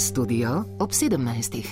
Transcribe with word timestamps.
Studio 0.00 0.64
ob 0.78 0.90
17. 0.90 1.64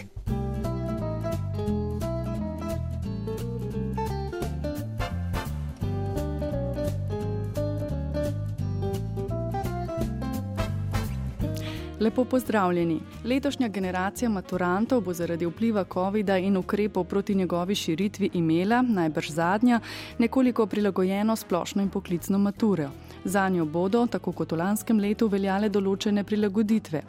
Lepo 12.00 12.24
pozdravljeni. 12.24 13.00
Letošnja 13.24 13.68
generacija 13.68 14.28
maturantov 14.28 15.00
bo 15.00 15.12
zaradi 15.14 15.46
vpliva 15.46 15.84
COVID-a 15.92 16.36
in 16.38 16.56
ukrepov 16.56 17.04
proti 17.04 17.34
njegovi 17.34 17.74
širitvi 17.74 18.30
imela, 18.34 18.82
najbrž 18.82 19.30
zadnja, 19.30 19.80
nekoliko 20.18 20.66
prilagojeno 20.66 21.36
splošno 21.36 21.82
in 21.82 21.88
poklicno 21.88 22.38
maturo. 22.38 22.90
Za 23.24 23.48
njo 23.48 23.64
bodo, 23.64 24.06
tako 24.06 24.32
kot 24.32 24.52
v 24.52 24.58
lanskem 24.60 25.00
letu, 25.00 25.26
veljale 25.28 25.68
določene 25.68 26.22
prilagoditve. 26.24 27.02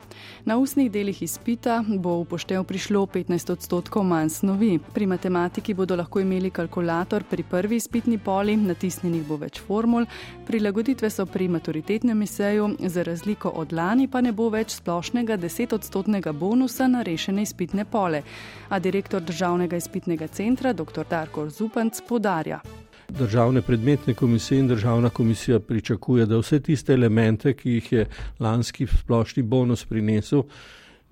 Na 0.46 0.58
ustnih 0.58 0.90
delih 0.92 1.22
izpita 1.22 1.80
bo 1.88 2.16
upoštev 2.24 2.64
prišlo 2.64 3.06
15 3.06 3.54
odstotkov 3.54 4.04
manj 4.04 4.30
snovi. 4.40 4.72
Pri 4.94 5.06
matematiki 5.06 5.74
bodo 5.74 5.96
lahko 5.96 6.20
imeli 6.20 6.50
kalkulator 6.52 7.24
pri 7.30 7.44
prvi 7.44 7.80
izpitni 7.80 8.18
poli, 8.18 8.58
natisnjenih 8.58 9.24
bo 9.28 9.38
več 9.38 9.62
formul, 9.62 10.10
prilagoditve 10.48 11.10
so 11.10 11.26
pri 11.26 11.48
maturitetnem 11.48 12.26
eseju, 12.26 12.74
za 12.80 13.04
razliko 13.04 13.54
od 13.56 13.74
lani 13.74 14.08
pa 14.08 14.22
ne 14.22 14.34
bo 14.34 14.50
več 14.50 14.76
splošnega 14.80 15.38
10-odstotnega 15.38 16.34
bonusa 16.34 16.88
na 16.88 17.06
rešene 17.06 17.46
izpitne 17.46 17.86
pole. 17.86 18.24
A 18.70 18.80
direktor 18.80 19.22
državnega 19.22 19.78
izpitnega 19.78 20.28
centra, 20.28 20.74
dr. 20.74 21.06
Darko 21.10 21.50
Zupanc, 21.50 22.02
podarja. 22.08 22.62
Državne 23.10 23.62
predmetne 23.62 24.14
komisije 24.14 24.60
in 24.60 24.68
državna 24.68 25.10
komisija 25.10 25.60
pričakuje, 25.60 26.26
da 26.26 26.38
vse 26.38 26.60
tiste 26.60 26.94
elemente, 26.94 27.54
ki 27.54 27.72
jih 27.72 27.92
je 27.92 28.06
lanski 28.40 28.88
splošni 28.88 29.44
bonus 29.44 29.86
prinesel, 29.86 30.44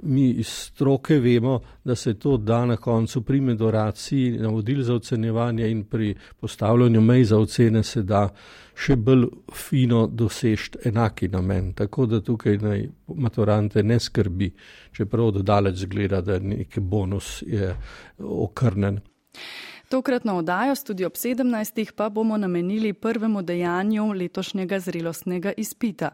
mi 0.04 0.30
iz 0.30 0.48
stroke 0.48 1.20
vemo, 1.20 1.60
da 1.84 1.96
se 1.96 2.14
to 2.20 2.38
da 2.38 2.66
na 2.66 2.78
koncu 2.78 3.22
pri 3.22 3.42
medoraciji, 3.42 4.32
navodil 4.32 4.84
za 4.84 4.94
ocenjevanje 4.94 5.72
in 5.72 5.84
pri 5.84 6.16
postavljanju 6.40 7.02
mej 7.02 7.24
za 7.24 7.38
ocene 7.38 7.84
se 7.84 8.04
da 8.04 8.30
še 8.76 8.96
bolj 8.96 9.26
fino 9.54 10.08
dosež 10.08 10.70
enaki 10.86 11.28
namen. 11.28 11.74
Tako 11.74 12.06
da 12.06 12.22
tukaj 12.22 12.58
naj 12.58 12.90
maturante 13.08 13.84
ne 13.84 14.00
skrbi, 14.00 14.52
čeprav 14.92 15.32
dodaleč 15.32 15.76
zgleda, 15.76 16.22
da 16.22 16.40
neki 16.40 16.80
bonus 16.80 17.44
je 17.48 17.74
okrnen. 18.20 19.00
Tokratno 19.90 20.38
oddajo 20.38 20.76
Studio 20.76 21.08
ob 21.08 21.14
17. 21.14 21.92
pa 21.96 22.10
bomo 22.10 22.38
namenili 22.38 22.94
prvemu 22.94 23.42
dejanju 23.42 24.14
letošnjega 24.14 24.80
zrelostnega 24.80 25.52
izpita. 25.58 26.10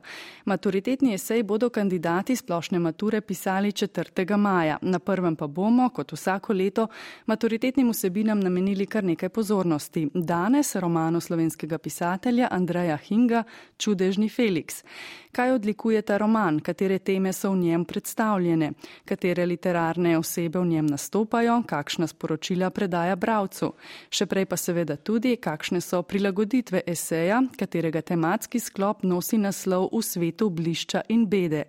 Maturitetni 0.45 1.13
esej 1.13 1.43
bodo 1.43 1.69
kandidati 1.69 2.35
splošne 2.35 2.79
mature 2.79 3.21
pisali 3.21 3.71
4. 3.71 4.37
maja. 4.37 4.77
Na 4.81 4.99
prvem 4.99 5.35
pa 5.35 5.47
bomo, 5.47 5.89
kot 5.89 6.11
vsako 6.11 6.53
leto, 6.53 6.87
maturitetnim 7.25 7.89
vsebinam 7.89 8.39
namenili 8.39 8.85
kar 8.85 9.03
nekaj 9.03 9.29
pozornosti. 9.29 10.07
Danes 10.13 10.75
romanu 10.75 11.21
slovenskega 11.21 11.77
pisatelja 11.77 12.47
Andreja 12.51 12.97
Hinga 12.97 13.43
Čudežni 13.77 14.29
Felix. 14.29 14.83
Kaj 15.31 15.51
odlikuje 15.51 16.01
ta 16.01 16.17
roman, 16.17 16.59
katere 16.59 16.99
teme 16.99 17.33
so 17.33 17.51
v 17.51 17.57
njem 17.57 17.85
predstavljene, 17.85 18.71
katere 19.05 19.45
literarne 19.45 20.17
osebe 20.17 20.59
v 20.59 20.65
njem 20.65 20.85
nastopajo, 20.85 21.63
kakšna 21.67 22.07
sporočila 22.07 22.69
predaja 22.69 23.15
bravcu. 23.63 23.75
Še 24.09 24.25
prej 24.25 24.45
pa 24.45 24.57
seveda 24.57 24.97
tudi, 24.97 25.37
kakšne 25.37 25.81
so 25.81 26.01
prilagoditve 26.03 26.83
eseja, 26.85 27.41
katerega 27.57 28.01
tematski 28.01 28.59
sklop 28.59 29.03
nosi 29.03 29.37
naslov 29.37 29.89
v 29.91 30.01
svetu 30.01 30.49
blišča 30.49 31.03
in 31.09 31.25
bede. 31.27 31.65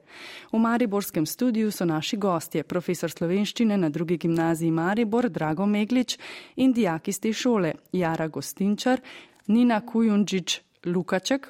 V 0.52 0.58
Mariborskem 0.58 1.26
studiu 1.26 1.70
so 1.70 1.84
naši 1.84 2.16
gostje, 2.16 2.64
profesor 2.64 3.10
slovenščine 3.10 3.76
na 3.76 3.88
drugi 3.88 4.18
gimnaziji 4.18 4.70
Maribor 4.70 5.28
Drago 5.28 5.66
Meglič 5.66 6.18
in 6.56 6.72
dijaki 6.72 7.10
iz 7.10 7.20
te 7.20 7.32
šole 7.32 7.74
Jara 7.92 8.28
Gostinčar, 8.28 9.00
Nina 9.46 9.80
Kujundžič 9.80 10.60
Lukaček. 10.86 11.48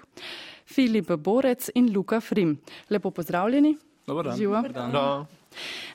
Filip 0.67 1.11
Borec 1.21 1.69
in 1.75 1.93
Luka 1.93 2.21
Frim. 2.21 2.57
Lepo 2.91 3.11
pozdravljeni. 3.11 3.77
Dobro, 4.07 4.33
dan. 4.73 5.27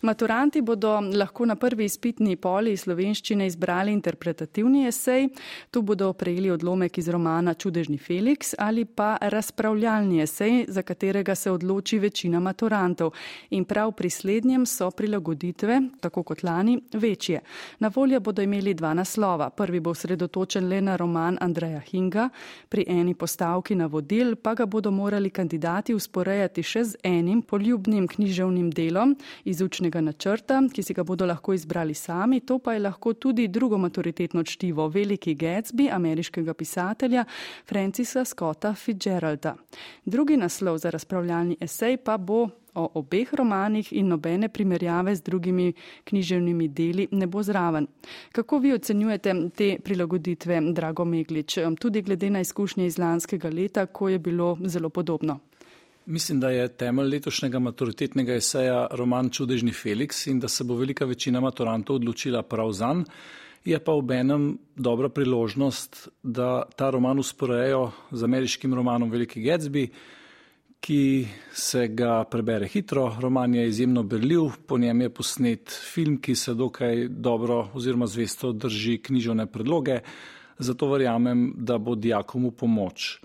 Maturanti 0.02 0.62
bodo 0.62 1.00
lahko 1.00 1.46
na 1.46 1.56
prvi 1.56 1.86
izpitni 1.86 2.36
poli 2.36 2.78
slovenščine 2.78 3.48
izbrali 3.48 3.92
interpretativni 3.92 4.86
esej, 4.88 5.28
tu 5.72 5.82
bodo 5.82 6.14
prejeli 6.14 6.52
odlomek 6.52 6.98
iz 6.98 7.10
romana 7.10 7.54
Čudežni 7.54 7.98
Felix 7.98 8.54
ali 8.58 8.86
pa 8.86 9.18
razpravljalni 9.22 10.22
esej, 10.22 10.66
za 10.68 10.82
katerega 10.82 11.36
se 11.36 11.52
odloči 11.52 12.00
večina 12.00 12.40
maturantov. 12.40 13.14
In 13.50 13.66
prav 13.66 13.92
pri 13.92 14.10
slednjem 14.10 14.66
so 14.66 14.92
prilagoditve, 14.92 15.82
tako 16.00 16.24
kot 16.24 16.44
lani, 16.44 16.80
večje. 16.94 17.42
Na 17.80 17.92
voljo 17.96 18.20
bodo 18.20 18.42
imeli 18.42 18.74
dva 18.74 18.94
naslova. 18.94 19.50
Prvi 19.50 19.80
bo 19.80 19.94
sredotočen 19.94 20.68
le 20.70 20.82
na 20.82 20.96
roman 20.96 21.38
Andreja 21.42 21.80
Hinga, 21.80 22.30
pri 22.70 22.86
eni 22.88 23.14
postavki 23.16 23.76
na 23.76 23.86
vodil 23.86 24.36
pa 24.36 24.54
ga 24.54 24.66
bodo 24.66 24.92
morali 24.92 25.30
kandidati 25.30 25.94
usporejati 25.94 26.64
še 26.64 26.84
z 26.84 27.00
enim 27.04 27.42
poljubnim 27.42 28.08
književnim 28.08 28.72
delom, 28.72 29.16
iz 29.50 29.62
učnega 29.62 30.02
načrta, 30.02 30.62
ki 30.74 30.84
si 30.84 30.94
ga 30.94 31.04
bodo 31.04 31.26
lahko 31.26 31.54
izbrali 31.54 31.94
sami, 31.94 32.40
to 32.40 32.60
pa 32.60 32.74
je 32.74 32.80
lahko 32.80 33.14
tudi 33.14 33.48
drugo 33.48 33.78
maturitetno 33.78 34.44
čtivo, 34.44 34.88
Veliki 34.88 35.36
Gatsby 35.36 35.90
ameriškega 35.92 36.54
pisatelja 36.54 37.26
Francisa 37.66 38.26
Scotta 38.26 38.74
Fitzgeralda. 38.74 39.56
Drugi 40.06 40.38
naslov 40.38 40.78
za 40.78 40.90
razpravljalni 40.90 41.58
esej 41.62 41.98
pa 41.98 42.18
bo 42.18 42.48
o 42.76 42.90
obeh 42.94 43.34
romanih 43.34 43.94
in 43.94 44.08
nobene 44.08 44.50
primerjave 44.50 45.16
z 45.16 45.22
drugimi 45.22 45.74
književnimi 46.04 46.68
deli 46.68 47.08
ne 47.12 47.28
bo 47.28 47.44
zraven. 47.44 47.88
Kako 48.32 48.60
vi 48.60 48.74
ocenjujete 48.74 49.34
te 49.56 49.78
prilagoditve, 49.84 50.62
Drago 50.72 51.06
Meglič, 51.06 51.58
tudi 51.80 52.02
glede 52.02 52.30
na 52.30 52.42
izkušnje 52.42 52.86
iz 52.86 52.98
lanskega 52.98 53.50
leta, 53.50 53.86
ko 53.86 54.10
je 54.10 54.20
bilo 54.20 54.58
zelo 54.66 54.90
podobno? 54.90 55.40
Mislim, 56.10 56.40
da 56.40 56.50
je 56.50 56.68
temelj 56.68 57.10
letošnjega 57.10 57.60
maturitetnega 57.60 58.34
eseja 58.34 58.88
roman 58.98 59.28
Čudežni 59.30 59.70
Felix 59.72 60.24
in 60.28 60.40
da 60.40 60.48
se 60.48 60.64
bo 60.64 60.74
velika 60.76 61.06
večina 61.06 61.38
maturantov 61.40 62.00
odločila 62.00 62.42
prav 62.42 62.72
zanj. 62.72 63.04
Je 63.66 63.78
pa 63.80 63.94
ob 63.94 64.12
enem 64.12 64.58
dobra 64.76 65.10
priložnost, 65.10 66.08
da 66.24 66.64
ta 66.76 66.90
roman 66.90 67.20
usporejo 67.20 67.92
z 68.12 68.24
ameriškim 68.24 68.74
romanom 68.74 69.12
Veliki 69.12 69.42
Gatsby, 69.42 69.86
ki 70.82 71.28
se 71.54 71.88
ga 71.88 72.24
prebere 72.24 72.68
hitro. 72.68 73.16
Roman 73.22 73.56
je 73.56 73.68
izjemno 73.68 74.04
berljiv, 74.04 74.50
po 74.68 74.78
njem 74.78 75.02
je 75.02 75.14
posnet 75.14 75.80
film, 75.94 76.18
ki 76.18 76.36
se 76.36 76.54
dokaj 76.54 77.08
dobro 77.08 77.68
oziroma 77.74 78.08
zvesto 78.08 78.52
drži 78.52 78.98
književne 78.98 79.46
predloge, 79.46 80.00
zato 80.58 80.90
verjamem, 80.90 81.52
da 81.56 81.78
bo 81.78 81.96
dijakom 81.96 82.50
v 82.50 82.52
pomoč. 82.52 83.20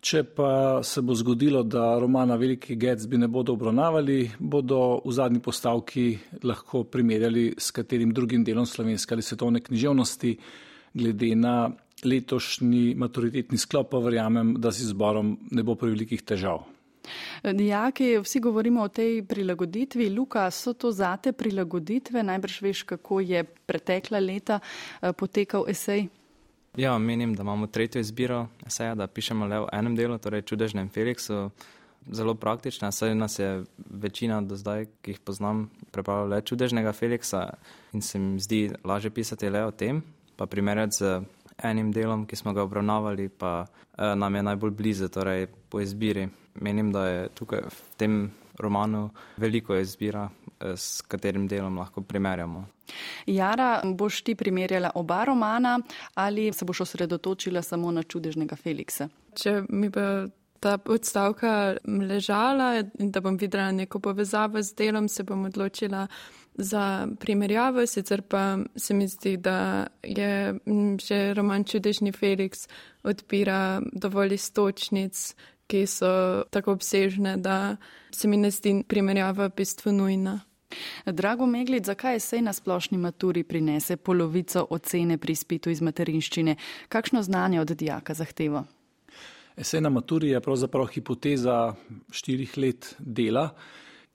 Če 0.00 0.22
pa 0.24 0.80
se 0.80 1.02
bo 1.04 1.12
zgodilo, 1.12 1.60
da 1.62 1.98
romana 2.00 2.38
Veliki 2.40 2.72
Gatsby 2.80 3.18
ne 3.20 3.28
bodo 3.28 3.52
obravnavali, 3.52 4.30
bodo 4.38 5.02
v 5.04 5.12
zadnji 5.12 5.42
postavki 5.44 6.04
lahko 6.42 6.86
primerjali 6.88 7.50
s 7.60 7.68
katerim 7.76 8.14
drugim 8.16 8.44
delom 8.44 8.64
slovenske 8.66 9.12
ali 9.14 9.22
svetovne 9.22 9.60
književnosti. 9.60 10.32
Glede 10.96 11.34
na 11.36 11.54
letošnji 12.04 12.94
maturitetni 12.96 13.58
sklop, 13.60 13.90
pa 13.92 14.00
verjamem, 14.00 14.54
da 14.56 14.72
z 14.72 14.88
izborom 14.88 15.36
ne 15.52 15.62
bo 15.62 15.76
prevelikih 15.76 16.24
težav. 16.24 16.64
Dijaki, 17.44 18.14
vsi 18.24 18.40
govorimo 18.40 18.82
o 18.82 18.88
tej 18.88 19.20
prilagoditvi. 19.28 20.08
Luka, 20.10 20.46
so 20.50 20.72
to 20.72 20.92
zate 20.92 21.32
prilagoditve? 21.32 22.22
Najbrž 22.22 22.56
veš, 22.62 22.82
kako 22.88 23.20
je 23.20 23.44
pretekla 23.44 24.18
leta 24.18 24.60
eh, 24.60 25.12
potekal 25.12 25.68
esej. 25.68 26.08
Ja, 26.76 26.98
menim, 26.98 27.34
da 27.34 27.42
imamo 27.42 27.66
tretjo 27.66 28.00
izbiro 28.00 28.46
eseja, 28.66 28.94
da 28.94 29.06
pišemo 29.06 29.46
le 29.46 29.58
v 29.60 29.68
enem 29.72 29.96
delu, 29.96 30.18
torej 30.18 30.42
čudežnem 30.42 30.88
Felixu. 30.88 31.50
Zelo 32.10 32.34
praktična, 32.34 32.92
saj 32.92 33.14
nas 33.14 33.38
je 33.38 33.64
večina 33.76 34.40
do 34.40 34.56
zdaj, 34.56 34.86
ki 35.02 35.10
jih 35.10 35.20
poznam, 35.20 35.68
prepravila 35.90 36.36
le 36.36 36.42
čudežnega 36.42 36.92
Felixa 36.92 37.42
in 37.92 38.02
se 38.02 38.18
mi 38.18 38.40
zdi 38.40 38.70
lažje 38.84 39.10
pisati 39.10 39.50
le 39.50 39.64
o 39.64 39.70
tem, 39.70 40.02
pa 40.36 40.46
primerjati 40.46 40.96
z 40.96 41.20
enim 41.62 41.92
delom, 41.92 42.24
ki 42.26 42.36
smo 42.36 42.52
ga 42.52 42.62
obravnavali, 42.62 43.28
pa 43.28 43.66
eh, 43.66 44.14
nam 44.14 44.34
je 44.34 44.42
najbolj 44.42 44.70
blizu, 44.70 45.08
torej 45.08 45.46
po 45.68 45.80
izbiri. 45.80 46.28
Menim, 46.54 46.92
da 46.92 47.06
je 47.08 47.28
tukaj 47.34 47.66
v 47.68 47.96
tem 47.96 48.30
romanu 48.58 49.10
veliko 49.36 49.76
izbira, 49.76 50.28
s 50.76 51.00
katerim 51.02 51.48
delom 51.48 51.78
lahko 51.78 52.02
primerjamo. 52.02 52.64
Jara, 53.26 53.80
boš 53.84 54.22
ti 54.22 54.34
primerjala 54.34 54.90
oba 54.94 55.24
romana 55.24 55.78
ali 56.14 56.52
se 56.52 56.64
boš 56.64 56.80
osredotočila 56.80 57.62
samo 57.62 57.90
na 57.90 58.02
čudežnega 58.02 58.56
Feliksa? 58.56 59.08
Če 59.34 59.62
mi 59.68 59.88
bo 59.88 60.26
ta 60.60 60.78
odstavka 60.84 61.76
ležala 61.84 62.82
in 62.98 63.10
da 63.10 63.20
bom 63.20 63.36
videla 63.40 63.72
neko 63.72 63.98
povezavo 63.98 64.62
z 64.62 64.74
delom, 64.76 65.08
se 65.08 65.22
bom 65.22 65.44
odločila 65.44 66.06
za 66.54 67.08
primerjavo, 67.20 67.86
sicer 67.86 68.22
pa 68.22 68.58
se 68.76 68.94
mi 68.94 69.08
zdi, 69.08 69.36
da 69.36 69.86
je 70.02 70.54
že 71.00 71.34
roman 71.34 71.64
Čudežni 71.64 72.12
Feliks 72.12 72.68
odpira 73.02 73.80
dovolj 73.92 74.34
istočnic, 74.34 75.34
ki 75.66 75.86
so 75.86 76.44
tako 76.50 76.72
obsežne, 76.72 77.36
da 77.36 77.76
se 78.10 78.28
mi 78.28 78.36
ne 78.36 78.50
zdi 78.50 78.82
primerjava 78.88 79.46
v 79.46 79.56
bistvu 79.56 79.92
nujna. 79.92 80.40
Drago 81.06 81.46
Meglic, 81.46 81.86
zakaj 81.86 82.20
se 82.20 82.42
na 82.42 82.52
splošni 82.52 82.98
maturi 82.98 83.42
prinese 83.44 83.96
polovico 83.96 84.66
ocene 84.70 85.18
pri 85.18 85.34
spitu 85.34 85.70
iz 85.70 85.82
materinščine? 85.82 86.56
Kakšno 86.88 87.22
znanje 87.22 87.60
od 87.60 87.72
dijaka 87.72 88.14
zahteva? 88.14 88.64
Esej 89.56 89.80
na 89.80 89.90
maturi 89.90 90.30
je 90.30 90.40
pravzaprav 90.40 90.86
hipoteza 90.86 91.74
štirih 92.10 92.58
let 92.58 92.94
dela 92.98 93.50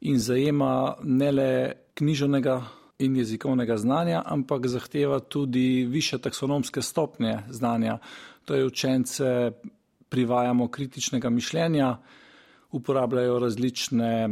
in 0.01 0.19
zajema 0.19 0.95
ne 1.03 1.31
le 1.31 1.51
knjižnega 1.93 2.61
in 2.99 3.15
jezikovnega 3.15 3.77
znanja, 3.77 4.21
ampak 4.25 4.67
zahteva 4.67 5.19
tudi 5.19 5.85
više 5.89 6.17
taksonomske 6.17 6.81
stopnje 6.81 7.39
znanja. 7.49 7.97
To 8.45 8.55
je 8.55 8.65
učence 8.65 9.51
privajamo 10.09 10.67
kritičnega 10.67 11.29
mišljenja, 11.29 11.97
uporabljajo 12.71 13.39
različne 13.39 14.29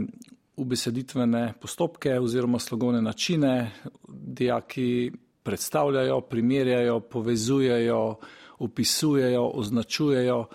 ubeseditvene 0.56 1.54
postopke 1.62 2.20
oziroma 2.20 2.60
slogovne 2.60 3.02
načine, 3.02 3.72
dijaki 4.08 5.12
predstavljajo, 5.44 6.22
primerjajo, 6.22 7.00
povezujejo, 7.00 8.16
opisujejo, 8.60 9.52
označujejo. 9.54 10.46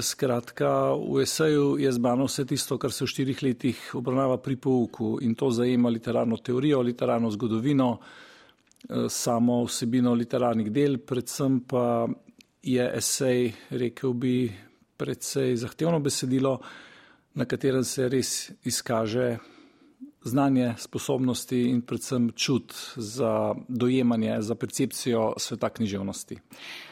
Skratka, 0.00 0.92
v 0.92 1.22
eseju 1.22 1.76
je 1.80 1.92
zbano 1.92 2.26
vse 2.28 2.44
tisto, 2.46 2.76
kar 2.78 2.92
se 2.92 3.06
v 3.06 3.08
štirih 3.08 3.42
letih 3.42 3.78
obravnava 3.96 4.36
pri 4.36 4.56
pouku 4.56 5.16
in 5.24 5.34
to 5.34 5.48
zajema 5.50 5.88
literarno 5.88 6.36
teorijo, 6.36 6.82
literarno 6.82 7.30
zgodovino, 7.30 7.94
samo 9.08 9.62
vsebino 9.64 10.12
literarnih 10.14 10.68
del, 10.72 10.98
predvsem 10.98 11.62
pa 11.64 12.06
je 12.62 12.90
esej, 12.98 13.52
rekel 13.70 14.12
bi, 14.12 14.50
predvsej 14.98 15.56
zahtevno 15.56 16.00
besedilo, 16.04 16.58
na 17.38 17.44
katerem 17.44 17.84
se 17.84 18.08
res 18.08 18.50
izkaže 18.66 19.38
znanje, 20.24 20.72
sposobnosti 20.78 21.58
in 21.70 21.80
predvsem 21.86 22.30
čut 22.36 22.74
za 22.96 23.54
dojemanje, 23.68 24.36
za 24.42 24.54
percepcijo 24.54 25.34
sveta 25.36 25.68
književnosti. 25.68 26.38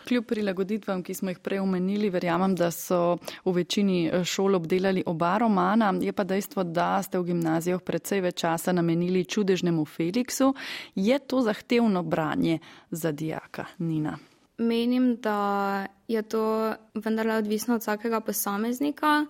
Kljub 0.08 0.24
prilagoditvam, 0.24 1.02
ki 1.02 1.14
smo 1.14 1.30
jih 1.30 1.40
prej 1.42 1.58
omenili, 1.58 2.10
verjamem, 2.10 2.54
da 2.54 2.70
so 2.70 3.18
v 3.44 3.56
večini 3.58 4.06
eh, 4.06 4.24
šol 4.24 4.54
obdelali 4.54 5.02
oba 5.06 5.34
romana. 5.42 5.90
Je 6.00 6.12
pa 6.12 6.24
dejstvo, 6.24 6.64
da 6.64 7.02
ste 7.02 7.18
v 7.18 7.32
gimnazijah 7.32 7.82
predvsej 7.82 8.22
več 8.22 8.38
časa 8.46 8.72
namenili 8.72 9.24
čudežnemu 9.24 9.84
Feliksu. 9.84 10.54
Je 10.94 11.18
to 11.18 11.42
zahtevno 11.42 12.02
branje 12.02 12.58
za 12.90 13.12
dijaka, 13.12 13.66
Nina? 13.78 14.18
Menim, 14.58 15.16
da 15.20 15.86
je 16.08 16.22
to 16.22 16.74
vendarle 16.94 17.42
odvisno 17.42 17.74
od 17.74 17.82
vsakega 17.82 18.20
posameznika 18.20 19.26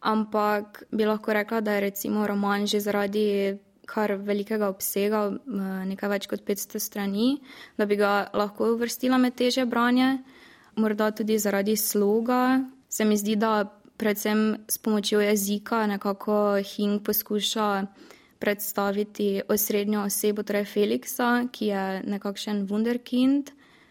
ampak 0.00 0.82
bi 0.90 1.04
lahko 1.04 1.32
rekla, 1.32 1.60
da 1.60 1.72
je 1.72 1.80
recimo 1.80 2.26
roman 2.26 2.66
že 2.66 2.80
zaradi 2.80 3.58
kar 3.88 4.12
velikega 4.20 4.68
obsega, 4.68 5.30
nekaj 5.88 6.10
več 6.12 6.26
kot 6.28 6.44
500 6.44 6.80
strani, 6.82 7.38
da 7.78 7.86
bi 7.88 7.96
ga 7.96 8.28
lahko 8.36 8.74
uvrstila 8.74 9.18
med 9.18 9.34
teže 9.34 9.64
branje, 9.64 10.18
morda 10.76 11.10
tudi 11.10 11.38
zaradi 11.38 11.76
sloga. 11.76 12.60
Se 12.88 13.04
mi 13.04 13.16
zdi, 13.16 13.36
da 13.36 13.64
predvsem 13.98 14.64
s 14.68 14.78
pomočjo 14.78 15.20
jezika 15.24 15.86
nekako 15.86 16.60
Hing 16.60 17.00
poskuša 17.02 17.86
predstaviti 18.38 19.40
osrednjo 19.48 20.04
osebo, 20.06 20.44
torej 20.46 20.68
Feliksa, 20.68 21.48
ki 21.52 21.72
je 21.72 21.86
nekakšen 22.06 22.68
wunderkind 22.68 23.50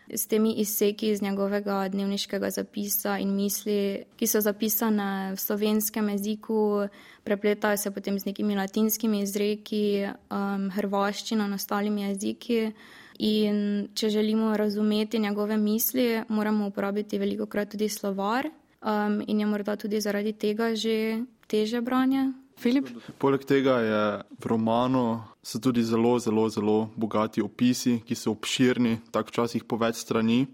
s 0.10 0.28
temi 0.28 0.54
izseki 0.54 1.10
iz 1.10 1.22
njegovega 1.22 1.88
dnevniškega 1.90 2.50
zapisa 2.50 3.18
in 3.20 3.36
misli, 3.36 4.04
ki 4.16 4.28
so 4.28 4.42
zapisane 4.42 5.34
v 5.34 5.40
slovenskem 5.40 6.10
jeziku, 6.10 6.88
prepletajo 7.24 7.78
se 7.78 7.92
potem 7.92 8.20
z 8.20 8.26
nekimi 8.26 8.56
latinskimi 8.56 9.22
izreki, 9.22 10.08
um, 10.32 10.70
hrvaščino 10.72 11.46
in 11.46 11.54
ostalimi 11.54 12.08
jeziki. 12.08 12.72
In 13.20 13.88
če 13.98 14.10
želimo 14.10 14.58
razumeti 14.58 15.20
njegove 15.20 15.58
misli, 15.58 16.22
moramo 16.30 16.68
uporabiti 16.68 17.18
veliko 17.18 17.46
krat 17.46 17.72
tudi 17.74 17.90
slovar 17.90 18.46
um, 18.48 19.24
in 19.28 19.40
je 19.40 19.46
morda 19.46 19.76
tudi 19.76 20.02
zaradi 20.02 20.34
tega 20.34 20.76
že 20.76 21.24
teže 21.48 21.82
branje. 21.82 22.32
Filip? 22.58 22.90
Poleg 23.22 23.46
tega 23.46 23.78
je 23.86 24.02
v 24.42 24.50
romanu 24.50 25.22
so 25.46 25.60
tudi 25.62 25.84
zelo, 25.86 26.18
zelo, 26.20 26.50
zelo 26.50 26.90
bogati 26.96 27.42
opisi, 27.42 28.00
ki 28.02 28.16
so 28.18 28.34
obširni, 28.34 28.98
tako 29.14 29.30
včasih 29.30 29.64
po 29.64 29.78
več 29.78 30.02
strani. 30.02 30.48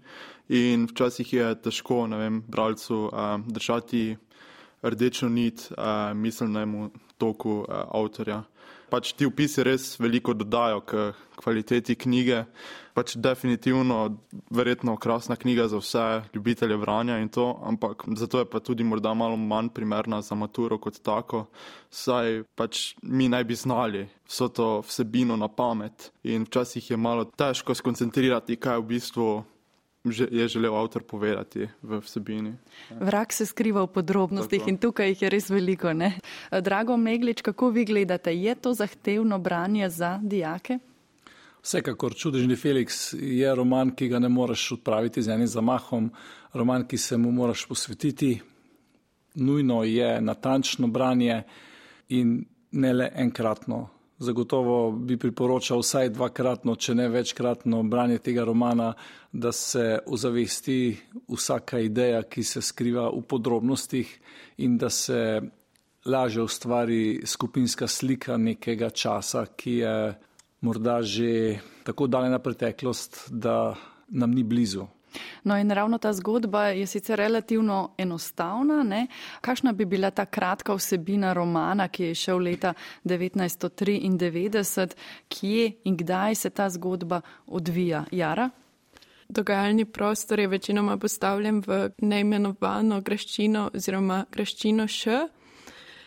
In 0.52 0.84
včasih 0.90 1.32
je 1.32 1.46
težko, 1.64 2.04
ne 2.06 2.20
vem, 2.20 2.42
bralcu 2.44 3.08
uh, 3.08 3.40
držati 3.40 4.16
rdečo 4.84 5.28
nit 5.32 5.70
uh, 5.72 6.12
miselnemu 6.12 6.90
toku 7.16 7.62
uh, 7.64 7.88
avtorja 7.88 8.42
pač 8.94 9.10
ti 9.18 9.26
opisi 9.26 9.64
res 9.66 9.96
veliko 9.98 10.36
dodajo 10.38 10.82
k 10.86 11.08
kvaliteti 11.34 11.96
knjige. 11.98 12.44
Pač 12.94 13.16
definitivno, 13.18 14.20
verjetno 14.54 14.94
krasna 15.02 15.34
knjiga 15.34 15.66
za 15.66 15.80
vse 15.82 16.04
ljubitelje 16.34 16.76
branja 16.78 17.16
in 17.18 17.26
to, 17.28 17.48
ampak 17.66 18.04
zato 18.14 18.38
je 18.38 18.46
pa 18.46 18.60
tudi 18.62 18.86
morda 18.86 19.14
malo 19.18 19.36
manj 19.36 19.72
primerna 19.74 20.20
za 20.22 20.38
maturo 20.38 20.78
kot 20.78 21.00
tako, 21.02 21.48
saj 21.90 22.44
pač 22.54 22.94
mi 23.02 23.26
naj 23.28 23.44
bi 23.44 23.58
znali 23.58 24.04
vso 24.28 24.48
to 24.48 24.68
vsebino 24.86 25.34
na 25.36 25.48
pamet 25.48 26.12
in 26.22 26.46
včasih 26.46 26.90
je 26.90 26.96
malo 26.96 27.24
težko 27.24 27.74
skoncentrirati, 27.74 28.56
kaj 28.56 28.78
v 28.78 28.88
bistvu 28.94 29.28
je 30.04 30.48
želel 30.48 30.76
avtor 30.76 31.02
povedati 31.02 31.68
v 31.82 32.00
vsebini. 32.00 32.54
Vrak 33.00 33.32
se 33.32 33.46
skriva 33.46 33.82
v 33.82 33.86
podrobnostih 33.86 34.60
Tako. 34.60 34.70
in 34.70 34.78
tukaj 34.78 35.08
jih 35.08 35.22
je 35.22 35.30
res 35.30 35.50
veliko. 35.50 35.92
Ne? 35.92 36.18
Drago 36.50 36.96
Meglič, 36.96 37.42
kako 37.42 37.70
vi 37.70 37.84
gledate, 37.84 38.34
je 38.36 38.54
to 38.54 38.74
zahtevno 38.74 39.38
branje 39.38 39.88
za 39.90 40.20
dijake? 40.22 40.78
Vsekakor 41.62 42.14
čudežni 42.14 42.56
Felix 42.56 43.14
je 43.16 43.54
roman, 43.54 43.94
ki 43.96 44.08
ga 44.08 44.18
ne 44.18 44.28
moreš 44.28 44.72
odpraviti 44.72 45.22
z 45.22 45.28
enim 45.32 45.46
zamahom, 45.46 46.10
roman, 46.52 46.84
ki 46.86 46.98
se 46.98 47.16
mu 47.16 47.32
moraš 47.32 47.64
posvetiti. 47.66 48.40
Nujno 49.34 49.84
je 49.84 50.20
natančno 50.20 50.86
branje 50.86 51.42
in 52.08 52.44
ne 52.70 52.92
le 52.92 53.10
enkratno 53.14 53.93
Zagotovo 54.18 54.92
bi 54.92 55.16
priporočal 55.18 55.82
vsaj 55.82 56.12
dvakratno, 56.14 56.76
če 56.76 56.94
ne 56.94 57.08
večkratno 57.10 57.82
branje 57.82 58.20
tega 58.22 58.44
romana, 58.46 58.92
da 59.32 59.52
se 59.52 59.98
ozavesti 60.06 60.96
vsaka 61.28 61.80
ideja, 61.82 62.22
ki 62.22 62.44
se 62.46 62.62
skriva 62.62 63.08
v 63.10 63.24
podrobnostih 63.26 64.12
in 64.62 64.78
da 64.78 64.90
se 64.90 65.40
laže 66.06 66.42
ustvari 66.42 67.26
skupinska 67.26 67.88
slika 67.88 68.36
nekega 68.36 68.90
časa, 68.90 69.46
ki 69.56 69.78
je 69.82 69.96
morda 70.60 71.02
že 71.02 71.58
tako 71.84 72.06
daljna 72.06 72.38
preteklost, 72.38 73.26
da 73.30 73.74
nam 74.08 74.30
ni 74.30 74.44
blizu. 74.44 74.86
No, 75.44 75.58
in 75.58 75.70
ravno 75.70 75.98
ta 75.98 76.12
zgodba 76.12 76.66
je 76.66 76.86
sicer 76.86 77.18
relativno 77.18 77.94
enostavna. 77.98 78.82
Ne? 78.82 79.06
Kakšna 79.40 79.72
bi 79.72 79.84
bila 79.84 80.10
ta 80.10 80.26
kratka 80.26 80.74
vsebina 80.74 81.32
romana, 81.32 81.88
ki 81.88 82.04
je 82.04 82.14
šel 82.14 82.38
leta 82.38 82.74
1993, 83.04 84.94
kje 85.28 85.72
in 85.84 85.96
kdaj 85.96 86.34
se 86.34 86.50
ta 86.50 86.70
zgodba 86.70 87.20
odvija? 87.46 88.04
Jara? 88.10 88.50
Dogajalni 89.28 89.84
prostor 89.84 90.40
je 90.40 90.48
večinoma 90.48 90.96
postavljen 90.96 91.62
v 91.66 91.90
neimenovano 91.98 93.00
graščino 93.00 93.70
oziroma 93.74 94.24
graščino 94.30 94.86
še 94.88 95.18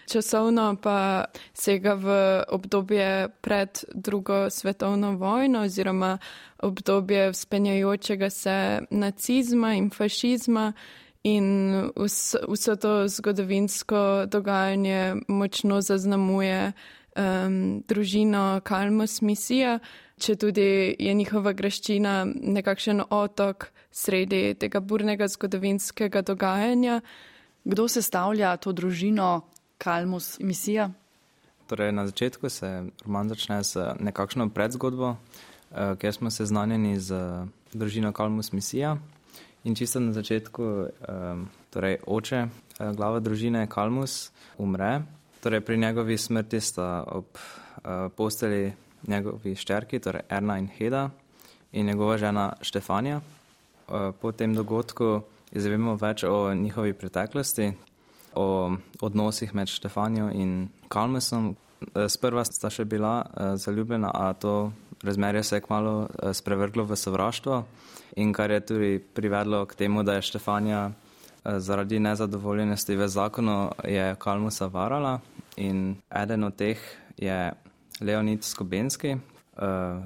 časovno 0.07 0.75
pa 0.81 1.25
sega 1.53 1.93
v 1.93 2.07
obdobje 2.47 3.29
pred 3.41 3.83
drugo 3.93 4.49
svetovno 4.49 5.15
vojno 5.17 5.61
oziroma 5.61 6.17
obdobje 6.59 7.33
spenjajočega 7.33 8.29
se 8.29 8.79
nacizma 8.91 9.73
in 9.73 9.89
fašizma 9.89 10.73
in 11.23 11.47
vso 12.47 12.75
to 12.75 13.07
zgodovinsko 13.07 14.25
dogajanje 14.25 15.15
močno 15.27 15.81
zaznamuje 15.81 16.71
um, 17.17 17.83
družino 17.87 18.61
Kalmus 18.63 19.21
misija, 19.21 19.79
če 20.17 20.35
tudi 20.35 20.95
je 20.99 21.13
njihova 21.13 21.53
graščina 21.53 22.25
nekakšen 22.25 23.03
otok 23.09 23.69
sredi 23.91 24.55
tega 24.59 24.79
burnega 24.79 25.27
zgodovinskega 25.27 26.21
dogajanja. 26.21 27.01
Kdo 27.67 27.87
sestavlja 27.91 28.55
to 28.63 28.71
družino 28.71 29.49
Kalmus 29.77 30.39
misija? 30.39 30.89
Torej, 31.67 31.91
na 31.91 32.07
začetku 32.07 32.49
se 32.49 32.83
roman 33.05 33.29
začne 33.29 33.63
z 33.63 33.93
nekakšno 33.99 34.49
predzgodbo, 34.49 35.15
eh, 35.15 35.95
kjer 35.99 36.13
smo 36.13 36.31
seznanjeni 36.31 36.99
z 36.99 37.15
družino 37.73 38.11
Kalmus 38.11 38.51
misija. 38.51 38.97
In 39.63 39.75
čisto 39.75 39.99
na 39.99 40.13
začetku, 40.13 40.63
eh, 40.63 41.35
torej 41.69 41.97
oče, 42.07 42.47
eh, 42.79 42.93
glava 42.93 43.19
družine 43.19 43.67
Kalmus, 43.67 44.31
umre. 44.57 45.01
Torej, 45.43 45.61
pri 45.61 45.77
njegovi 45.77 46.17
smrti 46.17 46.61
sta 46.61 47.03
ob 47.07 47.25
posteli 48.15 48.73
njegovi 49.07 49.55
ščerki, 49.55 49.99
torej 49.99 50.21
Erna 50.29 50.57
in 50.57 50.67
Heda, 50.67 51.09
in 51.71 51.85
njegova 51.85 52.17
žena 52.17 52.53
Štefanja. 52.61 53.21
Po 54.21 54.31
tem 54.31 54.55
dogodku 54.55 55.21
izvemo 55.51 55.95
več 55.95 56.23
o 56.23 56.53
njihovi 56.53 56.93
preteklosti, 56.93 57.73
o 58.37 58.77
odnosih 59.01 59.55
med 59.55 59.67
Štefanijo 59.67 60.29
in 60.33 60.67
Kalmesom, 60.87 61.55
Sprva 62.09 62.41
sta 62.45 62.71
še 62.73 62.85
bila 62.89 63.21
zaljubljena, 63.57 64.09
a 64.13 64.33
to 64.33 64.71
razmerje 65.05 65.43
se 65.43 65.57
je 65.57 65.61
kmalo 65.61 66.07
sprevrglo 66.33 66.87
v 66.89 66.95
sovraštvo. 66.97 67.59
In 68.17 68.33
kar 68.33 68.51
je 68.51 68.65
tudi 68.65 68.91
privedlo 68.99 69.65
k 69.65 69.75
temu, 69.75 70.01
da 70.03 70.17
je 70.17 70.25
Štefanija 70.25 70.87
zaradi 71.45 71.99
nezadovoljenosti 71.99 72.95
v 72.97 73.07
zakonu 73.07 73.71
je 73.85 74.15
Kalmusa 74.19 74.67
varala. 74.73 75.19
In 75.57 75.95
eden 76.09 76.43
od 76.43 76.55
teh 76.55 76.81
je 77.17 77.53
Leonid 78.01 78.43
Skobenski, 78.43 79.17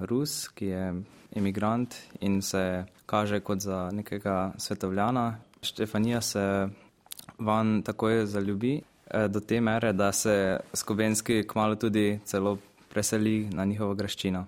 Rus, 0.08 0.48
ki 0.48 0.66
je 0.66 0.94
imigrant 1.36 1.96
in 2.20 2.42
se 2.42 2.86
kaže 3.06 3.40
kot 3.40 3.60
za 3.60 3.90
nekega 3.92 4.52
svetovljana. 4.58 5.40
Štefanija 5.62 6.22
se 6.22 6.70
van 7.42 7.82
takoj 7.84 8.26
zaljubi 8.26 8.80
eh, 8.80 9.28
do 9.28 9.40
te 9.40 9.62
mere, 9.62 9.94
da 9.94 10.12
se 10.12 10.60
Skobenski 10.74 11.44
kmalo 11.48 11.76
tudi 11.76 12.20
celo 12.26 12.58
preseli 12.90 13.50
na 13.52 13.66
njihovo 13.66 13.94
graščino. 13.96 14.46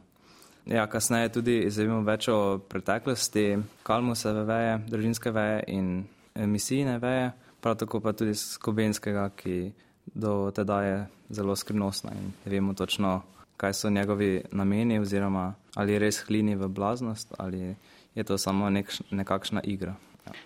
Ja, 0.65 0.88
kasneje 0.88 1.29
tudi 1.29 1.57
izvemo 1.67 2.01
več 2.07 2.29
o 2.31 2.59
preteklosti 2.69 3.57
Kalmuseve 3.83 4.45
veje, 4.47 4.77
družinske 4.88 5.31
veje 5.35 5.63
in 5.67 5.89
emisijne 6.35 6.97
veje, 7.03 7.31
prav 7.62 7.75
tako 7.81 8.00
pa 8.00 8.13
tudi 8.15 8.35
Skobenskega, 8.35 9.27
ki 9.35 9.73
do 10.13 10.51
teda 10.55 10.81
je 10.83 10.95
zelo 11.35 11.55
skrivnostna 11.55 12.12
in 12.15 12.31
ne 12.45 12.51
vemo 12.51 12.73
točno, 12.73 13.21
kaj 13.57 13.73
so 13.73 13.89
njegovi 13.89 14.43
nameni 14.51 15.00
oziroma 15.00 15.53
ali 15.75 16.00
res 16.00 16.23
hlini 16.27 16.55
v 16.55 16.67
blaznost 16.67 17.33
ali 17.38 17.75
je 18.15 18.23
to 18.23 18.38
samo 18.38 18.69
nek, 18.69 18.91
nekakšna 19.12 19.62
igra. 19.63 19.95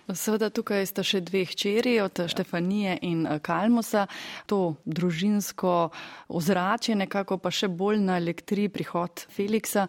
Seveda 0.08 0.48
tukaj 0.50 0.86
sta 0.88 1.04
še 1.06 1.20
dve 1.22 1.44
hčeri 1.46 1.98
od 2.02 2.24
Štefanije 2.26 2.96
in 3.06 3.26
eh, 3.26 3.38
Kalmusa. 3.44 4.06
To 4.50 4.74
družinsko 4.84 5.90
ozračje 6.34 6.96
nekako 6.98 7.38
pa 7.38 7.52
še 7.54 7.68
bolj 7.70 8.00
na 8.02 8.16
elektri 8.18 8.68
prihod 8.72 9.24
Feliksa. 9.30 9.86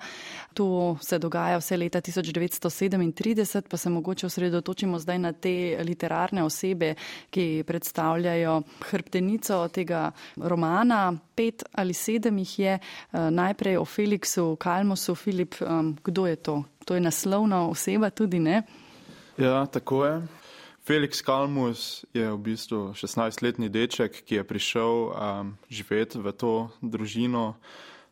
To 0.54 0.98
se 1.02 1.20
dogaja 1.20 1.58
vse 1.62 1.78
leta 1.80 2.02
1937, 2.06 3.70
pa 3.70 3.78
se 3.78 3.90
mogoče 3.90 4.28
osredotočimo 4.28 5.00
zdaj 5.00 5.20
na 5.20 5.32
te 5.34 5.80
literarne 5.86 6.44
osebe, 6.44 6.94
ki 7.34 7.64
predstavljajo 7.68 8.60
hrbtenico 8.92 9.62
tega 9.74 10.10
romana. 10.36 11.08
Pet 11.36 11.64
ali 11.80 11.96
sedem 11.96 12.38
jih 12.44 12.54
je. 12.60 12.76
Eh, 12.80 13.30
najprej 13.32 13.80
o 13.80 13.86
Feliksu, 13.86 14.54
Kalmusu. 14.60 15.16
Filip, 15.16 15.56
kdo 16.04 16.28
je 16.28 16.36
to? 16.36 16.64
To 16.86 16.96
je 16.96 17.02
naslovna 17.02 17.68
oseba 17.70 18.10
tudi, 18.10 18.40
ne? 18.40 18.64
Ja, 19.40 19.66
tako 19.66 20.06
je. 20.06 20.22
Felix 20.88 21.22
Kalmus 21.22 22.06
je 22.14 22.32
v 22.32 22.38
bistvu 22.38 22.92
16-letni 22.92 23.70
deček, 23.72 24.26
ki 24.28 24.36
je 24.36 24.44
prišel 24.44 24.92
um, 25.08 25.54
živeti 25.72 26.20
v 26.20 26.34
to 26.36 26.68
družino 26.84 27.56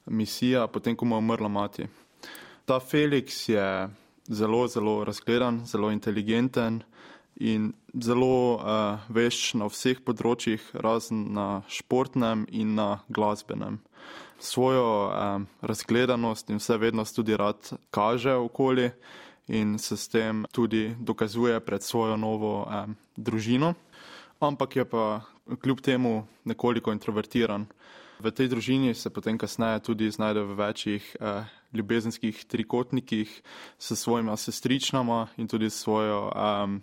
misija, 0.08 0.68
potem 0.72 0.96
ko 0.96 1.04
mu 1.04 1.20
je 1.20 1.20
umrla 1.20 1.52
mati. 1.52 1.88
Ta 2.64 2.80
Felix 2.80 3.50
je 3.50 3.90
zelo, 4.32 4.68
zelo 4.72 5.04
razgledan, 5.04 5.66
zelo 5.68 5.92
inteligenten 5.92 6.80
in 7.36 7.74
zelo 7.92 8.56
uh, 8.56 9.04
vešč 9.12 9.60
na 9.60 9.68
vseh 9.68 10.00
področjih, 10.00 10.64
razen 10.80 11.28
na 11.36 11.68
športnem 11.68 12.48
in 12.56 12.72
na 12.80 13.04
glasbenem. 13.12 13.82
Svojo 14.40 15.12
um, 15.12 15.52
razgledanost 15.60 16.56
in 16.56 16.64
vse 16.64 16.80
vednost 16.80 17.20
tudi 17.20 17.36
rad 17.36 17.76
kaže 17.92 18.32
okoli 18.32 18.94
in 19.48 19.78
se 19.80 19.98
s 19.98 20.08
tem 20.08 20.46
tudi 20.52 20.96
dokazuje 21.00 21.60
pred 21.60 21.84
svojo 21.84 22.18
novo 22.18 22.68
eh, 22.68 22.86
družino, 23.16 23.74
ampak 24.40 24.76
je 24.76 24.86
pa 24.86 25.22
kljub 25.62 25.82
temu 25.82 26.28
nekoliko 26.44 26.92
introvertiran. 26.92 27.66
V 28.20 28.32
tej 28.32 28.50
družini 28.50 28.94
se 28.98 29.10
potem 29.14 29.38
kasneje 29.38 29.80
tudi 29.80 30.12
znajde 30.12 30.42
v 30.42 30.56
večjih 30.58 31.16
eh, 31.20 31.46
ljubezenskih 31.74 32.46
trikotnikih 32.46 33.42
s 33.78 33.94
svojima 33.96 34.38
sestričnama 34.38 35.28
in 35.38 35.48
tudi 35.48 35.70
svojo, 35.70 36.32
eh, 36.36 36.80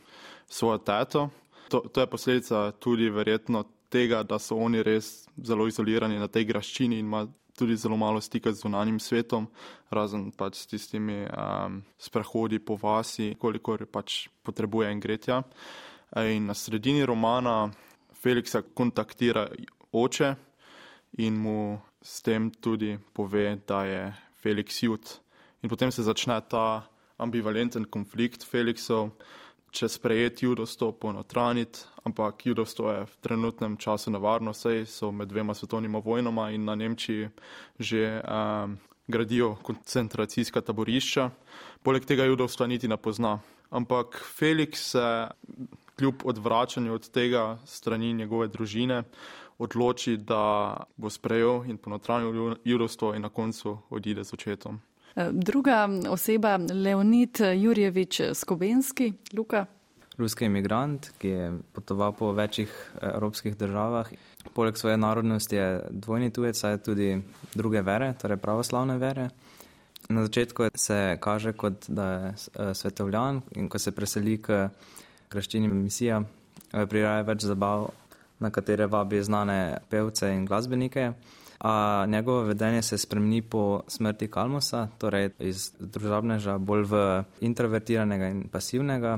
svojo 0.49 0.78
teto. 0.78 1.30
To, 1.68 1.80
to 1.80 2.00
je 2.00 2.06
posledica 2.06 2.73
tudi 2.73 3.11
verjetno 3.11 3.64
tega, 3.88 4.23
da 4.23 4.38
so 4.38 4.56
oni 4.56 4.83
res 4.83 5.28
zelo 5.37 5.66
izolirani 5.68 6.18
na 6.18 6.28
tej 6.28 6.44
graščini 6.44 6.99
in 6.99 7.06
ima 7.06 7.26
tudi 7.58 7.76
zelo 7.76 7.96
malo 7.96 8.20
stika 8.20 8.52
z 8.52 8.64
zunanjim 8.64 8.99
svetom, 9.00 9.46
razen 9.90 10.30
pač 10.32 10.58
s 10.62 10.66
tistimi 10.66 11.25
um, 11.26 11.82
sprehodi 11.99 12.58
po 12.58 12.76
vasi, 12.80 13.34
kolikor 13.38 13.87
pač 13.87 14.28
potrebuje 14.42 14.92
in 14.92 15.00
gretja. 15.00 15.42
In 16.16 16.46
na 16.46 16.54
sredini 16.54 17.06
romana 17.06 17.70
Feliksa 18.23 18.62
kontaktira 18.62 19.49
oče 19.92 20.34
in 21.18 21.37
mu 21.38 21.78
s 22.02 22.23
tem 22.23 22.50
tudi 22.50 22.99
pove, 23.12 23.58
da 23.66 23.84
je 23.84 24.02
Felix 24.42 24.82
jut. 24.82 25.20
In 25.62 25.70
potem 25.70 25.90
se 25.92 26.02
začne 26.02 26.40
ta 26.49 26.84
ambivalenten 27.18 27.84
konflikt 27.84 28.44
Feliksov 28.44 29.11
če 29.75 29.88
sprejeti 29.90 30.47
judovstvo, 30.47 30.93
ponotraniti, 30.93 31.83
ampak 32.07 32.47
judovstvo 32.47 32.90
je 32.93 33.07
v 33.11 33.14
trenutnem 33.26 33.76
času 33.76 34.12
nevarno, 34.14 34.54
saj 34.54 34.87
so 34.87 35.11
med 35.11 35.28
dvema 35.28 35.54
svetovnima 35.54 35.99
vojnama 35.99 36.50
in 36.54 36.64
na 36.64 36.75
Nemčiji 36.78 37.28
že 37.78 38.23
um, 38.23 38.78
gradijo 39.07 39.57
koncentracijska 39.62 40.61
taborišča. 40.61 41.31
Poleg 41.83 42.07
tega 42.07 42.25
judovstva 42.25 42.66
niti 42.66 42.88
ne 42.88 42.97
pozna. 42.97 43.40
Ampak 43.71 44.23
Felix 44.38 44.95
se 44.95 45.28
kljub 45.99 46.23
odvračanju 46.25 46.95
od 46.95 47.11
tega 47.11 47.59
strani 47.66 48.12
njegove 48.12 48.49
družine 48.49 49.02
odloči, 49.59 50.16
da 50.16 50.76
bo 50.97 51.11
sprejel 51.11 51.64
in 51.66 51.78
ponotranil 51.78 52.57
judovstvo 52.64 53.14
in 53.14 53.23
na 53.23 53.28
koncu 53.28 53.78
odide 53.90 54.25
z 54.25 54.35
očetom. 54.35 54.81
Druga 55.14 55.88
oseba, 56.11 56.59
Leonid 56.73 57.38
Jurjevič 57.40 58.21
Skobenski, 58.35 59.12
Luka. 59.37 59.66
Ruski 60.18 60.44
imigrant, 60.44 61.11
ki 61.18 61.28
je 61.28 61.52
potoval 61.73 62.12
po 62.12 62.33
večjih 62.33 62.71
eh, 62.71 63.09
evropskih 63.14 63.56
državah. 63.56 64.11
Poleg 64.54 64.76
svoje 64.76 64.97
narodnosti 64.97 65.56
je 65.56 65.83
dvojni 65.90 66.30
tujec, 66.30 66.59
saj 66.59 66.78
tudi 66.78 67.23
druge 67.54 67.83
vere, 67.83 68.14
torej 68.23 68.37
pravoslavne 68.37 68.99
vere. 68.99 69.28
Na 70.09 70.23
začetku 70.23 70.68
se 70.75 71.16
kaže 71.21 71.52
kot 71.52 71.88
da 71.88 72.11
je 72.11 72.28
eh, 72.28 72.75
svetovljan 72.75 73.42
in 73.56 73.68
ko 73.68 73.78
se 73.78 73.92
preseli 73.92 74.38
k 74.42 74.68
kraščini 75.28 75.68
misija, 75.68 76.23
eh, 76.73 76.87
priraja 76.87 77.23
več 77.23 77.42
zabav, 77.42 77.90
na 78.38 78.50
katere 78.50 78.87
vabi 78.87 79.23
znane 79.23 79.78
pevce 79.90 80.30
in 80.35 80.47
glasbenike. 80.47 81.12
A 81.64 82.04
njegovo 82.09 82.42
vedenje 82.42 82.83
se 82.83 82.99
spremeni 82.99 83.42
po 83.42 83.83
smrti 83.88 84.28
Kalmusa, 84.28 84.88
torej 84.99 85.30
iz 85.38 85.71
družabneža 85.80 86.59
bolj 86.59 86.83
v 86.90 86.99
introvertiranega 87.40 88.28
in 88.28 88.42
pasivnega. 88.52 89.14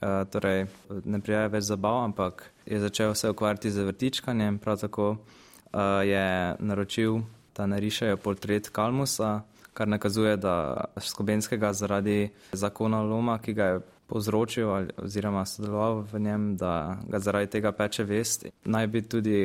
Uh, 0.00 0.24
torej, 0.32 0.64
ne 1.04 1.20
prijavi 1.20 1.50
več 1.52 1.66
zabav, 1.68 1.98
ampak 2.06 2.46
je 2.64 2.80
začel 2.80 3.12
se 3.14 3.28
ukvarjati 3.30 3.70
z 3.70 3.84
vrtičkanjem. 3.84 4.56
Prav 4.58 4.80
tako 4.80 5.10
uh, 5.10 6.00
je 6.08 6.56
naročil, 6.58 7.20
da 7.56 7.66
narišajo 7.68 8.16
portret 8.16 8.72
Kalmusa, 8.72 9.42
kar 9.76 9.88
nakazuje, 9.88 10.38
da 10.40 10.84
Skobenskega 10.96 11.74
zaradi 11.76 12.30
zakona 12.52 13.02
Loma, 13.02 13.36
ki 13.44 13.52
ga 13.52 13.64
je 13.64 13.80
povzročil 14.10 14.68
oziroma 14.98 15.44
sodeloval 15.46 16.02
v 16.10 16.20
njem, 16.20 16.56
da 16.58 16.98
ga 17.06 17.20
zaradi 17.22 17.50
tega 17.54 17.72
peče 17.72 18.04
vest. 18.04 18.46
Naj 18.64 18.86
bi 18.86 19.02
tudi 19.02 19.38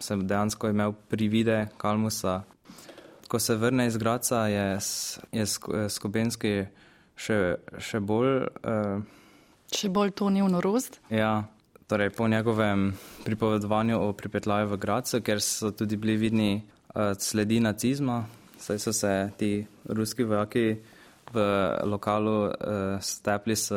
se 0.00 0.16
dejansko 0.16 0.72
imel 0.72 0.94
privide 1.08 1.66
Kalmusa. 1.76 2.42
Ko 3.28 3.38
se 3.38 3.56
vrne 3.58 3.86
iz 3.86 3.96
Graca, 3.96 4.46
je, 4.46 4.78
je 5.32 5.46
Skobenski 5.90 6.54
še, 7.18 7.38
še 7.82 8.00
bolj. 8.00 8.46
Uh, 8.62 9.02
še 9.74 9.90
bolj 9.92 10.14
tonil 10.16 10.48
norost? 10.52 11.00
Ja. 11.10 11.44
Torej, 11.86 12.10
po 12.18 12.26
njegovem 12.26 12.88
pripovedovanju 13.22 14.00
o 14.02 14.10
pripetljaju 14.12 14.72
v 14.72 14.78
Gracu, 14.82 15.20
ker 15.22 15.38
so 15.42 15.70
tudi 15.70 15.94
bili 15.94 16.16
vidni 16.18 16.50
uh, 16.58 17.12
sledi 17.14 17.60
nacizma, 17.62 18.24
saj 18.58 18.80
so 18.82 18.92
se 18.92 19.12
ti 19.38 19.50
ruski 19.86 20.26
vojaki 20.26 20.64
v 21.32 21.38
lokalu 21.84 22.36
uh, 22.46 22.52
stepli 23.00 23.56
s 23.56 23.72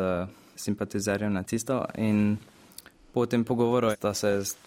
simpatizerjem 0.56 1.34
nacistov 1.34 1.88
in 1.98 2.38
po 3.13 3.25
tem 3.25 3.44
pogovoru 3.44 3.96
sta 3.96 4.13
se 4.13 4.46
s, 4.46 4.58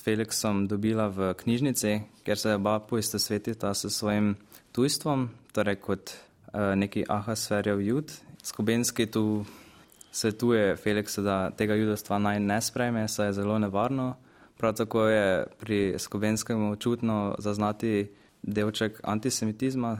Felixom 0.00 0.64
dobila 0.64 1.08
v 1.12 1.34
knjižnici, 1.36 2.24
ker 2.24 2.38
se 2.40 2.54
oba 2.56 2.80
poiste 2.80 3.18
svetita 3.20 3.74
s 3.74 3.92
svojim 3.92 4.32
tujstvom, 4.72 5.28
torej 5.52 5.76
kot 5.76 6.16
uh, 6.16 6.72
neki 6.72 7.04
ahasferjev 7.08 7.80
jud. 7.84 8.12
Skubenski 8.42 9.06
tu 9.06 9.44
svetuje 10.12 10.76
Felixu, 10.80 11.20
da 11.20 11.50
tega 11.52 11.76
judostva 11.76 12.16
naj 12.18 12.40
ne 12.40 12.60
sprejme, 12.60 13.04
saj 13.08 13.26
je 13.28 13.32
zelo 13.32 13.58
nevarno. 13.58 14.16
Prav 14.56 14.74
tako 14.80 15.08
je 15.12 15.44
pri 15.60 15.94
Skubenskem 15.98 16.76
čutno 16.80 17.36
zaznati 17.38 18.08
delček 18.42 19.00
antisemitizma, 19.04 19.98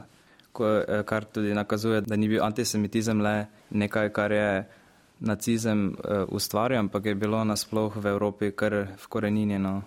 kar 1.05 1.25
tudi 1.25 1.53
nakazuje, 1.53 2.01
da 2.01 2.15
ni 2.15 2.27
bil 2.27 2.43
antisemitizem 2.43 3.21
le 3.21 3.45
nekaj, 3.69 4.09
kar 4.15 4.31
je 4.31 4.49
nacizem 5.19 5.89
eh, 5.89 6.25
ustvarjal, 6.29 6.79
ampak 6.79 7.05
je 7.05 7.15
bilo 7.15 7.43
nasploh 7.43 7.95
v 7.95 8.05
Evropi 8.05 8.51
kar 8.51 8.93
vkoreninjeno. 8.97 9.81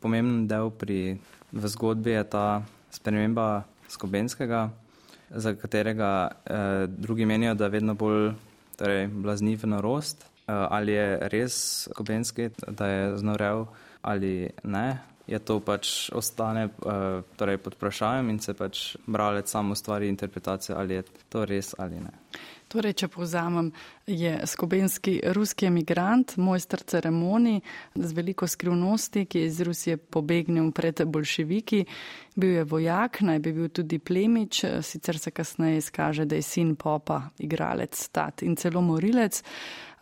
Pomemben 0.00 0.46
del 0.48 0.70
pri, 0.70 1.16
v 1.52 1.64
zgodbi 1.68 2.16
je 2.16 2.24
ta 2.24 2.46
sprememba 2.90 3.64
skobenskega, 3.88 4.70
za 5.30 5.54
katerega 5.54 6.10
eh, 6.28 6.86
drugi 6.88 7.26
menijo, 7.26 7.54
da 7.54 7.64
je 7.64 7.76
vedno 7.76 7.94
bolj 7.94 8.32
torej, 8.76 9.08
blazniv 9.08 9.66
norost. 9.66 10.24
Eh, 10.24 10.52
ali 10.52 10.92
je 10.92 11.28
res 11.32 11.54
skobenski, 11.90 12.50
da 12.68 12.86
je 12.86 13.16
znorel 13.16 13.66
ali 14.04 14.50
ne, 14.64 15.00
je 15.26 15.38
to 15.38 15.60
pač 15.60 16.10
ostane 16.12 16.66
uh, 16.66 17.22
torej 17.36 17.58
pod 17.58 17.78
vprašanjem 17.78 18.30
in 18.30 18.38
se 18.38 18.54
pač 18.54 18.96
bralec 19.06 19.50
samo 19.50 19.72
ustvari 19.72 20.08
interpretacijo, 20.08 20.76
ali 20.78 20.94
je 20.94 21.02
to 21.28 21.44
res 21.44 21.74
ali 21.78 22.00
ne. 22.00 22.12
Torej, 22.74 22.96
če 22.98 23.08
povzamem, 23.12 23.68
je 24.10 24.32
skobenski 24.50 25.20
ruski 25.36 25.68
emigrant, 25.68 26.34
mojster 26.42 26.82
ceremonij 26.82 27.60
z 27.94 28.10
veliko 28.16 28.48
skrivnosti, 28.50 29.26
ki 29.30 29.44
je 29.44 29.50
iz 29.50 29.60
Rusije 29.62 29.96
pobegnil 29.96 30.72
pred 30.74 31.04
bolševiki. 31.06 31.84
Bil 32.34 32.56
je 32.58 32.64
vojak, 32.66 33.20
naj 33.22 33.38
bi 33.44 33.52
bil 33.54 33.70
tudi 33.70 34.00
plemič, 34.02 34.64
sicer 34.82 35.20
se 35.22 35.30
kasneje 35.30 35.84
izkaže, 35.84 36.26
da 36.26 36.40
je 36.40 36.42
sin 36.42 36.74
popa, 36.74 37.28
igralec, 37.38 37.94
stat 37.94 38.42
in 38.42 38.56
celo 38.58 38.82
morilec. 38.82 39.44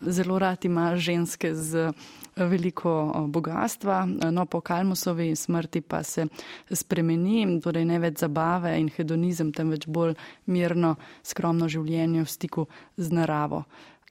Zelo 0.03 0.39
rad 0.39 0.65
ima 0.65 0.97
ženske 0.97 1.55
z 1.55 1.93
veliko 2.37 3.13
bogatstva, 3.29 4.07
no 4.31 4.47
po 4.47 4.61
Kalmusovi 4.61 5.37
smrti 5.37 5.81
pa 5.81 6.03
se 6.03 6.27
spremeni, 6.71 7.61
torej 7.61 7.85
ne 7.85 7.99
več 8.01 8.23
zabave 8.25 8.75
in 8.81 8.89
hedonizem, 8.91 9.53
temveč 9.53 9.87
bolj 9.87 10.17
mirno, 10.47 10.97
skromno 11.23 11.69
življenje 11.69 12.25
v 12.25 12.31
stiku 12.31 12.67
z 12.97 13.13
naravo. 13.13 13.65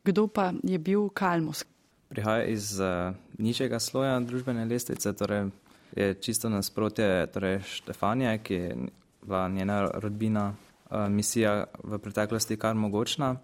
Kdo 0.05 0.27
pa 0.27 0.51
je 0.63 0.79
bil 0.79 1.09
Kalmus? 1.09 1.65
Prihaja 2.11 2.45
iz 2.51 2.73
uh, 2.79 3.15
nižjega 3.39 3.79
sloja 3.79 4.19
družbene 4.19 4.65
lestvice, 4.65 5.13
torej 5.13 5.49
je 5.95 6.13
čisto 6.23 6.49
nasprotje 6.49 7.27
torej 7.33 7.61
Štefanije, 7.67 8.37
ki 8.43 8.53
je 8.53 8.75
bila 9.21 9.47
njena 9.49 9.85
rodbina 10.01 10.51
Eh, 10.51 10.70
misija 11.09 11.65
v 11.83 11.99
preteklosti 11.99 12.57
kar 12.57 12.75
mogočna. 12.75 13.35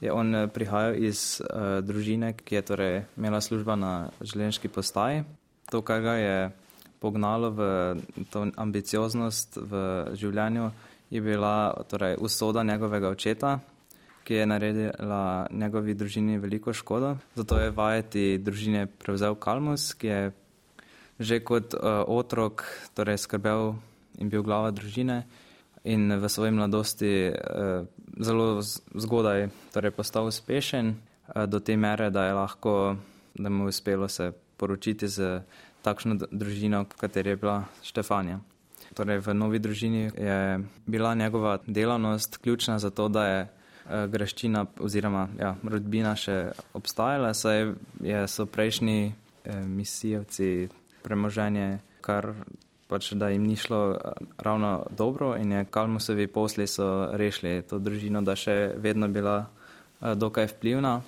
Je 0.00 0.12
on 0.12 0.34
eh, 0.34 0.46
prihajal 0.48 0.98
iz 1.04 1.40
uh, 1.40 1.80
družine, 1.80 2.34
ki 2.36 2.54
je 2.54 2.62
torej 2.62 2.96
imela 3.16 3.40
služba 3.40 3.76
na 3.76 4.10
železniški 4.20 4.68
postaji. 4.68 5.24
To, 5.70 5.82
kar 5.82 6.02
ga 6.02 6.14
je 6.14 6.36
pognalo 7.00 7.50
v 7.50 7.60
to 8.30 8.46
ambicioznost 8.56 9.56
v 9.56 9.72
življenju, 10.14 10.70
je 11.10 11.20
bila 11.20 11.72
torej, 11.88 12.16
usoda 12.20 12.62
njegovega 12.62 13.08
očeta, 13.08 13.58
ki 14.26 14.34
je 14.34 14.46
naredila 14.46 15.46
njegovi 15.50 15.94
družini 15.94 16.38
veliko 16.38 16.72
škodo. 16.72 17.16
Zato 17.34 17.58
je 17.58 17.70
vajeti 17.70 18.38
družine 18.38 18.86
prevzel 18.86 19.34
Kalmus, 19.34 19.94
ki 19.94 20.06
je 20.06 20.32
že 21.16 21.40
kot 21.40 21.72
uh, 21.72 22.04
otrok 22.04 22.66
torej, 22.92 23.16
skrbel 23.16 23.78
in 24.20 24.28
bil 24.28 24.42
glava 24.44 24.68
družine 24.70 25.22
in 25.86 26.10
v 26.18 26.28
svoji 26.28 26.50
mladosti 26.50 27.30
eh, 27.30 27.34
zelo 28.18 28.62
zgodaj 28.94 29.48
torej 29.72 29.90
postal 29.94 30.26
uspešen 30.26 30.86
eh, 30.90 31.46
do 31.46 31.60
te 31.60 31.76
mere, 31.76 32.10
da 32.10 32.26
je 32.26 32.32
lahko, 32.34 32.96
da 33.34 33.48
mu 33.48 33.64
je 33.64 33.68
uspelo 33.68 34.08
se 34.08 34.32
poročiti 34.56 35.08
z 35.08 35.42
takšno 35.82 36.18
družino, 36.30 36.84
kateri 36.98 37.30
je 37.30 37.36
bila 37.36 37.64
Štefanja. 37.82 38.40
Torej, 38.94 39.20
v 39.22 39.34
novi 39.34 39.58
družini 39.58 40.10
je 40.10 40.60
bila 40.86 41.14
njegova 41.14 41.58
delavnost 41.66 42.36
ključna 42.36 42.78
za 42.78 42.90
to, 42.90 43.08
da 43.08 43.26
je 43.26 43.40
eh, 43.42 44.06
graščina 44.06 44.66
oziroma 44.80 45.28
ja, 45.38 45.54
rodbina 45.62 46.16
še 46.16 46.50
obstajala, 46.74 47.34
saj 47.34 47.72
je, 48.02 48.26
so 48.28 48.46
prejšnji 48.46 49.14
misijevci 49.46 50.68
premoženje 51.06 51.78
kar 52.02 52.34
pač, 52.88 53.12
da 53.12 53.28
jim 53.28 53.44
ni 53.46 53.56
šlo 53.56 53.90
eh, 53.94 54.24
ravno 54.38 54.86
dobro 54.90 55.36
in 55.36 55.52
je 55.52 55.64
Kalmusovi 55.64 56.26
posli 56.26 56.66
so 56.66 57.08
rešili 57.12 57.62
to 57.62 57.78
družino, 57.78 58.22
da 58.22 58.36
še 58.36 58.74
vedno 58.76 59.08
bila 59.08 59.38
eh, 59.46 60.14
dokaj 60.14 60.46
vplivna. 60.56 61.00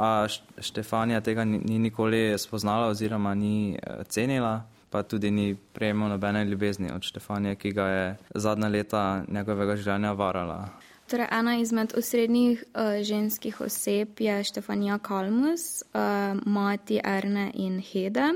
A 0.00 0.26
Štefanija 0.58 1.20
tega 1.20 1.44
ni 1.44 1.78
nikoli 1.78 2.38
spoznala 2.38 2.92
oziroma 2.94 3.34
ni 3.34 3.74
eh, 3.74 4.04
cenila, 4.08 4.60
pa 4.90 5.02
tudi 5.02 5.30
ni 5.30 5.54
prejemala 5.72 6.16
nobene 6.16 6.44
ljubezni 6.44 6.92
od 6.92 7.02
Štefanije, 7.02 7.56
ki 7.56 7.72
ga 7.72 7.88
je 7.88 8.06
zadnja 8.34 8.68
leta 8.68 9.24
njegovega 9.28 9.76
življenja 9.76 10.12
varala. 10.12 10.62
Torej, 11.10 11.26
ena 11.34 11.56
izmed 11.58 11.90
osrednjih 11.98 12.62
uh, 12.62 13.02
ženskih 13.02 13.60
oseb 13.60 14.20
je 14.22 14.44
Štefanija 14.46 14.98
Kalmus, 15.02 15.82
uh, 15.82 16.38
mati 16.46 17.00
Erne 17.04 17.50
in 17.54 17.80
Hede. 17.82 18.28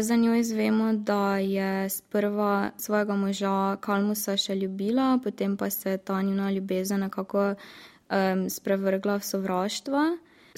Za 0.00 0.16
njo 0.16 0.34
izvemo, 0.34 0.92
da 0.92 1.36
je 1.36 1.88
sprva 1.88 2.70
svojega 2.76 3.16
moža 3.16 3.76
Kalmusa 3.76 4.34
še 4.36 4.54
ljubila, 4.54 5.18
potem 5.22 5.56
pa 5.56 5.70
se 5.70 5.90
je 5.90 5.98
ta 5.98 6.22
njuna 6.22 6.50
ljubezen 6.50 7.00
nekako 7.00 7.54
um, 8.10 8.50
sprevrgla 8.50 9.16
v 9.16 9.22
sovraštvo. 9.22 10.00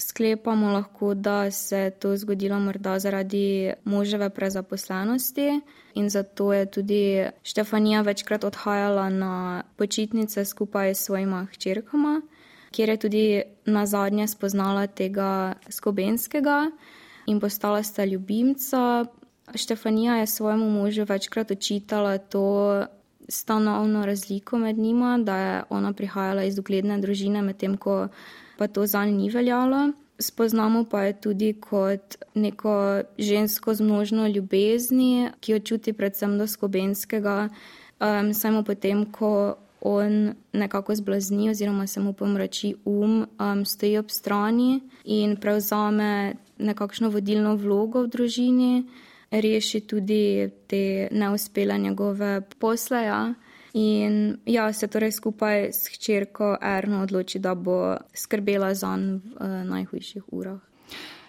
Sklepamo 0.01 0.71
lahko, 0.73 1.13
da 1.13 1.51
se 1.51 1.77
je 1.77 1.91
to 1.91 2.15
zgodilo 2.17 2.59
morda 2.59 2.99
zaradi 2.99 3.73
moževe 3.83 4.29
prezaposlenosti 4.29 5.61
in 5.93 6.09
zato 6.09 6.53
je 6.53 6.65
tudi 6.65 7.03
Štefanija 7.43 8.01
večkrat 8.01 8.43
odhajala 8.43 9.09
na 9.09 9.63
počitnice 9.77 10.45
skupaj 10.45 10.95
s 10.95 11.05
svojima 11.05 11.45
hčerkama, 11.53 12.21
kjer 12.71 12.89
je 12.89 12.97
tudi 12.97 13.41
na 13.65 13.85
zadnje 13.85 14.27
spoznala 14.27 14.87
tega 14.87 15.53
skobenskega 15.69 16.71
in 17.25 17.39
postala 17.39 17.83
sta 17.83 18.05
ljubimca. 18.05 19.05
Štefanija 19.55 20.15
je 20.15 20.27
svojemu 20.27 20.69
možu 20.69 21.05
večkrat 21.09 21.51
očitala 21.51 22.17
to 22.17 22.85
stanovno 23.29 24.05
razliko 24.05 24.57
med 24.57 24.77
njima, 24.77 25.17
da 25.17 25.37
je 25.37 25.63
ona 25.69 25.93
prihajala 25.93 26.43
iz 26.43 26.59
ugledne 26.59 26.97
družine, 26.97 27.41
medtem 27.41 27.77
ko 27.77 28.07
pa 28.57 28.67
to 28.67 28.85
za 28.85 29.05
njih 29.05 29.15
ni 29.15 29.29
veljalo. 29.29 29.91
Spoznamo 30.19 30.85
pa 30.85 31.01
je 31.01 31.21
tudi 31.21 31.53
kot 31.53 32.15
neko 32.33 33.01
žensko 33.17 33.73
z 33.73 33.81
množno 33.81 34.27
ljubezni, 34.27 35.29
ki 35.39 35.51
jo 35.51 35.59
čuti 35.59 35.93
predvsem 35.93 36.37
do 36.37 36.47
skobenskega, 36.47 37.49
um, 37.99 38.33
samo 38.33 38.63
potem, 38.63 39.05
ko 39.11 39.55
on 39.81 40.33
nekako 40.53 40.95
zblazni 40.95 41.49
oziroma 41.49 41.87
se 41.87 41.99
mu 41.99 42.13
pomrači 42.13 42.75
um, 42.85 43.27
um, 43.39 43.65
stoji 43.65 43.97
ob 43.97 44.09
strani 44.09 44.81
in 45.03 45.35
prevzame 45.35 46.35
nekakšno 46.63 47.09
vodilno 47.09 47.55
vlogo 47.55 48.03
v 48.03 48.11
družini, 48.15 48.73
reši 49.31 49.81
tudi 49.87 50.49
te 50.67 51.07
neuspele 51.11 51.77
njegove 51.77 52.41
posle. 52.59 53.03
Ja. 53.03 53.33
In 53.73 54.37
ja, 54.45 54.67
se 54.73 54.87
torej 54.87 55.11
skupaj 55.11 55.71
s 55.73 55.89
hčerko 55.95 56.57
Erno 56.61 57.01
odloči, 57.01 57.39
da 57.39 57.55
bo 57.55 57.95
skrbela 58.13 58.73
za 58.73 58.95
njega 58.95 59.21
v 59.39 59.45
uh, 59.45 59.63
najhujših 59.65 60.23
urah. 60.31 60.59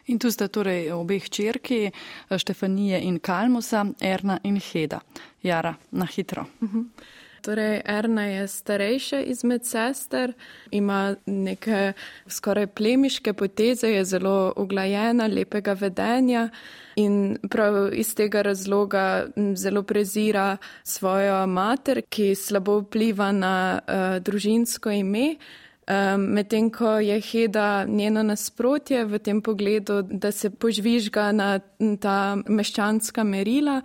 In 0.06 0.18
tu 0.18 0.28
sta 0.30 0.48
torej 0.48 0.90
obe 0.92 1.16
hčerki, 1.18 1.90
Štefanije 2.28 3.00
in 3.00 3.18
Kalmusa, 3.18 3.86
Erna 4.00 4.38
in 4.44 4.60
Heda. 4.60 5.00
Jara, 5.42 5.74
na 5.90 6.06
hitro. 6.06 6.44
Uh 6.60 6.68
mhm. 6.68 6.78
-huh. 6.78 7.23
Torej, 7.44 7.80
Erna 7.85 8.24
je 8.26 8.48
starejša 8.48 9.20
izmed 9.20 9.66
sester, 9.66 10.33
ima 10.70 11.14
neke 11.26 11.92
skoraj 12.26 12.66
plemiške 12.66 13.33
poteze, 13.33 13.88
je 13.88 14.04
zelo 14.04 14.52
uglajena, 14.57 15.26
lepega 15.26 15.72
vedenja 15.72 16.48
in 16.96 17.37
prav 17.50 17.92
iz 17.92 18.14
tega 18.14 18.42
razloga 18.42 19.26
zelo 19.57 19.83
prezira 19.83 20.57
svojo 20.83 21.46
mater, 21.46 22.02
ki 22.09 22.35
slabo 22.35 22.78
vpliva 22.80 23.33
na 23.33 23.80
uh, 23.80 24.22
družinsko 24.24 24.90
ime. 24.90 25.37
Um, 25.85 26.20
Medtem 26.33 26.70
ko 26.70 26.96
je 26.98 27.20
Heda 27.20 27.85
njeno 27.85 28.22
nasprotje 28.22 29.04
v 29.04 29.18
tem 29.18 29.42
pogledu, 29.42 30.02
da 30.02 30.33
se 30.33 30.50
požvižga 30.50 31.33
na 31.33 31.59
ta 32.00 32.37
meščanska 32.48 33.24
merila, 33.24 33.83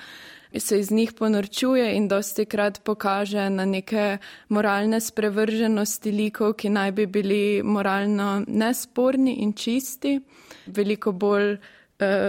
se 0.57 0.79
iz 0.79 0.91
njih 0.91 1.13
ponorčuje 1.13 1.95
in 1.95 2.07
dosti 2.07 2.45
krat 2.45 2.81
pokaže 2.83 3.49
na 3.49 3.65
neke 3.65 4.17
moralne 4.49 4.99
sprevrženosti 5.01 6.12
likov, 6.12 6.53
ki 6.53 6.69
naj 6.69 6.91
bi 6.91 7.05
bili 7.05 7.62
moralno 7.63 8.43
nesporni 8.47 9.35
in 9.43 9.53
čisti, 9.53 10.19
veliko 10.65 11.12
bolj 11.12 11.57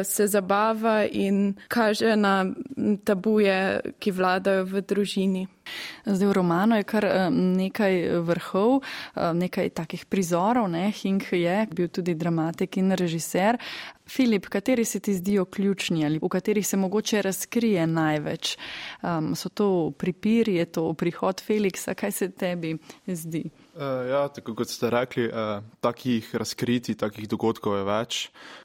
se 0.04 0.26
zabava 0.26 1.04
in 1.06 1.54
kaže 1.68 2.16
na 2.16 2.46
tabuje, 3.04 3.80
ki 3.98 4.10
vladajo 4.10 4.64
v 4.64 4.82
družini. 4.82 5.46
Zdaj 6.04 6.28
v 6.28 6.34
romanu 6.34 6.76
je 6.80 6.84
kar 6.88 7.06
nekaj 7.30 8.20
vrhov, 8.26 8.82
nekaj 9.14 9.70
takih 9.70 10.04
prizorov. 10.10 10.66
Ne? 10.70 10.90
Hink 10.90 11.30
je 11.32 11.66
bil 11.70 11.88
tudi 11.88 12.14
dramatik 12.14 12.76
in 12.82 12.90
režiser. 12.92 13.58
Filip, 14.10 14.48
kateri 14.50 14.84
se 14.84 15.00
ti 15.00 15.14
zdijo 15.14 15.44
ključni 15.44 16.04
ali 16.04 16.18
v 16.18 16.28
katerih 16.28 16.66
se 16.66 16.76
mogoče 16.76 17.22
razkrije 17.22 17.86
največ? 17.86 18.56
Um, 19.02 19.36
so 19.36 19.48
to 19.48 19.92
pripiri, 19.98 20.54
je 20.54 20.64
to 20.64 20.92
prihod 20.94 21.40
Feliksa, 21.40 21.94
kaj 21.94 22.12
se 22.12 22.30
tebi 22.30 22.74
zdi? 23.06 23.44
Uh, 23.80 24.04
ja, 24.10 24.26
tako 24.28 24.52
kot 24.58 24.68
ste 24.68 24.90
rekli, 24.92 25.22
uh, 25.32 25.62
takih 25.80 26.26
razkritij, 26.36 26.98
takih 27.00 27.24
dogodkov 27.32 27.78
je 27.78 27.84
več. 27.88 28.18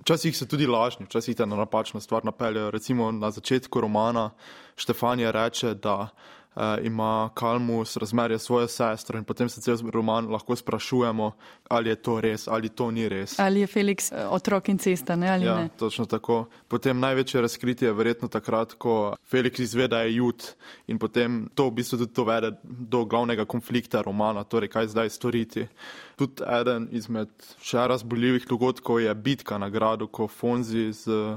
Včasih 0.04 0.36
so 0.36 0.44
tudi 0.44 0.68
lažni, 0.68 1.08
včasih 1.08 1.38
te 1.40 1.46
na 1.48 1.56
napačno 1.56 2.02
stvar 2.04 2.26
napeljejo. 2.28 2.74
Recimo 2.76 3.08
na 3.16 3.30
začetku 3.32 3.80
romana 3.80 4.34
Štefanija 4.76 5.32
reče, 5.32 5.72
da 5.80 6.10
uh, 6.56 6.86
ima 6.86 7.30
Kalmus 7.34 7.98
razmerje 7.98 8.40
svoje 8.40 8.68
sestre 8.68 9.18
in 9.20 9.24
potem 9.24 9.50
se 9.50 9.62
cel 9.62 9.78
roman 9.94 10.32
lahko 10.32 10.56
sprašujemo, 10.56 11.32
ali 11.70 11.90
je 11.90 11.96
to 11.96 12.22
res, 12.22 12.48
ali 12.48 12.70
to 12.70 12.92
ni 12.92 13.10
res. 13.10 13.40
Ali 13.40 13.60
je 13.60 13.68
Felix 13.68 14.12
uh, 14.12 14.32
otrok 14.34 14.70
in 14.70 14.78
cesta, 14.78 15.16
ne 15.16 15.30
ali 15.30 15.46
ja, 15.46 15.56
ne? 15.56 15.70
Točno 15.78 16.06
tako. 16.06 16.46
Potem 16.68 17.00
največje 17.00 17.42
razkritje 17.42 17.88
je 17.88 17.94
verjetno 17.94 18.28
takrat, 18.28 18.74
ko 18.74 19.16
Felix 19.32 19.60
izve, 19.60 19.88
da 19.88 20.02
je 20.02 20.16
jud 20.16 20.48
in 20.88 21.00
potem 21.00 21.50
to 21.56 21.70
v 21.70 21.72
bistvu 21.82 21.98
tudi 21.98 22.14
dovede 22.16 22.52
do 22.64 23.06
glavnega 23.06 23.46
konflikta 23.46 24.02
romana, 24.02 24.44
torej 24.44 24.70
kaj 24.70 24.88
zdaj 24.88 25.10
storiti. 25.10 25.68
Tudi 26.16 26.44
eden 26.48 26.88
izmed 26.92 27.30
še 27.62 27.88
razboljivih 27.88 28.48
dogodkov 28.48 29.02
je 29.02 29.16
bitka 29.16 29.58
na 29.58 29.70
gradu, 29.70 30.08
ko 30.08 30.28
Fonzi 30.28 30.92
z 30.94 31.36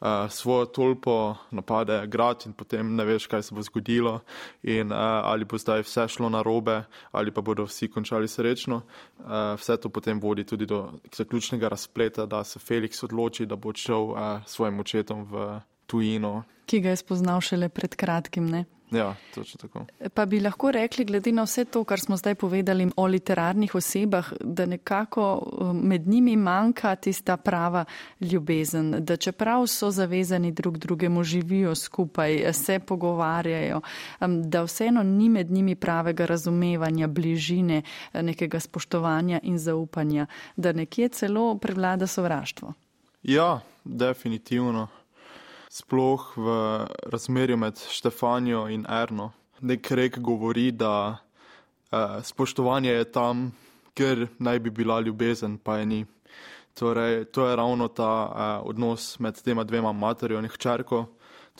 uh, 0.00 0.30
svojo 0.30 0.66
tolpo 0.66 1.36
napade 1.50 2.06
grad 2.06 2.42
in 2.46 2.52
potem 2.52 2.94
ne 2.96 3.04
veš, 3.04 3.26
kaj 3.26 3.42
se 3.42 3.54
bo 3.54 3.62
zgodilo 3.62 4.20
in 4.62 4.92
uh, 4.92 4.98
ali 4.98 5.44
bo 5.44 5.58
zdaj 5.58 5.82
vse 5.82 6.08
šlo 6.08 6.28
na 6.28 6.42
robe 6.42 6.82
ali 7.12 7.30
pa 7.30 7.40
bodo 7.40 7.64
vsi 7.64 7.88
končali 7.88 8.28
srečno. 8.28 8.82
Uh, 9.18 9.54
vse 9.56 9.76
to 9.76 9.88
potem 9.88 10.20
vodi 10.20 10.44
tudi 10.44 10.66
do 10.66 10.92
zaključnega 11.16 11.68
razpleta, 11.68 12.26
da 12.26 12.44
se 12.44 12.58
Felix 12.58 13.04
odloči, 13.04 13.46
da 13.46 13.56
bo 13.56 13.72
šel 13.74 14.02
uh, 14.02 14.18
svojim 14.46 14.80
očetom 14.80 15.24
v 15.30 15.60
tujino. 15.86 16.42
Ki 16.66 16.80
ga 16.80 16.94
je 16.94 16.96
spoznal 16.96 17.40
šele 17.40 17.68
pred 17.68 17.96
kratkim, 17.96 18.46
ne? 18.50 18.64
Ja, 18.90 19.14
točno 19.34 19.58
tako. 19.58 19.86
Pa 20.14 20.26
bi 20.26 20.40
lahko 20.40 20.70
rekli, 20.70 21.04
glede 21.04 21.32
na 21.32 21.42
vse 21.42 21.64
to, 21.64 21.84
kar 21.84 22.00
smo 22.00 22.16
zdaj 22.16 22.34
povedali 22.34 22.88
o 22.96 23.06
literarnih 23.06 23.74
osebah, 23.74 24.32
da 24.40 24.66
nekako 24.66 25.48
um, 25.60 25.80
med 25.82 26.08
njimi 26.08 26.36
manjka 26.36 26.94
tista 26.96 27.36
prava 27.36 27.84
ljubezen, 28.20 28.94
da 28.98 29.16
čeprav 29.16 29.66
so 29.66 29.90
zavezani 29.90 30.52
drug 30.52 30.78
drugemu, 30.78 31.24
živijo 31.24 31.74
skupaj, 31.74 32.52
se 32.52 32.78
pogovarjajo, 32.78 33.80
um, 34.20 34.42
da 34.50 34.62
vseeno 34.62 35.02
ni 35.02 35.28
med 35.28 35.50
njimi 35.50 35.74
pravega 35.74 36.26
razumevanja, 36.26 37.06
bližine, 37.06 37.82
nekega 38.12 38.60
spoštovanja 38.60 39.40
in 39.42 39.58
zaupanja, 39.58 40.26
da 40.56 40.72
nekje 40.72 41.08
celo 41.08 41.58
prevlada 41.58 42.06
sovraštvo. 42.06 42.72
Ja, 43.22 43.60
definitivno 43.84 44.88
sploh 45.70 46.32
v 46.36 46.46
razmerju 47.06 47.56
med 47.56 47.78
Štefanijo 47.78 48.66
in 48.68 48.86
Erno. 48.88 49.30
Nek 49.60 49.90
rek 49.90 50.18
govori, 50.18 50.70
da 50.70 51.16
uh, 51.92 52.18
spoštovanje 52.22 52.90
je 52.90 53.04
tam, 53.12 53.52
ker 53.94 54.26
naj 54.38 54.58
bi 54.58 54.70
bila 54.70 55.00
ljubezen, 55.00 55.58
pa 55.58 55.78
je 55.78 55.86
ni. 55.86 56.00
Torej, 56.74 57.24
to 57.24 57.46
je 57.46 57.56
ravno 57.56 57.88
ta 57.88 58.10
uh, 58.10 58.68
odnos 58.68 59.18
med 59.18 59.42
tema 59.42 59.64
dvema 59.64 59.92
materjo 59.92 60.38
in 60.38 60.48
hčerko, 60.48 61.04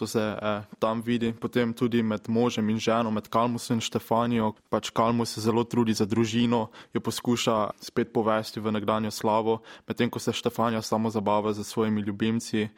to 0.01 0.07
se 0.07 0.21
eh, 0.21 0.63
tam 0.79 1.03
vidi, 1.05 1.33
potem 1.33 1.73
tudi 1.77 2.03
med 2.03 2.25
možem 2.29 2.71
in 2.71 2.79
ženo, 2.81 3.11
med 3.11 3.29
Kalmusom 3.29 3.77
in 3.77 3.85
Štefanijo. 3.85 4.55
Pač 4.73 4.89
Kalmus 4.91 5.35
se 5.37 5.45
zelo 5.45 5.65
trudi 5.65 5.93
za 5.93 6.07
družino, 6.09 6.71
jo 6.97 7.03
poskuša 7.05 7.57
spet 7.85 8.09
povesti 8.13 8.65
v 8.65 8.73
nekdanjo 8.73 9.13
slavo, 9.13 9.59
medtem 9.85 10.09
ko 10.09 10.17
se 10.17 10.33
Štefanija 10.33 10.81
samo 10.83 11.13
zabava 11.13 11.53
z 11.53 11.65
svojimi 11.69 12.01
ljubimci. 12.01 12.69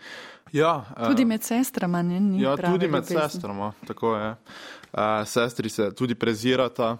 Ja, 0.52 0.82
tudi 1.06 1.24
med 1.24 1.46
sestrama, 1.46 2.02
ne? 2.02 2.18
Ja, 2.42 2.56
tudi 2.56 2.90
med 2.90 3.06
ljubezni. 3.06 3.20
sestrama, 3.22 3.72
tako 3.86 4.16
je. 4.16 4.34
Eh, 4.92 5.24
sestri 5.24 5.70
se 5.70 5.92
tudi 5.94 6.18
prezirata. 6.18 6.96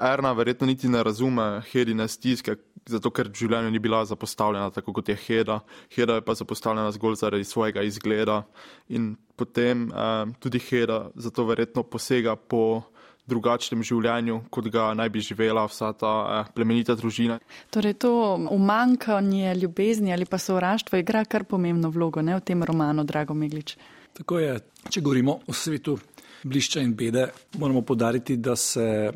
Erna 0.00 0.32
verjetno 0.32 0.66
niti 0.66 0.88
ne 0.88 1.02
razume 1.02 1.62
Hedine 1.70 2.08
stiske, 2.08 2.56
zato 2.86 3.10
ker 3.10 3.30
v 3.30 3.38
življenju 3.40 3.70
ni 3.72 3.80
bila 3.82 4.04
zapostavljena 4.04 4.70
tako 4.70 4.92
kot 4.98 5.08
je 5.08 5.16
Heda. 5.16 5.60
Heda 5.94 6.18
je 6.18 6.24
pa 6.26 6.34
zapostavljena 6.34 6.92
zgolj 6.92 7.16
zaradi 7.22 7.44
svojega 7.44 7.82
izgleda 7.82 8.42
in 8.88 9.14
potem 9.36 9.88
eh, 9.88 10.34
tudi 10.38 10.60
Heda 10.60 11.06
zato 11.14 11.46
verjetno 11.48 11.82
posega 11.82 12.36
po 12.36 12.82
drugačnem 13.26 13.82
življenju, 13.82 14.40
kot 14.54 14.68
ga 14.70 14.92
naj 14.94 15.10
bi 15.10 15.22
živela 15.24 15.64
vsa 15.66 15.90
ta 15.98 16.12
eh, 16.22 16.52
plemenita 16.54 16.94
družina. 16.98 17.40
Torej 17.74 17.96
to 18.04 18.12
umankanje 18.54 19.54
ljubezni 19.54 20.12
ali 20.14 20.28
pa 20.28 20.38
sovraštvo 20.38 21.00
igra 21.02 21.24
kar 21.24 21.44
pomembno 21.44 21.90
vlogo 21.90 22.22
ne, 22.22 22.36
v 22.36 22.44
tem 22.44 22.62
romanu, 22.62 23.04
Drago 23.04 23.34
Meglič. 23.34 23.76
Tako 24.16 24.38
je, 24.40 24.54
če 24.90 25.02
govorimo 25.04 25.40
o 25.46 25.52
svetu 25.52 25.98
blišča 26.46 26.80
in 26.80 26.94
bede, 26.96 27.26
moramo 27.58 27.82
podariti, 27.82 28.36
da 28.36 28.56
se 28.56 29.10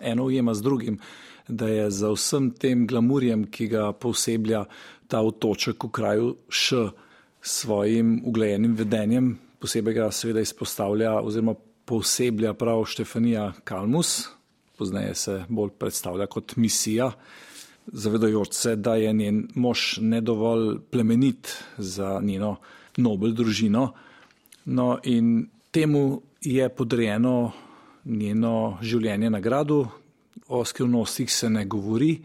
eno 0.00 0.24
ujema 0.24 0.54
z 0.54 0.62
drugim 0.62 0.98
da 1.50 1.68
je 1.68 1.90
za 1.90 2.10
vsem 2.12 2.50
tem 2.50 2.86
glamurjem, 2.86 3.44
ki 3.50 3.68
ga 3.68 3.90
poseblja 3.92 4.64
ta 5.08 5.20
otoček 5.20 5.84
v 5.84 5.90
kraju 5.90 6.34
Š 6.48 6.90
svojim 7.42 8.20
uglejenim 8.24 8.74
vedenjem, 8.76 9.38
posebej 9.58 9.94
ga 9.94 10.10
seveda 10.12 10.40
izpostavlja 10.40 11.18
oziroma 11.20 11.54
poseblja 11.84 12.52
prav 12.54 12.84
Štefanija 12.86 13.52
Kalmus, 13.64 14.28
pozneje 14.78 15.14
se 15.14 15.44
bolj 15.48 15.72
predstavlja 15.78 16.26
kot 16.26 16.56
misija, 16.56 17.10
zavedajoč 17.86 18.52
se, 18.54 18.76
da 18.76 18.94
je 18.96 19.12
njen 19.12 19.48
mož 19.54 19.98
nedovolj 20.00 20.78
plemenit 20.90 21.56
za 21.78 22.20
njeno 22.22 22.56
nobel 22.96 23.32
družino. 23.32 23.88
No 24.64 24.98
in 25.02 25.48
temu 25.72 26.22
je 26.40 26.68
podrejeno 26.68 27.52
njeno 28.10 28.78
življenje 28.82 29.30
na 29.30 29.40
gradu, 29.40 29.86
o 30.48 30.64
skrivnostih 30.64 31.30
se 31.32 31.50
ne 31.50 31.64
govori, 31.64 32.18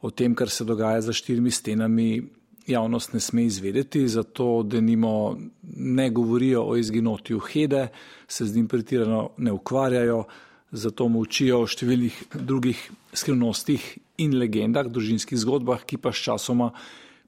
o 0.00 0.10
tem, 0.10 0.34
kar 0.34 0.50
se 0.50 0.64
dogaja 0.64 1.00
za 1.00 1.12
štirimi 1.12 1.50
stenami, 1.50 2.22
javnost 2.66 3.12
ne 3.12 3.20
sme 3.20 3.44
izvedeti, 3.44 4.06
zato 4.08 4.62
da 4.62 4.80
nimo 4.80 5.36
ne 5.76 6.10
govorijo 6.10 6.62
o 6.64 6.76
izginotju 6.76 7.38
Hede, 7.38 7.88
se 8.28 8.46
z 8.46 8.56
njim 8.56 8.68
pretirano 8.68 9.30
ne 9.36 9.52
ukvarjajo, 9.52 10.24
zato 10.72 11.08
molčijo 11.08 11.60
o 11.62 11.66
številnih 11.70 12.16
drugih 12.34 12.78
skrivnostih 13.14 13.82
in 14.18 14.34
legendah, 14.38 14.88
družinskih 14.90 15.38
zgodbah, 15.38 15.84
ki 15.86 16.00
pa 16.02 16.12
s 16.12 16.24
časoma 16.24 16.72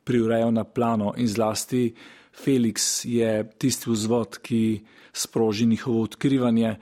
priurejo 0.06 0.50
na 0.50 0.64
plano. 0.64 1.12
In 1.16 1.28
zlasti 1.30 1.92
Felix 2.36 3.04
je 3.06 3.44
tisti 3.58 3.90
vzvod, 3.90 4.40
ki 4.42 4.82
sproži 5.12 5.66
njihovo 5.66 6.02
odkrivanje 6.02 6.76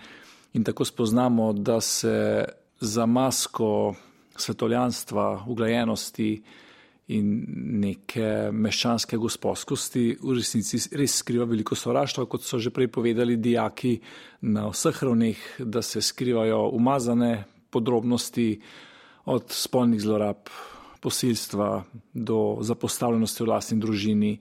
in 0.54 0.64
tako 0.64 0.84
spoznamo, 0.84 1.52
da 1.52 1.80
se 1.80 2.44
za 2.80 3.06
masko 3.06 3.94
svetovljanstva, 4.36 5.44
uglajenosti 5.48 6.42
in 7.08 7.44
neke 7.84 8.48
meščanske 8.52 9.18
gospodskosti 9.20 10.04
v 10.22 10.36
resnici 10.38 10.80
res 10.96 11.18
skriva 11.20 11.44
veliko 11.48 11.76
sovraštva, 11.76 12.24
kot 12.30 12.46
so 12.46 12.58
že 12.58 12.72
prej 12.72 12.88
povedali 12.88 13.36
dijaki 13.36 13.98
na 14.48 14.68
vseh 14.70 15.02
ravneh, 15.02 15.42
da 15.58 15.82
se 15.82 16.00
skrivajo 16.00 16.70
umazane 16.72 17.44
podrobnosti 17.70 18.60
od 19.24 19.52
spolnih 19.52 20.00
zlorab, 20.00 20.48
posilstva 21.00 21.84
do 22.14 22.56
zapostavljenosti 22.64 23.42
v 23.42 23.48
lastni 23.48 23.78
družini 23.80 24.32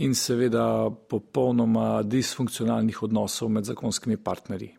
in 0.00 0.14
seveda 0.14 0.88
popolnoma 0.88 2.02
disfunkcionalnih 2.02 3.02
odnosov 3.02 3.50
med 3.52 3.68
zakonskimi 3.68 4.16
partnerji. 4.16 4.77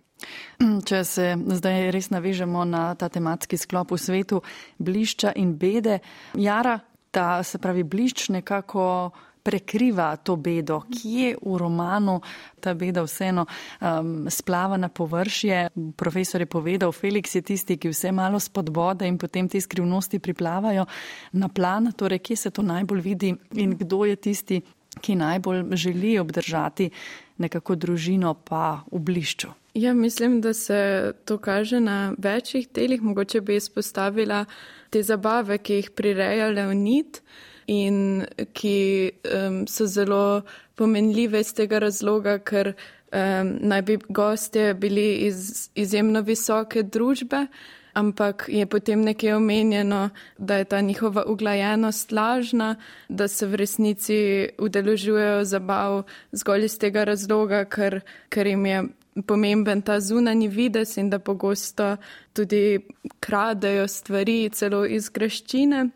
Če 0.59 1.03
se 1.07 1.31
zdaj 1.37 1.91
res 1.95 2.09
navežemo 2.11 2.65
na 2.67 2.91
ta 2.99 3.09
tematski 3.09 3.57
sklop 3.57 3.93
v 3.95 3.97
svetu 3.97 4.41
blišča 4.77 5.33
in 5.35 5.55
bede, 5.55 5.99
Jara, 6.35 6.79
ta 7.11 7.43
se 7.43 7.57
pravi 7.57 7.83
blišč 7.83 8.29
nekako 8.29 9.11
prekriva 9.43 10.15
to 10.17 10.35
bedo, 10.35 10.81
kje 10.91 11.35
v 11.41 11.57
romanu 11.57 12.19
ta 12.59 12.73
beda 12.73 13.01
vseeno 13.05 13.45
um, 13.47 14.27
splava 14.29 14.77
na 14.77 14.89
površje. 14.89 15.69
Profesor 15.97 16.41
je 16.43 16.45
povedal, 16.45 16.91
Felix 16.91 17.35
je 17.35 17.41
tisti, 17.41 17.77
ki 17.77 17.89
vse 17.89 18.11
malo 18.11 18.39
spodbode 18.39 19.07
in 19.07 19.17
potem 19.17 19.47
te 19.49 19.61
skrivnosti 19.61 20.19
priplavajo 20.19 20.85
na 21.31 21.49
plan, 21.49 21.91
torej 21.95 22.19
kje 22.19 22.35
se 22.35 22.51
to 22.51 22.61
najbolj 22.61 23.01
vidi 23.01 23.33
in 23.55 23.77
kdo 23.79 24.05
je 24.05 24.15
tisti, 24.15 24.61
ki 24.99 25.15
najbolj 25.15 25.63
želi 25.77 26.19
obdržati 26.19 26.89
nekako 27.37 27.75
družino 27.75 28.33
pa 28.33 28.83
v 28.91 28.99
blišču. 28.99 29.58
Ja, 29.73 29.93
mislim, 29.93 30.41
da 30.41 30.53
se 30.53 31.13
to 31.25 31.37
kaže 31.37 31.79
na 31.79 32.13
večjih 32.17 32.67
delih. 32.73 33.01
Mogoče 33.01 33.41
bi 33.41 33.55
izpostavila 33.55 34.45
te 34.89 35.03
zabave, 35.03 35.57
ki 35.57 35.73
jih 35.73 35.89
prireja 35.95 36.49
Leonid 36.49 37.19
in 37.67 38.25
ki 38.53 39.11
um, 39.11 39.67
so 39.67 39.85
zelo 39.85 40.41
pomenljive 40.75 41.39
iz 41.39 41.53
tega 41.53 41.79
razloga, 41.79 42.39
ker 42.39 42.73
um, 42.73 43.57
naj 43.61 43.81
bi 43.81 43.97
gostje 44.09 44.73
bili 44.73 45.13
iz 45.27 45.69
izjemno 45.75 46.21
visoke 46.21 46.83
družbe, 46.83 47.45
ampak 47.93 48.45
je 48.47 48.65
potem 48.65 49.01
nekaj 49.05 49.33
omenjeno, 49.33 50.09
da 50.37 50.55
je 50.55 50.65
ta 50.65 50.81
njihova 50.81 51.25
uglajenost 51.27 52.11
lažna, 52.11 52.75
da 53.09 53.27
se 53.27 53.47
v 53.47 53.55
resnici 53.55 54.49
udeležujejo 54.57 55.43
zabav 55.43 56.03
zgolj 56.31 56.65
iz 56.65 56.79
tega 56.79 57.03
razloga, 57.03 57.65
ker, 57.65 58.01
ker 58.29 58.47
jim 58.47 58.65
je 58.65 58.83
pomemben 59.23 59.81
ta 59.81 59.99
zunanji 59.99 60.47
vides 60.47 60.97
in 60.97 61.09
da 61.09 61.19
pogosto 61.19 61.97
tudi 62.33 62.79
kradejo 63.19 63.87
stvari 63.87 64.49
celo 64.53 64.85
iz 64.85 65.09
graščine. 65.09 65.89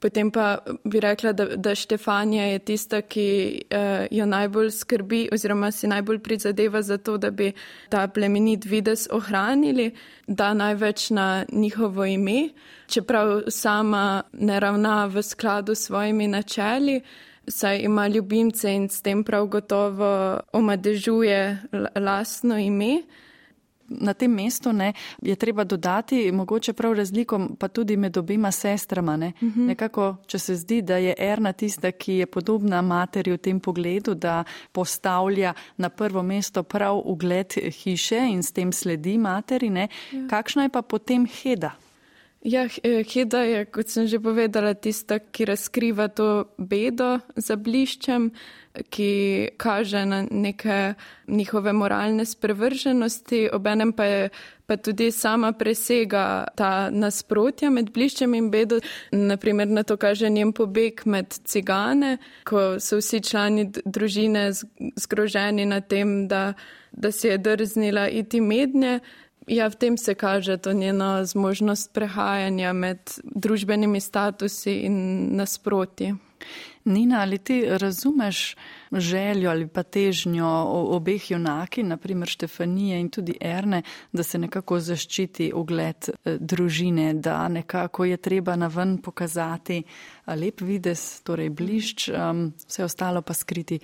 Potem 0.00 0.30
pa 0.30 0.58
bi 0.84 1.00
rekla, 1.00 1.32
da, 1.32 1.44
da 1.56 1.74
Štefanja 1.74 2.44
je 2.44 2.58
tista, 2.58 3.02
ki 3.02 3.26
uh, 3.68 4.06
jo 4.10 4.26
najbolj 4.26 4.70
skrbi 4.72 5.26
oziroma 5.32 5.68
si 5.70 5.90
najbolj 5.92 6.22
prizadeva 6.24 6.80
za 6.82 6.96
to, 6.98 7.18
da 7.20 7.30
bi 7.30 7.52
ta 7.92 8.06
plemenit 8.08 8.64
vides 8.64 9.08
ohranili, 9.12 9.90
da 10.26 10.54
največ 10.54 11.10
na 11.10 11.44
njihovo 11.52 12.04
ime, 12.04 12.48
čeprav 12.86 13.42
sama 13.48 14.22
ne 14.32 14.60
ravna 14.60 15.04
v 15.06 15.22
skladu 15.22 15.74
s 15.74 15.90
svojimi 15.90 16.28
načeli, 16.28 17.00
saj 17.48 17.78
ima 17.78 18.08
ljubimce 18.08 18.74
in 18.74 18.88
s 18.88 19.02
tem 19.02 19.24
prav 19.24 19.46
gotovo 19.46 20.40
omadežuje 20.52 21.58
lastno 21.94 22.58
ime 22.58 23.02
na 23.90 24.14
tem 24.14 24.30
mestu 24.30 24.72
ne, 24.72 24.92
je 25.22 25.36
treba 25.36 25.64
dodati 25.64 26.32
mogoče 26.32 26.72
prav 26.72 26.92
razliko 26.92 27.48
pa 27.58 27.68
tudi 27.68 27.96
med 27.96 28.16
obima 28.16 28.52
sestrama. 28.52 29.16
Ne. 29.16 29.32
Uh 29.36 29.42
mhm. 29.42 29.60
-huh. 29.60 29.66
Nekako, 29.66 30.16
če 30.26 30.38
se 30.38 30.56
zdi, 30.56 30.82
da 30.82 30.96
je 30.96 31.14
Erna 31.18 31.52
tista, 31.52 31.92
ki 31.92 32.12
je 32.12 32.26
podobna 32.26 32.82
materi 32.82 33.32
v 33.32 33.38
tem 33.38 33.60
pogledu, 33.60 34.14
da 34.14 34.44
postavlja 34.72 35.54
na 35.76 35.88
prvo 35.88 36.22
mesto 36.22 36.62
prav 36.62 37.02
ugled 37.04 37.54
hiše 37.82 38.18
in 38.30 38.42
s 38.42 38.52
tem 38.52 38.72
sledi 38.72 39.18
materi, 39.18 39.70
ne. 39.70 39.88
Ja. 40.12 40.28
kakšna 40.28 40.62
je 40.62 40.68
pa 40.68 40.82
potem 40.82 41.26
Heda? 41.26 41.70
Ja, 42.42 42.64
eh, 42.82 43.04
Heda 43.04 43.42
je, 43.44 43.64
kot 43.68 43.88
sem 43.88 44.06
že 44.06 44.20
povedala, 44.20 44.74
tista, 44.74 45.18
ki 45.18 45.44
razkriva 45.44 46.08
to 46.08 46.48
bedo 46.56 47.18
za 47.36 47.56
bliščem 47.56 48.30
ki 48.90 49.48
kaže 49.56 50.04
na 50.06 50.26
neke 50.30 50.94
njihove 51.26 51.72
moralne 51.72 52.24
sprevrženosti, 52.24 53.48
obenem 53.52 53.92
pa 53.92 54.04
je 54.04 54.28
pa 54.66 54.76
tudi 54.76 55.10
sama 55.10 55.52
presega 55.52 56.46
ta 56.56 56.90
nasprotja 56.90 57.70
med 57.70 57.90
bliščem 57.90 58.34
in 58.34 58.50
bedo. 58.50 58.78
Naprimer, 59.12 59.66
na 59.66 59.82
to 59.82 59.96
kaže 59.96 60.30
njen 60.30 60.52
pobeg 60.52 61.02
med 61.04 61.34
cigane, 61.44 62.18
ko 62.46 62.78
so 62.78 63.00
vsi 63.00 63.20
člani 63.20 63.66
družine 63.84 64.52
zgroženi 64.96 65.66
na 65.66 65.80
tem, 65.80 66.28
da, 66.28 66.52
da 66.92 67.10
si 67.12 67.26
je 67.26 67.38
drznila 67.38 68.08
iti 68.08 68.40
mednje. 68.40 69.00
Ja, 69.50 69.66
v 69.66 69.74
tem 69.74 69.96
se 69.98 70.14
kaže 70.14 70.56
to 70.56 70.72
njeno 70.72 71.24
zmožnost 71.24 71.90
prehajanja 71.92 72.72
med 72.72 72.98
družbenimi 73.24 74.00
statusi 74.00 74.76
in 74.86 74.94
nasprotji. 75.36 76.14
Nina, 76.84 77.20
ali 77.20 77.38
ti 77.38 77.64
razumeš 77.66 78.56
željo 78.92 79.50
ali 79.50 79.66
pa 79.68 79.82
težnjo 79.82 80.46
obeh 80.94 81.30
junaki, 81.30 81.82
naprimer 81.82 82.28
Štefanije 82.28 83.00
in 83.00 83.08
tudi 83.10 83.34
Erne, 83.40 83.82
da 84.12 84.22
se 84.22 84.38
nekako 84.38 84.78
zaščiti 84.80 85.50
ugled 85.54 86.08
eh, 86.08 86.38
družine, 86.38 87.14
da 87.14 87.48
nekako 87.48 88.04
je 88.04 88.16
treba 88.16 88.56
na 88.56 88.66
ven 88.66 88.98
pokazati 89.02 89.82
lep 90.26 90.60
vides, 90.60 91.22
torej 91.26 91.50
blišč, 91.50 92.08
um, 92.08 92.52
vse 92.68 92.84
ostalo 92.84 93.22
pa 93.22 93.34
skriti 93.34 93.80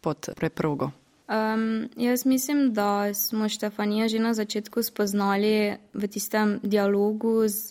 pod 0.00 0.32
preprogo? 0.36 0.90
Um, 1.30 1.88
jaz 1.96 2.26
mislim, 2.26 2.72
da 2.74 3.14
smo 3.14 3.48
Štefanijo 3.48 4.08
že 4.08 4.18
na 4.18 4.34
začetku 4.34 4.82
spoznali 4.82 5.76
v 5.94 6.08
tistem 6.08 6.58
dialogu 6.62 7.48
z 7.48 7.70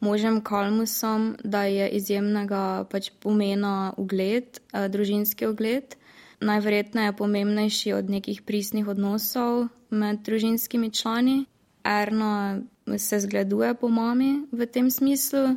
možem 0.00 0.40
Kalmusom, 0.40 1.36
da 1.44 1.62
je 1.62 1.88
izjemnega 1.88 2.84
pač 2.90 3.10
pomena 3.22 3.94
ugled, 3.96 4.58
eh, 4.72 4.88
družinski 4.88 5.46
ugled. 5.46 5.94
Najverjetneje 6.40 7.06
je 7.06 7.16
pomembnejši 7.16 7.92
od 7.92 8.10
nekih 8.10 8.42
pristnih 8.42 8.88
odnosov 8.88 9.68
med 9.90 10.22
družinskimi 10.26 10.90
člani. 10.90 11.44
Erno 11.84 12.62
se 12.98 13.20
zgleduje 13.20 13.74
po 13.74 13.88
mami 13.88 14.42
v 14.52 14.66
tem 14.66 14.90
smislu. 14.90 15.56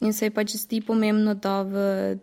In 0.00 0.12
se 0.12 0.26
je 0.26 0.30
pač 0.30 0.54
zdi 0.54 0.78
pomembno, 0.80 1.34
da 1.34 1.62
v 1.66 1.74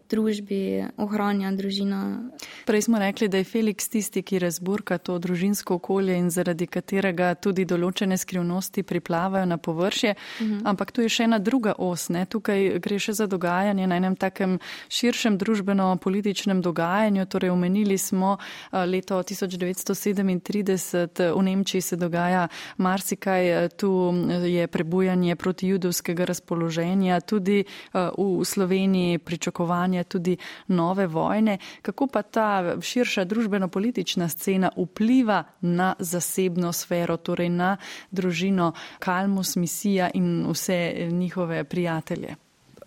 družbi 0.07 0.87
ohranja 0.95 1.51
družina. 1.51 2.31
Prej 2.63 2.87
smo 2.87 2.99
rekli, 2.99 3.27
da 3.27 3.41
je 3.41 3.43
Felix 3.43 3.89
tisti, 3.91 4.21
ki 4.23 4.39
razburka 4.39 4.97
to 4.97 5.17
družinsko 5.19 5.75
okolje 5.75 6.15
in 6.15 6.29
zaradi 6.31 6.69
katerega 6.71 7.33
tudi 7.35 7.65
določene 7.67 8.15
skrivnosti 8.17 8.83
priplavajo 8.87 9.45
na 9.45 9.57
površje. 9.57 10.15
Uh 10.15 10.45
mhm. 10.45 10.55
-huh. 10.55 10.61
Ampak 10.65 10.91
tu 10.91 11.01
je 11.01 11.09
še 11.09 11.23
ena 11.23 11.39
druga 11.39 11.73
os. 11.77 12.09
Ne? 12.09 12.25
Tukaj 12.25 12.79
gre 12.79 12.99
še 12.99 13.13
za 13.13 13.27
dogajanje 13.27 13.87
na 13.87 13.95
enem 13.95 14.15
takem 14.15 14.59
širšem 14.89 15.37
družbeno-političnem 15.37 16.61
dogajanju. 16.61 17.25
Torej, 17.25 17.49
omenili 17.49 17.97
smo 17.97 18.37
leto 18.71 19.23
1937 19.23 21.33
v 21.35 21.43
Nemčiji 21.43 21.81
se 21.81 21.95
dogaja 21.95 22.47
marsikaj. 22.77 23.69
Tu 23.75 24.13
je 24.45 24.67
prebujanje 24.67 25.35
proti 25.35 25.67
judovskega 25.67 26.25
razpoloženja. 26.25 27.19
Tudi 27.19 27.64
Eh, 27.64 27.64
v 27.93 28.45
Sloveniji 28.45 29.17
pričakovanje 29.17 30.03
tudi 30.03 30.37
nove 30.67 31.07
vojne. 31.07 31.57
Kako 31.81 32.07
pa 32.07 32.21
ta 32.21 32.75
širša 32.81 33.25
družbeno-politična 33.25 34.29
scena 34.29 34.71
vpliva 34.77 35.43
na 35.61 35.93
zasebno 35.99 36.73
sfero, 36.73 37.17
torej 37.17 37.49
na 37.49 37.77
družino 38.11 38.73
Kalmus, 38.99 39.55
misija 39.55 40.09
in 40.13 40.45
vse 40.49 41.07
njihove 41.11 41.63
prijatelje? 41.63 42.35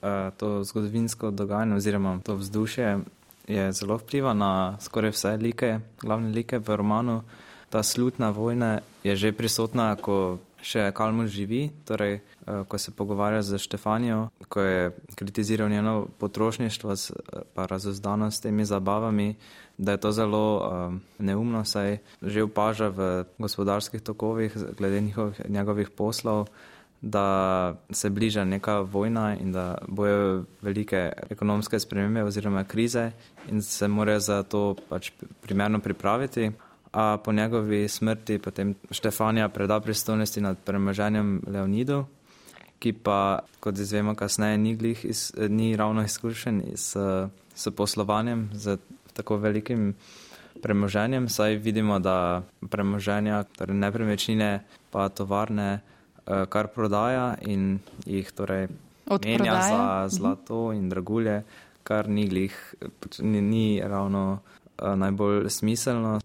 Eh, 0.03 0.31
to 0.37 0.65
zgodovinsko 0.65 1.31
dogajanje 1.31 1.75
oziroma 1.75 2.21
to 2.25 2.35
vzdušje 2.35 2.99
je 3.49 3.73
zelo 3.73 3.97
vpliva 3.97 4.35
na 4.35 4.77
skoraj 4.81 5.11
vse 5.11 5.37
like, 5.37 5.81
glavne 6.01 6.31
like 6.31 6.59
v 6.59 6.77
romanu. 6.77 7.23
Ta 7.71 7.83
slutna 7.83 8.31
vojna 8.31 8.79
je 9.05 9.17
že 9.17 9.33
prisotna, 9.33 9.97
ko 9.97 10.39
še 10.63 10.91
Kalmus 10.95 11.31
živi, 11.31 11.69
torej 11.85 12.19
eh, 12.19 12.23
ko 12.69 12.79
se 12.79 12.91
pogovarja 12.91 13.43
z 13.43 13.59
Štefanijo, 13.59 14.29
ko 14.49 14.61
je 14.61 14.91
kritiziral 15.15 15.69
njeno 15.69 16.07
potrošništvo, 16.19 16.95
pa 17.55 17.67
razozdano 17.67 18.31
s 18.31 18.41
temi 18.41 18.65
zabavami, 18.65 19.35
da 19.79 19.93
je 19.93 20.01
to 20.03 20.13
zelo 20.13 20.45
uh, 20.59 20.95
neumno, 21.19 21.65
saj 21.65 21.99
že 22.23 22.43
opaža 22.43 22.89
v 22.89 23.25
gospodarskih 23.39 24.03
tokovih, 24.03 24.57
glede 24.79 25.01
njihovih, 25.01 25.41
njegovih 25.49 25.91
poslov, 25.91 26.49
da 27.03 27.75
se 27.91 28.11
bliža 28.11 28.45
neka 28.45 28.81
vojna 28.81 29.37
in 29.37 29.53
da 29.53 29.79
bojo 29.87 30.45
velike 30.63 31.13
ekonomske 31.31 31.79
spremembe 31.79 32.23
oziroma 32.23 32.65
krize 32.65 33.11
in 33.49 33.63
se 33.63 33.89
morajo 33.89 34.21
za 34.21 34.43
to 34.43 34.75
pač 34.89 35.11
primerno 35.41 35.79
pripraviti 35.79 36.51
a 36.93 37.17
po 37.25 37.33
njegovi 37.33 37.89
smrti 37.89 38.39
potem 38.39 38.75
Štefanija 38.91 39.49
preda 39.49 39.81
pristojnosti 39.81 40.41
nad 40.41 40.59
premoženjem 40.65 41.43
Leonidu, 41.47 42.05
ki 42.79 42.93
pa, 42.93 43.39
kot 43.61 43.79
izvemo 43.79 44.15
kasneje, 44.15 44.59
ni, 44.59 44.79
iz, 45.03 45.33
ni 45.49 45.77
ravno 45.77 46.05
izkušen 46.05 46.63
s, 46.75 46.97
s 47.55 47.71
poslovanjem 47.77 48.51
z 48.53 48.77
tako 49.13 49.37
velikim 49.37 49.95
premoženjem, 50.63 51.29
saj 51.29 51.57
vidimo, 51.57 51.99
da 51.99 52.43
premoženja, 52.71 53.43
torej 53.59 53.77
nepremičnine 53.77 54.61
pa 54.91 55.09
tovarne, 55.09 55.81
eh, 56.27 56.47
kar 56.49 56.67
prodaja 56.67 57.35
in 57.41 57.79
jih 58.07 58.31
torej 58.33 58.69
menja 59.25 59.61
za 59.63 60.09
zlato 60.09 60.73
in 60.73 60.89
dragulje, 60.89 61.43
kar 61.83 62.09
ni, 62.09 62.29
glih, 62.29 62.75
ni, 63.19 63.41
ni 63.41 63.83
ravno 63.85 64.39
eh, 64.79 64.97
najbolj 64.97 65.51
smiselno. 65.51 66.19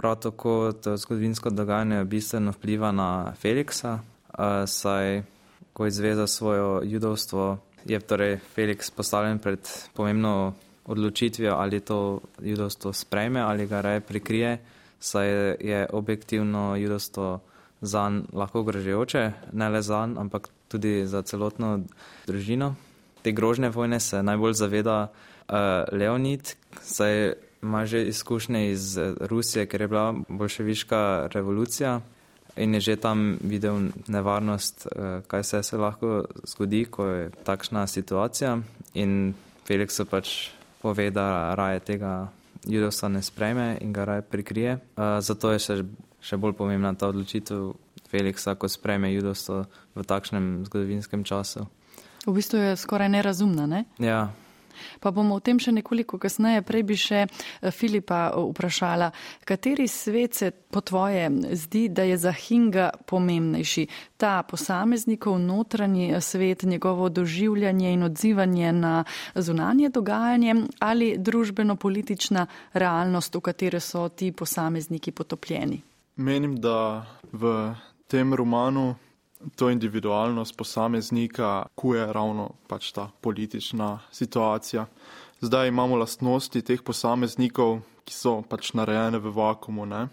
Prav 0.00 0.16
tako 0.16 0.72
to 0.72 0.96
zgodovinsko 0.96 1.50
dogajanje 1.50 2.04
bistveno 2.04 2.50
vpliva 2.50 2.92
na 2.92 3.32
Feliksa, 3.36 3.98
saj 4.66 5.22
ko 5.72 5.86
izveza 5.86 6.26
svojo 6.26 6.80
judovstvo, 6.84 7.58
je 7.84 8.00
torej 8.00 8.38
Feliks 8.54 8.90
postavljen 8.90 9.38
pred 9.38 9.68
pomembno 9.94 10.54
odločitvijo, 10.84 11.54
ali 11.54 11.80
to 11.80 12.20
judovstvo 12.42 12.92
sprejme 12.92 13.40
ali 13.40 13.66
ga 13.66 13.80
raje 13.80 14.00
prikrije, 14.00 14.58
saj 15.00 15.28
je 15.60 15.86
objektivno 15.92 16.76
judovstvo 16.76 17.40
zanj 17.80 18.20
lahko 18.32 18.62
grožejoče, 18.62 19.32
ne 19.52 19.68
le 19.68 19.82
zanj, 19.82 20.16
ampak 20.18 20.48
tudi 20.68 21.06
za 21.06 21.22
celotno 21.22 21.80
družino. 22.26 22.74
Te 23.22 23.32
grožne 23.32 23.68
vojne 23.68 24.00
se 24.00 24.22
najbolj 24.22 24.52
zaveda 24.52 24.98
uh, 25.02 25.54
Leonid, 25.92 26.56
saj 26.82 27.32
ima 27.62 27.86
že 27.86 28.04
izkušnje 28.08 28.70
iz 28.70 28.98
eh, 28.98 29.14
Rusije, 29.20 29.66
ker 29.66 29.80
je 29.80 29.88
bila 29.88 30.14
bolševiška 30.28 31.28
revolucija 31.32 32.00
in 32.56 32.74
je 32.74 32.80
že 32.80 32.96
tam 32.96 33.38
videl 33.40 33.90
nevarnost, 34.06 34.86
eh, 34.86 35.20
kaj 35.26 35.44
se, 35.44 35.62
se 35.62 35.76
lahko 35.76 36.24
zgodi, 36.44 36.84
ko 36.84 37.06
je 37.06 37.30
takšna 37.44 37.86
situacija. 37.86 38.58
In 38.94 39.34
Felix 39.68 39.90
so 39.90 40.04
pač 40.04 40.50
pove, 40.82 41.10
da 41.10 41.54
raje 41.54 41.80
tega 41.80 42.28
judovstva 42.64 43.08
ne 43.08 43.22
sprejme 43.22 43.78
in 43.80 43.92
ga 43.92 44.04
raje 44.04 44.22
prikrije. 44.22 44.72
Eh, 44.72 45.20
zato 45.20 45.52
je 45.52 45.58
še, 45.58 45.82
še 46.20 46.36
bolj 46.36 46.52
pomembna 46.52 46.94
ta 46.94 47.08
odločitev 47.08 47.72
Felixa, 48.10 48.56
ko 48.58 48.68
sprejme 48.68 49.12
judovstvo 49.14 49.64
v 49.94 50.02
takšnem 50.02 50.66
zgodovinskem 50.66 51.24
času. 51.24 51.66
V 52.26 52.34
bistvu 52.34 52.58
je 52.58 52.76
skoraj 52.76 53.08
nerazumna, 53.08 53.66
ne? 53.66 53.84
Ja. 54.02 54.34
Pa 55.00 55.10
bomo 55.10 55.34
o 55.36 55.40
tem 55.40 55.58
še 55.58 55.72
nekoliko 55.72 56.18
kasneje. 56.18 56.62
Prej 56.62 56.84
bi 56.86 56.96
še 56.98 57.24
eh, 57.26 57.70
Filipa 57.70 58.30
eh, 58.30 58.38
vprašala, 58.50 59.10
kateri 59.44 59.88
svet 59.88 60.34
se 60.34 60.50
po 60.50 60.80
tvoje 60.80 61.28
zdi, 61.56 61.88
da 61.88 62.02
je 62.06 62.16
za 62.18 62.32
Hinga 62.32 62.90
pomembnejši? 63.06 63.86
Ta 64.16 64.42
posameznikov 64.42 65.38
notranji 65.38 66.10
eh, 66.12 66.20
svet, 66.20 66.62
njegovo 66.62 67.08
doživljanje 67.08 67.92
in 67.92 68.02
odzivanje 68.02 68.72
na 68.72 69.04
zunanje 69.34 69.88
dogajanje 69.88 70.54
ali 70.78 71.14
družbeno-politična 71.18 72.46
realnost, 72.72 73.34
v 73.34 73.40
katero 73.40 73.80
so 73.80 74.08
ti 74.08 74.32
posamezniki 74.32 75.12
potopljeni? 75.12 75.82
Menim, 76.16 76.56
da 76.60 77.06
v 77.32 77.74
tem 78.10 78.34
romanu 78.34 78.94
to 79.56 79.70
individualnost 79.70 80.56
posameznika 80.56 81.66
kuje 81.74 82.12
ravno 82.12 82.50
pač 82.68 82.92
ta 82.92 83.10
politična 83.20 83.98
situacija. 84.12 84.86
Zdaj 85.40 85.68
imamo 85.68 85.96
lastnosti 85.96 86.62
teh 86.62 86.82
posameznikov, 86.82 87.80
ki 88.04 88.14
so 88.14 88.34
pač 88.42 88.72
narejene 88.74 89.18
v 89.18 89.32
vakumu. 89.32 89.86
Ne, 89.86 90.08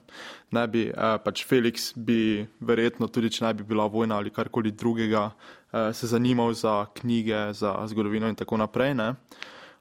ne 0.52 0.68
bi, 0.68 0.88
eh, 0.88 1.18
pač 1.24 1.46
Felix 1.48 1.92
bi 1.96 2.48
verjetno 2.60 3.08
tudi, 3.08 3.30
če 3.30 3.46
ne 3.46 3.54
bi 3.54 3.64
bila 3.64 3.88
vojna 3.88 4.18
ali 4.18 4.32
karkoli 4.32 4.72
drugega, 4.72 5.32
eh, 5.74 5.94
se 5.94 6.08
zanimal 6.08 6.54
za 6.54 6.86
knjige, 6.94 7.54
za 7.54 7.76
zgodovino 7.88 8.28
in 8.28 8.36
tako 8.36 8.58
naprej. 8.58 8.94
Ne 8.96 9.16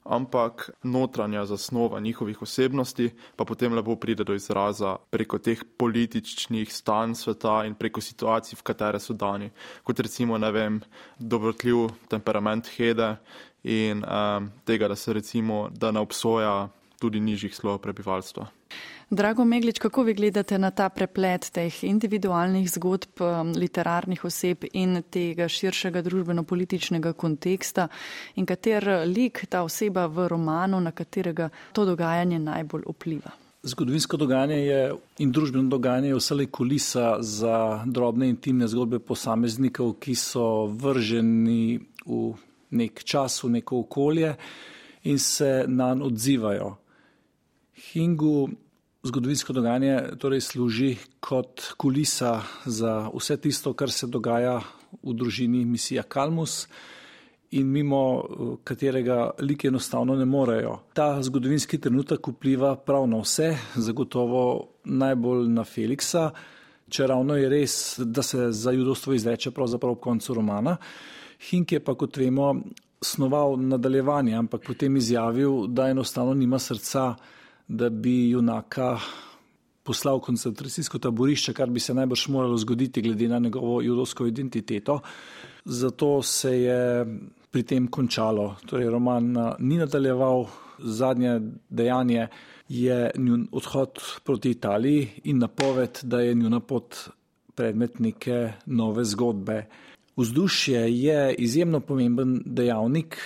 ampak 0.09 0.71
notranja 0.83 1.45
zasnova 1.47 2.01
njihovih 2.01 2.43
osebnosti 2.43 3.11
pa 3.37 3.45
potem 3.45 3.75
lepo 3.75 3.97
pride 3.97 4.25
do 4.25 4.35
izraza 4.35 4.97
preko 5.11 5.39
teh 5.39 5.63
političnih 5.77 6.73
stanj 6.73 7.15
sveta 7.15 7.65
in 7.67 7.75
preko 7.75 8.01
situacij, 8.01 8.57
v 8.57 8.63
katere 8.63 9.01
so 9.01 9.15
dani. 9.15 9.51
Kot 9.83 10.01
recimo, 10.01 10.39
ne 10.39 10.51
vem, 10.53 10.81
dobrotljiv 11.19 11.89
temperament 12.09 12.69
Hede 12.77 13.17
in 13.65 14.05
um, 14.05 14.51
tega, 14.65 14.89
da 14.89 14.97
se 14.97 15.13
recimo, 15.13 15.69
da 15.71 15.91
ne 15.91 16.01
obsoja 16.01 16.69
tudi 17.01 17.21
nižjih 17.21 17.55
slov 17.57 17.79
prebivalstva. 17.79 18.47
Drago 19.11 19.45
Meglič, 19.45 19.79
kako 19.79 20.03
vi 20.03 20.15
gledate 20.15 20.59
na 20.59 20.71
ta 20.71 20.89
preplet 20.89 21.51
teh 21.55 21.75
individualnih 21.87 22.67
zgodb 22.71 23.21
um, 23.23 23.53
literarnih 23.55 24.25
oseb 24.27 24.65
in 24.73 24.99
tega 25.11 25.47
širšega 25.47 26.03
družbeno-političnega 26.03 27.13
konteksta 27.15 27.87
in 28.35 28.47
kater 28.51 29.07
lik 29.07 29.45
ta 29.49 29.63
oseba 29.63 30.09
v 30.11 30.27
romanu, 30.27 30.81
na 30.83 30.91
katerega 30.91 31.49
to 31.73 31.85
dogajanje 31.87 32.43
najbolj 32.49 32.83
vpliva? 32.91 33.31
Zgodovinsko 33.63 34.17
dogajanje 34.17 34.59
je 34.59 34.83
in 35.23 35.31
družbeno 35.31 35.71
dogajanje 35.71 36.09
je 36.09 36.19
vse 36.19 36.51
kulisa 36.51 37.17
za 37.23 37.85
drobne 37.87 38.29
intimne 38.29 38.67
zgodbe 38.67 38.99
posameznikov, 38.99 40.01
ki 40.03 40.19
so 40.19 40.67
vrženi 40.67 41.79
v 42.07 42.35
nek 42.75 43.05
čas, 43.05 43.39
v 43.45 43.55
neko 43.61 43.87
okolje 43.87 44.35
in 45.05 45.19
se 45.19 45.65
na 45.69 45.95
njo 45.95 46.11
odzivajo. 46.11 46.77
Hingu 47.93 48.66
zgodovinsko 49.07 49.53
dogajanje 49.53 50.19
torej 50.19 50.41
služi 50.41 50.97
kot 51.21 51.63
kulisa 51.77 52.41
za 52.65 53.09
vse 53.15 53.37
tisto, 53.37 53.73
kar 53.73 53.91
se 53.91 54.07
dogaja 54.07 54.61
v 55.03 55.15
družini 55.15 55.65
misija 55.65 56.03
Kalmus 56.03 56.67
in 57.51 57.67
mimo 57.73 58.25
katerega 58.65 59.31
like 59.41 59.69
enostavno 59.69 60.17
ne 60.17 60.25
morejo. 60.25 60.79
Ta 60.95 61.23
zgodovinski 61.23 61.79
trenutek 61.79 62.29
vpliva 62.29 62.75
prav 62.77 63.07
na 63.09 63.21
vse, 63.23 63.55
zagotovo 63.75 64.43
najbolj 64.85 65.49
na 65.49 65.65
Feliksa, 65.65 66.31
če 66.89 67.07
ravno 67.07 67.37
je 67.37 67.49
res, 67.49 67.77
da 67.99 68.23
se 68.23 68.51
za 68.53 68.75
judovstvo 68.75 69.15
izreče 69.15 69.51
pravzaprav 69.51 69.97
ob 69.97 70.03
koncu 70.03 70.35
romana. 70.35 70.77
Hink 71.51 71.73
je 71.73 71.81
pa, 71.85 71.95
kot 71.95 72.17
vemo, 72.17 72.53
snoval 73.03 73.57
nadaljevanje, 73.61 74.35
ampak 74.35 74.67
potem 74.67 74.97
izjavil, 74.97 75.67
da 75.67 75.91
enostavno 75.91 76.35
nima 76.35 76.59
srca 76.59 77.15
da 77.69 77.89
bi 77.91 78.31
junaka 78.31 78.97
poslal 79.87 80.19
v 80.19 80.27
koncentracijsko 80.27 80.99
taborišče, 80.99 81.55
kar 81.55 81.71
bi 81.71 81.81
se 81.81 81.95
najbrž 81.95 82.29
moralo 82.35 82.59
zgoditi 82.59 83.03
glede 83.03 83.29
na 83.29 83.39
njegovo 83.39 83.81
judovsko 83.83 84.27
identiteto. 84.27 85.01
Zato 85.65 86.23
se 86.23 86.53
je 86.63 87.07
pri 87.51 87.63
tem 87.63 87.87
končalo. 87.89 88.57
Torej, 88.67 88.91
roman 88.91 89.31
ni 89.59 89.79
nadaljeval, 89.79 90.47
zadnje 90.79 91.41
dejanje 91.71 92.29
je 92.69 93.11
njun 93.17 93.47
odhod 93.53 93.99
proti 94.25 94.51
Italiji 94.51 95.09
in 95.25 95.39
napoved, 95.39 96.01
da 96.03 96.21
je 96.21 96.35
njuna 96.35 96.61
pot 96.61 96.97
predmet 97.55 97.99
neke 97.99 98.53
nove 98.67 99.05
zgodbe. 99.05 99.65
Vzdušje 100.17 100.81
je 101.03 101.35
izjemno 101.35 101.81
pomemben 101.81 102.43
dejavnik, 102.45 103.19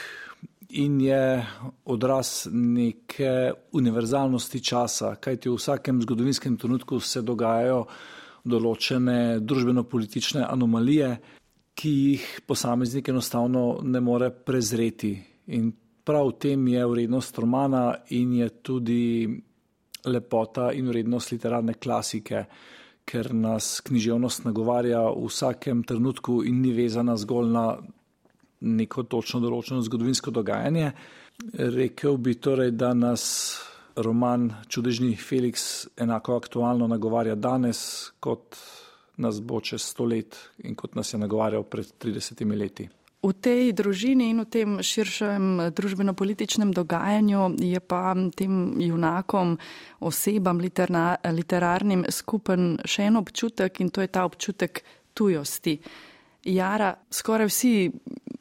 in 0.70 1.00
je 1.00 1.46
odraz 1.84 2.46
neke 2.52 3.52
univerzalnosti 3.72 4.60
časa, 4.60 5.14
kajti 5.16 5.48
v 5.48 5.58
vsakem 5.58 6.02
zgodovinskem 6.02 6.56
trenutku 6.56 7.00
se 7.00 7.22
dogajajo 7.22 7.84
določene 8.44 9.40
družbeno-politične 9.40 10.46
anomalije, 10.46 11.10
ki 11.74 11.90
jih 11.90 12.24
posameznik 12.46 13.08
enostavno 13.08 13.80
ne 13.82 14.00
more 14.00 14.30
prezreti. 14.30 15.14
In 15.56 15.72
prav 16.04 16.32
v 16.32 16.38
tem 16.38 16.66
je 16.68 16.86
vrednost 16.86 17.38
romana 17.38 17.84
in 18.16 18.34
je 18.40 18.48
tudi 18.62 19.04
lepota 20.06 20.70
in 20.72 20.88
vrednost 20.88 21.32
literarne 21.32 21.74
klasike, 21.74 22.44
ker 23.04 23.32
nas 23.34 23.80
književnost 23.84 24.44
nagovarja 24.44 25.02
v 25.10 25.26
vsakem 25.26 25.82
trenutku 25.84 26.42
in 26.46 26.60
ni 26.62 26.72
vezana 26.76 27.16
zgolj 27.16 27.48
na 27.50 27.64
neko 28.60 29.02
točno 29.02 29.40
določeno 29.40 29.82
zgodovinsko 29.82 30.30
dogajanje. 30.30 30.92
Rekel 31.54 32.16
bi 32.20 32.34
torej, 32.36 32.74
da 32.76 32.92
nas 32.94 33.24
roman 33.96 34.50
Čudežni 34.68 35.16
Felix 35.16 35.86
enako 35.96 36.36
aktualno 36.36 36.86
nagovarja 36.86 37.34
danes, 37.34 38.10
kot 38.20 38.56
nas 39.20 39.40
bo 39.40 39.60
čez 39.60 39.82
sto 39.84 40.04
let 40.04 40.36
in 40.64 40.74
kot 40.74 40.94
nas 40.94 41.12
je 41.12 41.20
nagovarjal 41.20 41.64
pred 41.64 41.92
30 42.00 42.56
leti. 42.56 42.88
V 43.20 43.36
tej 43.36 43.74
družini 43.76 44.30
in 44.32 44.40
v 44.40 44.48
tem 44.48 44.68
širšem 44.80 45.72
družbeno-političnem 45.76 46.72
dogajanju 46.72 47.60
je 47.60 47.80
pa 47.84 48.16
tem 48.32 48.80
junakom, 48.80 49.58
osebam 50.00 50.56
literarnim 50.56 52.06
skupen 52.08 52.78
še 52.80 53.10
en 53.12 53.20
občutek 53.20 53.80
in 53.84 53.92
to 53.92 54.00
je 54.00 54.08
ta 54.08 54.24
občutek 54.24 54.80
tujosti. 55.12 55.76
Jara, 56.48 56.94
skoraj 57.12 57.50
vsi 57.52 57.92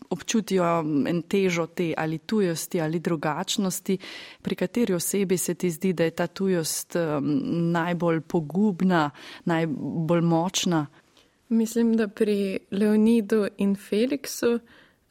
občutijo 0.09 0.65
en 1.07 1.21
težo 1.21 1.67
te 1.67 1.93
ali 1.97 2.17
tujosti 2.17 2.81
ali 2.81 2.99
drugačnosti, 2.99 3.97
pri 4.41 4.55
kateri 4.55 4.93
osebi 4.93 5.37
se 5.37 5.53
ti 5.53 5.69
zdi, 5.69 5.93
da 5.93 6.03
je 6.03 6.11
ta 6.11 6.27
tujost 6.27 6.95
najbolj 7.71 8.21
pogubna, 8.21 9.09
najbolj 9.45 10.21
močna? 10.21 10.87
Mislim, 11.49 11.97
da 11.97 12.07
pri 12.07 12.59
Leonidu 12.71 13.47
in 13.57 13.75
Feliksu, 13.75 14.59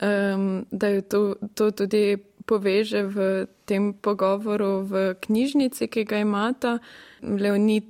um, 0.02 0.66
da 0.70 0.86
je 0.86 1.02
to, 1.02 1.34
to 1.54 1.70
tudi 1.70 2.16
poveže 2.46 3.02
v 3.02 3.46
tem 3.64 3.92
pogovoru 3.92 4.82
v 4.88 5.14
knjižnici, 5.20 5.88
ki 5.88 6.04
ga 6.04 6.22
imata. 6.24 6.78
Leonid 7.22 7.84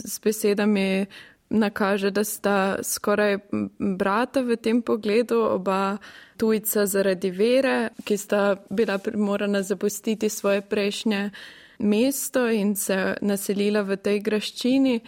s 0.00 0.18
besedami 0.18 1.06
nakaže, 1.50 2.10
da 2.10 2.24
sta 2.24 2.78
skoraj 2.82 3.38
brata 3.78 4.42
v 4.42 4.56
tem 4.56 4.82
pogledu, 4.82 5.42
oba 5.42 5.98
tujca 6.36 6.86
zaradi 6.86 7.30
vere, 7.30 7.90
ki 8.04 8.16
sta 8.16 8.56
bila 8.70 8.98
primorana 8.98 9.62
zapustiti 9.62 10.28
svoje 10.28 10.60
prejšnje 10.60 11.30
mesto 11.78 12.48
in 12.48 12.76
se 12.76 13.16
naselila 13.20 13.82
v 13.82 13.96
tej 13.96 14.20
graščini. 14.20 15.00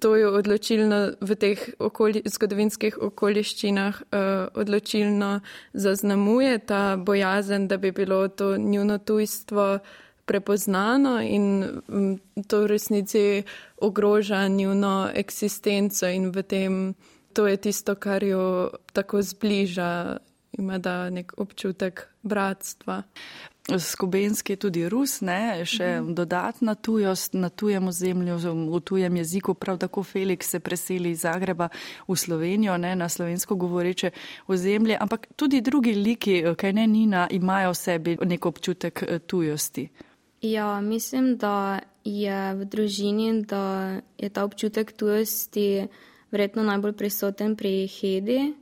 To 0.00 0.14
je 0.14 0.28
odločilno 0.28 0.98
v 1.20 1.34
teh 1.34 1.58
okoli, 1.82 2.22
zgodovinskih 2.24 3.00
okoliščinah, 3.02 3.96
uh, 3.98 4.46
odločilno 4.54 5.40
zaznamuje 5.74 6.58
ta 6.58 6.96
bojazen, 6.96 7.66
da 7.68 7.76
bi 7.76 7.90
bilo 7.90 8.28
to 8.28 8.56
njuno 8.56 8.98
tujstvo 8.98 9.80
prepoznano 10.24 11.20
in 11.20 11.64
mm, 11.88 12.44
to 12.48 12.62
v 12.62 12.66
resnici 12.66 13.42
ogroža 13.76 14.48
njuno 14.48 15.10
eksistenco 15.14 16.06
in 16.06 16.30
v 16.30 16.42
tem 16.42 16.94
to 17.32 17.46
je 17.46 17.56
tisto, 17.56 17.94
kar 17.94 18.24
jo 18.24 18.70
tako 18.92 19.22
zbliža, 19.22 20.16
ima 20.52 20.78
da 20.78 21.10
nek 21.10 21.32
občutek 21.36 22.08
bratstva. 22.22 23.02
Skobenski 23.78 24.52
je 24.52 24.56
tudi 24.56 24.88
Rus, 24.88 25.20
ne? 25.20 25.62
še 25.64 26.00
mhm. 26.00 26.14
dodatna 26.18 26.74
tujost 26.74 27.34
na 27.38 27.48
tujem 27.48 27.88
ozemlju, 27.88 28.36
v 28.74 28.80
tujem 28.80 29.16
jeziku. 29.16 29.54
Prav 29.54 29.78
tako 29.78 30.02
Felix 30.02 30.50
se 30.50 30.60
preseli 30.60 31.10
iz 31.10 31.22
Zagreba 31.22 31.68
v 32.08 32.16
Slovenijo, 32.16 32.76
ne? 32.76 32.96
na 32.96 33.08
slovensko 33.08 33.54
govoreče 33.54 34.10
ozemlje, 34.46 34.98
ampak 35.00 35.28
tudi 35.36 35.60
drugi 35.60 35.94
liki, 35.94 36.42
kaj 36.58 36.72
ne 36.72 36.86
Nina, 36.86 37.28
imajo 37.30 37.70
v 37.70 37.78
sebi 37.78 38.16
nek 38.24 38.46
občutek 38.46 39.02
eh, 39.06 39.18
tujosti. 39.18 39.88
Ja, 40.42 40.80
mislim, 40.80 41.36
da 41.36 41.78
je 42.04 42.54
v 42.54 42.64
družini, 42.64 43.44
da 43.46 44.00
je 44.18 44.28
ta 44.28 44.42
občutek 44.44 44.92
tujosti 44.92 45.86
verjetno 46.30 46.64
najbolj 46.66 46.96
prisoten 46.98 47.54
pri 47.56 47.86
Hedi, 47.86 48.54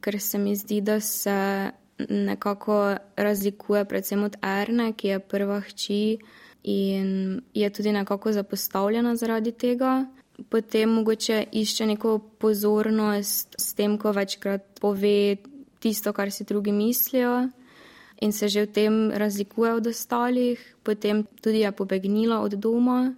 ker 0.00 0.20
se 0.20 0.38
mi 0.38 0.54
zdi, 0.56 0.78
da 0.80 1.00
se 1.00 1.70
nekako 2.08 2.96
razlikuje 3.16 3.84
predvsem 3.84 4.22
od 4.24 4.36
Erne, 4.42 4.92
ki 4.92 5.08
je 5.08 5.18
prva 5.18 5.58
hči 5.60 6.18
in 6.62 7.40
je 7.54 7.70
tudi 7.70 7.92
nekako 7.92 8.32
zapostavljena 8.32 9.16
zaradi 9.16 9.52
tega. 9.52 10.06
Potem 10.48 10.90
mogoče 10.90 11.44
išče 11.52 11.86
neko 11.86 12.18
pozornost 12.38 13.58
s 13.58 13.74
tem, 13.74 13.98
ko 13.98 14.12
večkrat 14.12 14.80
pove 14.80 15.36
tisto, 15.78 16.12
kar 16.12 16.30
si 16.30 16.44
drugi 16.44 16.72
mislijo 16.72 17.48
in 18.20 18.32
se 18.32 18.48
že 18.48 18.66
v 18.66 18.72
tem 18.72 19.10
razlikuje 19.10 19.74
od 19.74 19.86
ostalih. 19.86 20.76
Potem 20.82 21.24
tudi 21.40 21.58
je 21.58 21.72
pobegnila 21.72 22.40
od 22.40 22.52
doma, 22.54 23.14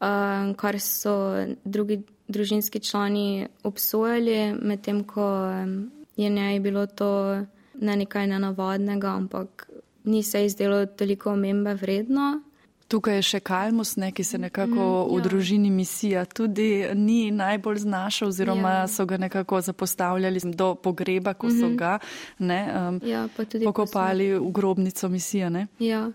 eh, 0.00 0.54
kar 0.56 0.80
so 0.80 1.46
drugi 1.64 2.02
družinski 2.28 2.80
člani 2.80 3.48
obsojali, 3.62 4.54
medtem 4.62 5.04
ko 5.04 5.50
je 6.16 6.30
njej 6.30 6.60
bilo 6.60 6.86
to 6.86 7.42
ne 7.80 7.96
nekaj 7.96 8.26
nenavadnega, 8.26 9.08
ampak 9.08 9.70
ni 10.04 10.22
se 10.22 10.44
izdelo 10.44 10.86
toliko 10.86 11.32
omembe 11.32 11.74
vredno. 11.74 12.42
Tukaj 12.90 13.20
je 13.20 13.22
še 13.22 13.40
Kalmus, 13.46 13.94
ne, 14.02 14.08
ki 14.12 14.24
se 14.26 14.38
nekako 14.38 14.74
mm, 14.74 14.94
ja. 14.98 15.04
v 15.14 15.22
družini 15.22 15.70
misija 15.70 16.24
tudi 16.26 16.88
ni 16.98 17.30
najbolj 17.30 17.84
znašel, 17.84 18.32
oziroma 18.32 18.72
ja. 18.80 18.88
so 18.90 19.06
ga 19.06 19.20
nekako 19.22 19.60
zapostavljali 19.62 20.40
do 20.58 20.74
pogreba, 20.74 21.34
ko 21.34 21.46
mm 21.46 21.52
-hmm. 21.52 21.60
so 21.60 21.66
mhm. 21.66 21.76
ga 21.76 21.98
ne, 22.38 22.60
um, 22.88 23.00
ja, 23.04 23.28
pokopali 23.64 24.34
v 24.34 24.50
grobnico 24.50 25.08
misije. 25.08 25.66
Ja. 25.78 26.10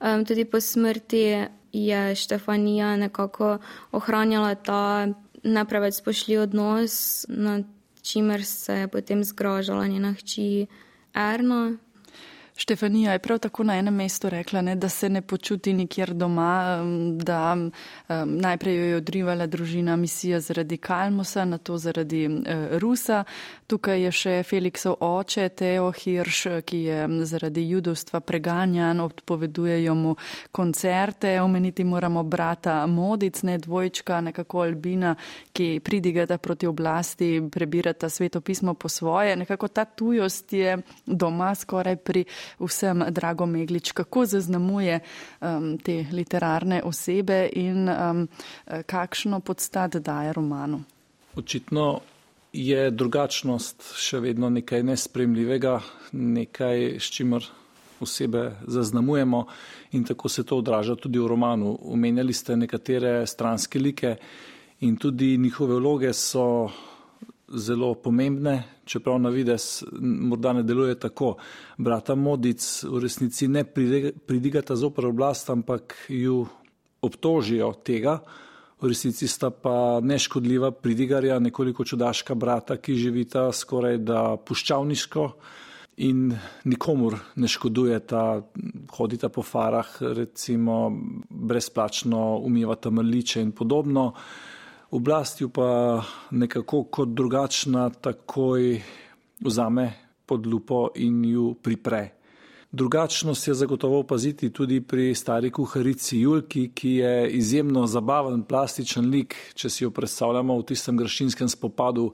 Um, 0.00 0.24
tudi 0.24 0.44
po 0.44 0.60
smrti 0.60 1.46
je 1.72 2.14
Štefanija 2.14 2.96
nekako 2.96 3.58
ohranjala 3.92 4.54
ta 4.54 5.06
ne 5.42 5.64
preveč 5.64 5.94
spoštljiv 5.94 6.40
odnos, 6.40 7.26
nad 7.28 7.64
čimer 8.02 8.44
se 8.44 8.72
je 8.74 8.88
potem 8.88 9.24
zgrožala 9.24 9.86
njena 9.86 10.12
hči 10.12 10.66
Erna. 11.14 11.76
Štefanija 12.56 13.12
je 13.12 13.18
prav 13.18 13.38
tako 13.38 13.64
na 13.64 13.74
enem 13.78 13.94
mestu 13.94 14.28
rekla, 14.30 14.60
ne, 14.62 14.76
da 14.76 14.88
se 14.88 15.08
ne 15.08 15.22
počuti 15.22 15.72
nikjer 15.72 16.12
doma, 16.14 16.84
da 17.14 17.52
um, 17.52 17.72
najprej 18.38 18.76
jo 18.76 18.84
je 18.84 18.96
odrivala 18.96 19.46
družina 19.46 19.96
misija 19.96 20.40
zaradi 20.40 20.76
Kalmusa, 20.76 21.44
na 21.44 21.58
to 21.58 21.78
zaradi 21.78 22.26
uh, 22.26 22.42
Rusa. 22.78 23.24
Tukaj 23.66 24.02
je 24.02 24.12
še 24.12 24.34
Feliksov 24.46 24.96
oče, 25.00 25.48
Teo 25.48 25.90
Hirš, 25.90 26.42
ki 26.64 26.78
je 26.78 27.08
zaradi 27.26 27.64
judovstva 27.68 28.20
preganjan, 28.20 29.00
odpovedujejo 29.00 29.94
mu 29.94 30.14
koncerte. 30.52 31.40
Omeniti 31.40 31.84
moramo 31.84 32.22
brata 32.22 32.86
Modic, 32.86 33.42
ne 33.42 33.58
dvojčka, 33.58 34.20
nekako 34.20 34.62
Albina, 34.62 35.16
ki 35.52 35.80
pridigata 35.84 36.38
proti 36.38 36.70
oblasti, 36.70 37.42
prebirata 37.50 38.08
svetopismo 38.08 38.74
po 38.74 38.88
svoje. 38.88 39.36
Nekako 39.36 39.68
ta 39.68 39.84
tujost 39.84 40.52
je 40.52 40.78
doma 41.06 41.54
skoraj 41.54 41.96
pri 41.96 42.24
vsem 42.60 43.04
Drago 43.10 43.46
Meglič, 43.46 43.92
kako 43.92 44.24
zaznamuje 44.26 45.00
um, 45.40 45.78
te 45.78 46.06
literarne 46.12 46.82
osebe 46.82 47.48
in 47.52 47.88
um, 47.88 48.28
kakšno 48.86 49.40
podstat 49.40 49.96
daje 49.96 50.32
romanu. 50.32 50.82
Očitno 51.36 52.00
je 52.52 52.90
drugačnost 52.90 53.94
še 53.98 54.20
vedno 54.22 54.50
nekaj 54.50 54.82
nespremljivega, 54.86 55.80
nekaj, 56.12 57.00
s 57.02 57.10
čimer 57.10 57.46
osebe 58.00 58.52
zaznamujemo 58.66 59.46
in 59.92 60.04
tako 60.04 60.28
se 60.28 60.44
to 60.44 60.58
odraža 60.58 60.94
tudi 60.96 61.18
v 61.18 61.26
romanu. 61.26 61.78
Omenjali 61.82 62.32
ste 62.32 62.56
nekatere 62.56 63.26
stranske 63.26 63.78
like 63.78 64.16
in 64.80 64.96
tudi 64.96 65.38
njihove 65.38 65.78
vloge 65.80 66.12
so 66.12 66.70
zelo 67.48 67.94
pomembne, 67.94 68.62
čeprav 68.84 69.18
na 69.20 69.30
vides 69.32 69.84
morda 70.00 70.52
ne 70.52 70.62
deluje 70.62 70.98
tako. 71.00 71.34
Brata 71.78 72.14
Modic 72.14 72.84
v 72.84 73.02
resnici 73.02 73.48
ne 73.48 73.64
pridigata 74.26 74.76
zopr 74.76 75.06
oblast, 75.06 75.50
ampak 75.50 75.96
ju 76.08 76.44
obtožijo 77.02 77.72
tega. 77.84 78.18
V 78.80 78.90
resnici 78.90 79.28
sta 79.28 79.50
pa 79.50 80.00
neškodljiva 80.02 80.70
pridigarja, 80.70 81.38
nekoliko 81.38 81.84
čudaška 81.84 82.34
brata, 82.34 82.76
ki 82.76 82.96
živita 82.98 83.48
skoraj 83.52 83.98
da 84.04 84.22
puščavniško 84.36 85.28
in 86.04 86.34
nikomur 86.64 87.16
ne 87.36 87.48
škodujeta, 87.48 88.22
hodita 88.96 89.28
po 89.28 89.42
farah, 89.46 89.88
recimo 90.00 90.90
brezplačno 91.30 92.36
umivata 92.42 92.90
mrliče 92.90 93.42
in 93.42 93.52
podobno 93.52 94.12
oblast 94.90 95.40
jo 95.40 95.48
pa 95.48 96.02
nekako 96.30 96.84
kot 96.84 97.08
drugačna 97.08 97.90
takoj 97.90 98.82
vzame 99.40 99.92
pod 100.26 100.46
lupo 100.46 100.88
in 100.94 101.24
ju 101.24 101.54
pripre. 101.62 102.10
Drugačnost 102.72 103.48
je 103.48 103.54
zagotovo 103.54 103.98
opaziti 103.98 104.50
tudi 104.50 104.80
pri 104.80 105.14
stari 105.14 105.50
kuharici 105.50 106.18
Julki, 106.20 106.70
ki 106.74 106.90
je 106.90 107.30
izjemno 107.30 107.86
zabaven, 107.86 108.42
plastičen 108.42 109.10
lik, 109.10 109.36
če 109.54 109.70
si 109.70 109.84
jo 109.84 109.90
predstavljamo 109.94 110.56
v 110.58 110.64
tistem 110.66 110.96
grašinskem 110.98 111.48
spopadu, 111.48 112.08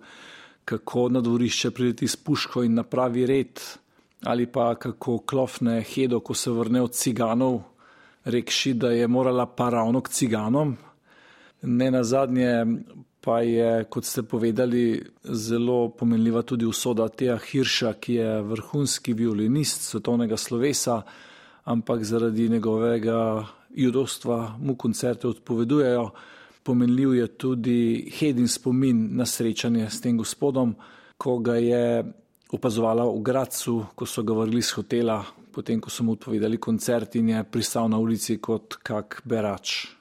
kako 0.65 1.09
na 1.09 1.21
dvorišče 1.21 1.71
prideti 1.71 2.09
s 2.09 2.17
puško 2.17 2.63
in 2.63 2.75
napravi 2.75 3.25
red, 3.27 3.61
ali 4.29 4.47
pa 4.47 4.75
kako 4.75 5.19
klofne 5.19 5.81
hedo, 5.83 6.21
ko 6.21 6.35
se 6.35 6.53
vrne 6.53 6.83
od 6.83 6.93
ciganov, 6.93 7.63
rekši, 8.25 8.75
da 8.75 8.91
je 8.91 9.09
morala 9.09 9.47
pa 9.47 9.71
ravno 9.71 10.01
k 10.01 10.09
ciganom, 10.09 10.77
Ne 11.63 11.91
na 11.91 12.05
zadnje 12.05 12.65
pa 13.21 13.41
je, 13.41 13.85
kot 13.85 14.05
ste 14.05 14.23
povedali, 14.23 15.03
zelo 15.25 15.89
pomenljiva 15.89 16.43
tudi 16.43 16.65
usoda 16.67 17.09
Teja 17.09 17.37
Hirša, 17.39 17.93
ki 18.01 18.15
je 18.15 18.43
vrhunski 18.43 19.13
violinist 19.13 19.83
svetovnega 19.83 20.37
slovesa, 20.37 21.03
ampak 21.65 22.05
zaradi 22.05 22.49
njegovega 22.49 23.47
judovstva 23.71 24.57
mu 24.61 24.75
koncerte 24.75 25.29
odpovedujejo. 25.29 26.11
Pomenljiv 26.63 27.15
je 27.15 27.27
tudi 27.27 28.11
Hedin 28.19 28.49
spomin 28.49 29.09
na 29.17 29.27
srečanje 29.27 29.91
s 29.91 30.01
tem 30.01 30.17
gospodom, 30.17 30.75
ko 31.19 31.39
ga 31.39 31.57
je 31.57 32.05
opazovala 32.53 33.05
v 33.05 33.21
Gracu, 33.23 33.85
ko 33.95 34.07
so 34.07 34.23
ga 34.23 34.35
vrgli 34.35 34.63
z 34.63 34.81
hotela, 34.81 35.23
potem 35.53 35.81
ko 35.81 35.91
so 35.91 36.05
mu 36.05 36.17
odpovedali 36.17 36.59
koncert 36.59 37.17
in 37.17 37.29
je 37.29 37.45
pristal 37.45 37.89
na 37.89 37.99
ulici 37.99 38.39
kot 38.41 38.81
kak 38.83 39.23
berač. 39.25 40.00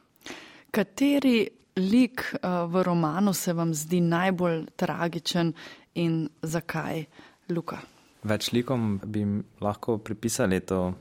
Kateri 0.72 1.50
lik 1.76 2.22
uh, 2.34 2.66
v 2.72 2.84
romanu 2.84 3.34
se 3.34 3.54
vam 3.54 3.74
zdi 3.74 4.02
najbolj 4.02 4.66
tragičen 4.76 5.54
in 5.96 6.30
zakaj, 6.42 7.06
Luka? 7.50 7.80
Več 8.24 8.52
likom 8.54 9.00
bi 9.06 9.24
lahko 9.62 9.98
pripisali 9.98 10.60
to 10.60 10.94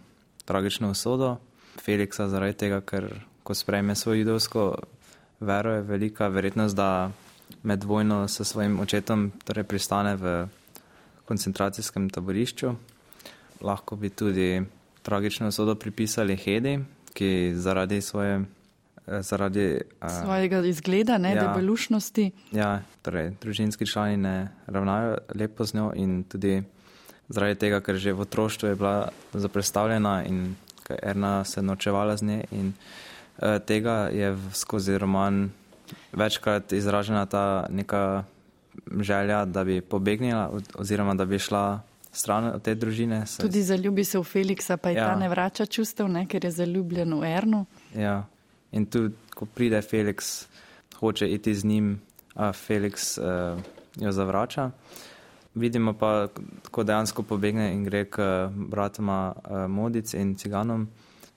tragično 0.48 0.90
usodo 0.90 1.36
Feliksa, 1.78 2.28
zaradi 2.28 2.56
tega, 2.58 2.80
ker 2.80 3.10
ko 3.42 3.54
sprejme 3.54 3.94
svojo 3.94 4.22
judovsko 4.22 4.62
vero, 5.40 5.74
je 5.74 5.82
velika 5.82 6.28
verjetnost, 6.28 6.76
da 6.76 7.10
med 7.62 7.84
vojno 7.84 8.28
s 8.28 8.44
svojim 8.44 8.80
očetom 8.80 9.30
torej 9.44 9.64
pristane 9.64 10.16
v 10.16 10.46
koncentracijskem 11.24 12.10
taborišču. 12.10 12.72
Lahko 13.60 13.96
bi 13.96 14.10
tudi 14.10 14.62
tragično 15.02 15.48
usodo 15.48 15.74
pripisali 15.74 16.36
Hedi, 16.36 16.78
ki 17.14 17.52
zaradi 17.54 18.00
svoje 18.00 18.44
zaradi 19.20 19.80
uh, 20.02 20.10
svojega 20.22 20.62
izgleda, 20.64 21.18
ne, 21.18 21.34
ja, 21.34 21.46
debelušnosti. 21.46 22.30
Ja, 22.52 22.80
torej, 23.02 23.32
družinski 23.40 23.86
člani 23.86 24.16
ne 24.16 24.48
ravnajo 24.66 25.18
lepo 25.34 25.64
z 25.64 25.74
njo 25.74 25.92
in 25.96 26.22
tudi 26.24 26.62
zaradi 27.28 27.58
tega, 27.58 27.80
ker 27.80 27.96
že 27.96 28.12
v 28.12 28.24
otroštvu 28.24 28.68
je 28.68 28.76
bila 28.76 29.08
zaprestavljena 29.32 30.24
in 30.24 30.56
ker 30.86 30.98
Erna 31.02 31.44
se 31.44 31.62
nočevala 31.62 32.16
z 32.16 32.22
nje 32.22 32.44
in 32.50 32.72
uh, 32.72 33.58
tega 33.58 34.08
je 34.12 34.36
skozi 34.52 34.98
roman 34.98 35.50
večkrat 36.12 36.72
izražena 36.72 37.26
ta 37.26 37.66
neka 37.70 38.24
želja, 39.00 39.44
da 39.44 39.64
bi 39.64 39.80
pobegnila 39.80 40.50
oziroma 40.74 41.14
da 41.14 41.24
bi 41.24 41.38
šla 41.38 41.80
stran 42.12 42.44
od 42.44 42.62
te 42.62 42.74
družine. 42.74 43.24
Tudi 43.40 43.62
zaljubi 43.62 44.04
se 44.04 44.18
v 44.18 44.24
Feliksa, 44.24 44.76
pa 44.76 44.90
je 44.90 44.96
ja. 44.96 45.10
ta 45.10 45.18
ne 45.18 45.28
vrača 45.28 45.66
čustev, 45.66 46.08
ne, 46.08 46.26
ker 46.26 46.44
je 46.44 46.50
zaljubljen 46.50 47.14
v 47.20 47.24
Ernu. 47.24 47.64
Ja. 47.94 48.24
In 48.72 48.86
tudi, 48.86 49.14
ko 49.34 49.46
pride 49.46 49.82
Felix, 49.82 50.46
hoče 50.98 51.28
iti 51.28 51.54
z 51.54 51.64
njim, 51.64 52.00
a 52.34 52.52
Felix 52.52 53.18
uh, 53.18 53.24
jo 53.96 54.12
zavrača. 54.12 54.70
Vidimo 55.54 55.92
pa, 55.92 56.28
ko 56.70 56.84
dejansko 56.84 57.22
pobegne 57.22 57.72
in 57.72 57.84
gre 57.84 58.04
k 58.04 58.22
bratoma 58.52 59.32
uh, 59.34 59.66
Modic 59.66 60.14
in 60.14 60.34
Ciganom, 60.36 60.88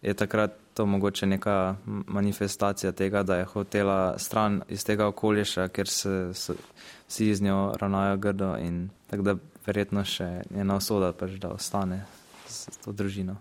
je 0.01 0.13
takrat 0.13 0.57
to 0.73 0.85
mogoče 0.85 1.25
neka 1.25 1.75
manifestacija 1.85 2.91
tega, 2.91 3.23
da 3.23 3.35
je 3.35 3.45
hotela 3.45 4.19
stran 4.19 4.61
iz 4.69 4.85
tega 4.85 5.07
okoliša, 5.07 5.67
ker 5.67 5.87
se 5.87 6.31
vsi 7.07 7.35
z 7.35 7.41
njo 7.41 7.73
ravnajo 7.79 8.17
grdo 8.17 8.55
in 8.57 8.89
tako 9.09 9.23
da 9.23 9.35
verjetno 9.65 10.05
še 10.05 10.41
njena 10.49 10.75
osoda 10.75 11.11
pač, 11.13 11.31
da 11.31 11.49
ostane 11.49 12.05
s, 12.51 12.77
to 12.83 12.91
družino. 12.91 13.37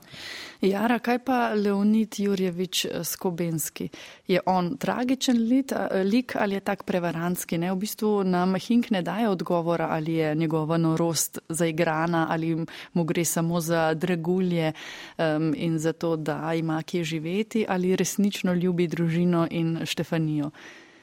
Jara, 0.61 0.99
kaj 0.99 1.19
pa 1.25 1.39
Leonid 1.55 2.19
Jurjevič 2.19 2.85
eh, 2.85 3.05
Skobenski? 3.05 3.89
Je 4.29 4.41
on 4.47 4.77
tragičen 4.79 5.39
lit, 5.49 5.73
eh, 5.73 6.03
lik 6.05 6.37
ali 6.37 6.55
je 6.55 6.61
tak 6.61 6.85
prevaranski? 6.89 7.59
Ne? 7.59 7.73
V 7.73 7.81
bistvu 7.85 8.25
nam 8.25 8.55
Hink 8.55 8.91
ne 8.91 9.03
daje 9.03 9.29
odgovora, 9.29 9.89
ali 9.91 10.15
je 10.15 10.35
njegova 10.35 10.79
norost 10.79 11.39
zaigrana 11.49 12.27
ali 12.31 12.67
mu 12.93 13.05
gre 13.05 13.25
samo 13.25 13.61
za 13.61 13.95
dragulje 13.95 14.73
um, 15.19 15.55
in 15.57 15.79
za 15.79 15.93
to, 15.93 16.17
da 16.17 16.55
ima 16.55 16.83
kje 16.83 17.05
živeti 17.05 17.65
ali 17.69 17.97
resnično 17.97 18.55
ljubi 18.55 18.87
družino 18.87 19.47
in 19.51 19.79
Štefanijo. 19.85 20.51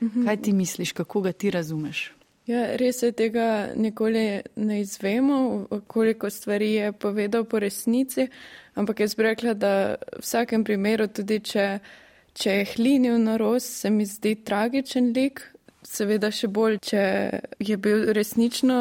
Mhm. 0.02 0.26
Kaj 0.26 0.42
ti 0.42 0.54
misliš, 0.54 0.92
kako 0.92 1.22
ga 1.22 1.32
ti 1.32 1.52
razumeš? 1.52 2.17
Ja, 2.48 2.62
res 2.80 3.02
je, 3.04 3.10
tega 3.12 3.74
nikoli 3.76 4.40
ne 4.56 4.80
izvemo, 4.80 5.68
koliko 5.88 6.30
stvari 6.30 6.72
je 6.74 6.92
povedal 6.96 7.44
po 7.44 7.60
resnici, 7.60 8.30
ampak 8.80 9.02
jaz 9.04 9.16
bi 9.16 9.26
rekla, 9.26 9.54
da 9.54 9.72
v 10.00 10.22
vsakem 10.24 10.64
primeru, 10.64 11.10
tudi 11.12 11.42
če, 11.44 11.66
če 12.40 12.54
je 12.56 12.70
hlinil 12.72 13.20
norost, 13.20 13.82
se 13.82 13.92
mi 13.92 14.08
zdi 14.08 14.38
tragičen 14.48 15.12
lik. 15.16 15.44
Seveda 15.88 16.32
še 16.32 16.48
bolj, 16.52 16.80
če 16.88 17.04
je 17.64 17.78
bil 17.80 18.10
resnično 18.16 18.80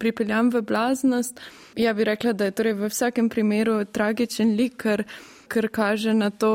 pripeljan 0.00 0.48
v 0.52 0.64
blaznost. 0.68 1.40
Ja 1.76 1.92
bi 1.96 2.08
rekla, 2.08 2.32
da 2.32 2.48
je 2.48 2.56
torej 2.56 2.78
v 2.80 2.90
vsakem 2.92 3.28
primeru 3.32 3.78
tragičen 3.84 4.56
lik, 4.56 4.80
ker 4.84 5.04
ker 5.52 5.68
kaže 5.68 6.14
na 6.14 6.30
to, 6.30 6.52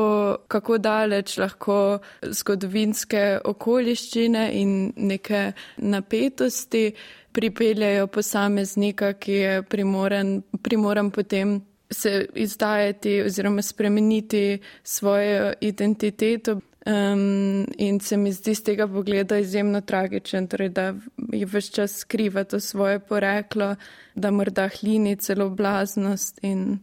kako 0.48 0.78
daleč 0.82 1.36
lahko 1.38 1.78
zgodovinske 2.22 3.38
okoliščine 3.44 4.44
in 4.58 4.92
neke 4.96 5.52
napetosti 5.78 6.90
pripeljajo 7.32 8.08
posameznika, 8.10 9.12
ki 9.22 9.32
je 9.32 9.58
primoren, 9.62 10.40
primoren 10.62 11.12
potem 11.14 11.60
se 11.90 12.26
izdajati 12.34 13.20
oziroma 13.22 13.62
spremeniti 13.62 14.58
svojo 14.82 15.52
identiteto. 15.60 16.60
Um, 16.88 17.66
in 17.78 17.98
se 18.00 18.16
mi 18.16 18.30
zdi 18.32 18.54
z 18.54 18.62
tega 18.64 18.86
pogleda 18.88 19.36
izjemno 19.38 19.80
tragičen, 19.80 20.46
torej, 20.48 20.68
da 20.72 20.94
je 21.32 21.46
vse 21.46 21.72
čas 21.72 21.96
skriva 22.00 22.44
to 22.44 22.60
svoje 22.60 22.98
poreklo, 22.98 23.74
da 24.14 24.30
morda 24.30 24.68
hlini 24.72 25.16
celo 25.16 25.50
blaznost 25.50 26.38
in 26.42 26.78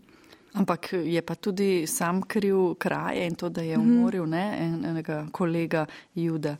Ampak 0.55 0.93
je 0.93 1.21
pa 1.21 1.35
tudi 1.35 1.87
sam 1.87 2.21
kriv 2.21 2.75
kraje 2.79 3.25
in 3.27 3.35
to, 3.35 3.49
da 3.49 3.61
je 3.61 3.77
mhm. 3.77 3.91
umoril 3.91 4.25
ne, 4.25 4.71
enega 4.83 5.25
kolega 5.31 5.85
Juda. 6.15 6.55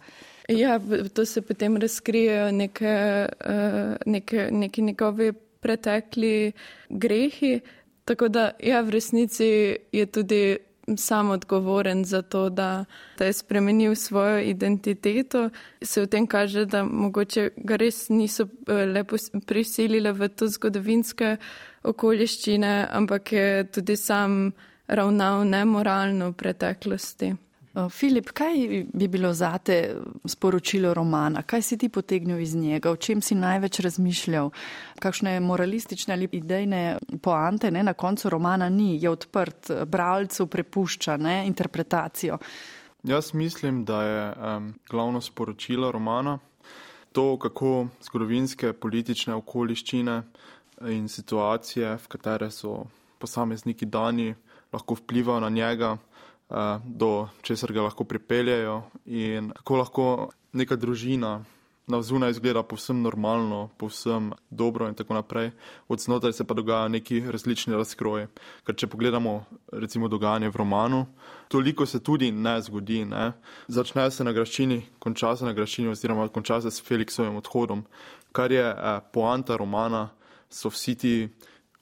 Ja, 0.49 0.79
to 1.13 1.25
se 1.25 1.41
potem 1.41 1.77
razkrijejo 1.77 2.51
neke, 2.51 3.27
uh, 3.45 3.95
neke, 4.05 4.49
neki 4.51 4.81
njegovi 4.81 5.33
pretekli 5.59 6.51
grehi. 6.89 7.59
Tako 8.05 8.27
da 8.27 8.51
ja, 8.63 8.81
v 8.81 8.89
resnici 8.89 9.77
je 9.91 10.05
tudi 10.05 10.57
sam 10.97 11.29
odgovoren 11.29 12.05
za 12.05 12.21
to, 12.21 12.49
da, 12.49 12.85
da 13.17 13.25
je 13.25 13.33
spremenil 13.33 13.95
svojo 13.95 14.39
identiteto. 14.39 15.49
Se 15.81 16.01
v 16.01 16.07
tem 16.07 16.27
kaže, 16.27 16.65
da 16.65 16.83
mogoče 16.83 17.49
ga 17.57 17.75
res 17.75 18.09
niso 18.09 18.45
eh, 18.67 18.85
lepo 18.85 19.17
prisilile 19.45 20.13
v 20.13 20.29
to 20.29 20.47
zgodovinske 20.47 21.37
okoliščine, 21.85 22.87
ampak 22.91 23.31
je 23.31 23.63
tudi 23.71 23.95
sam 23.97 24.51
ravnal 24.87 25.45
nemoralno 25.47 26.31
v 26.31 26.37
preteklosti. 26.37 27.33
Filip, 27.91 28.29
kaj 28.31 28.85
bi 28.93 29.07
bilo 29.11 29.33
zate 29.35 29.97
sporočilo 30.25 30.93
romana? 30.95 31.41
Kaj 31.43 31.61
si 31.61 31.77
ti 31.77 31.89
potegnil 31.89 32.39
iz 32.39 32.53
njega? 32.55 32.91
O 32.91 32.95
čem 32.95 33.21
si 33.21 33.35
največ 33.35 33.81
razmišljal? 33.83 34.49
Kakšne 35.03 35.39
moralistične 35.43 36.15
ali 36.15 36.29
idejne 36.31 36.97
poante 37.21 37.71
ne, 37.71 37.83
na 37.83 37.93
koncu 37.93 38.31
romana 38.31 38.69
ni, 38.69 38.95
je 39.01 39.11
odprt, 39.11 39.71
bralcu 39.91 40.47
prepušča 40.47 41.17
ne, 41.17 41.41
interpretacijo? 41.47 42.37
Jaz 43.03 43.33
mislim, 43.33 43.83
da 43.85 44.03
je 44.03 44.23
um, 44.31 44.73
glavno 44.89 45.21
sporočilo 45.21 45.91
romana 45.91 46.39
to, 47.11 47.39
kako 47.39 47.87
zgodovinske 48.03 48.73
politične 48.73 49.33
okoliščine 49.33 50.21
in 50.89 51.07
situacije, 51.07 51.97
v 51.97 52.07
katere 52.07 52.51
so 52.51 52.85
posamezniki 53.19 53.85
dani, 53.85 54.35
lahko 54.73 54.95
vplivajo 54.95 55.39
na 55.39 55.49
njega 55.49 55.97
do 56.85 57.27
česar 57.41 57.73
ga 57.73 57.81
lahko 57.81 58.03
pripeljajo 58.03 58.83
in 59.05 59.51
kako 59.51 59.77
lahko 59.77 60.29
neka 60.53 60.75
družina 60.75 61.43
na 61.87 61.97
vzunaj 61.97 62.31
izgleda 62.31 62.63
povsem 62.63 63.01
normalno, 63.01 63.69
povsem 63.77 64.31
dobro 64.49 64.87
in 64.89 64.95
tako 64.95 65.13
naprej, 65.13 65.51
od 65.87 65.99
znotraj 65.99 66.33
se 66.33 66.43
pa 66.43 66.53
dogaja 66.53 66.87
neki 66.87 67.19
različni 67.31 67.75
razkroj. 67.75 68.27
Ker 68.65 68.75
če 68.75 68.87
pogledamo 68.87 69.43
recimo 69.71 70.07
dogajanje 70.07 70.49
v 70.49 70.55
romanu, 70.55 71.05
toliko 71.47 71.85
se 71.85 72.01
tudi 72.03 72.31
ne 72.31 72.57
zgodi. 72.61 73.03
Ne? 73.05 73.31
Začne 73.67 74.09
se 74.11 74.23
na 74.23 74.33
graščini, 74.33 74.81
konča 74.99 75.35
se 75.35 75.45
na 75.45 75.53
graščini 75.53 75.93
oziroma 75.93 76.27
konča 76.27 76.61
se 76.61 76.71
s 76.71 76.81
Felixovim 76.81 77.37
odhodom, 77.37 77.85
kar 78.31 78.51
je 78.51 78.65
eh, 78.65 78.99
poanta 79.13 79.57
romana, 79.57 80.09
so 80.49 80.69
vsi 80.69 80.95
ti 80.95 81.15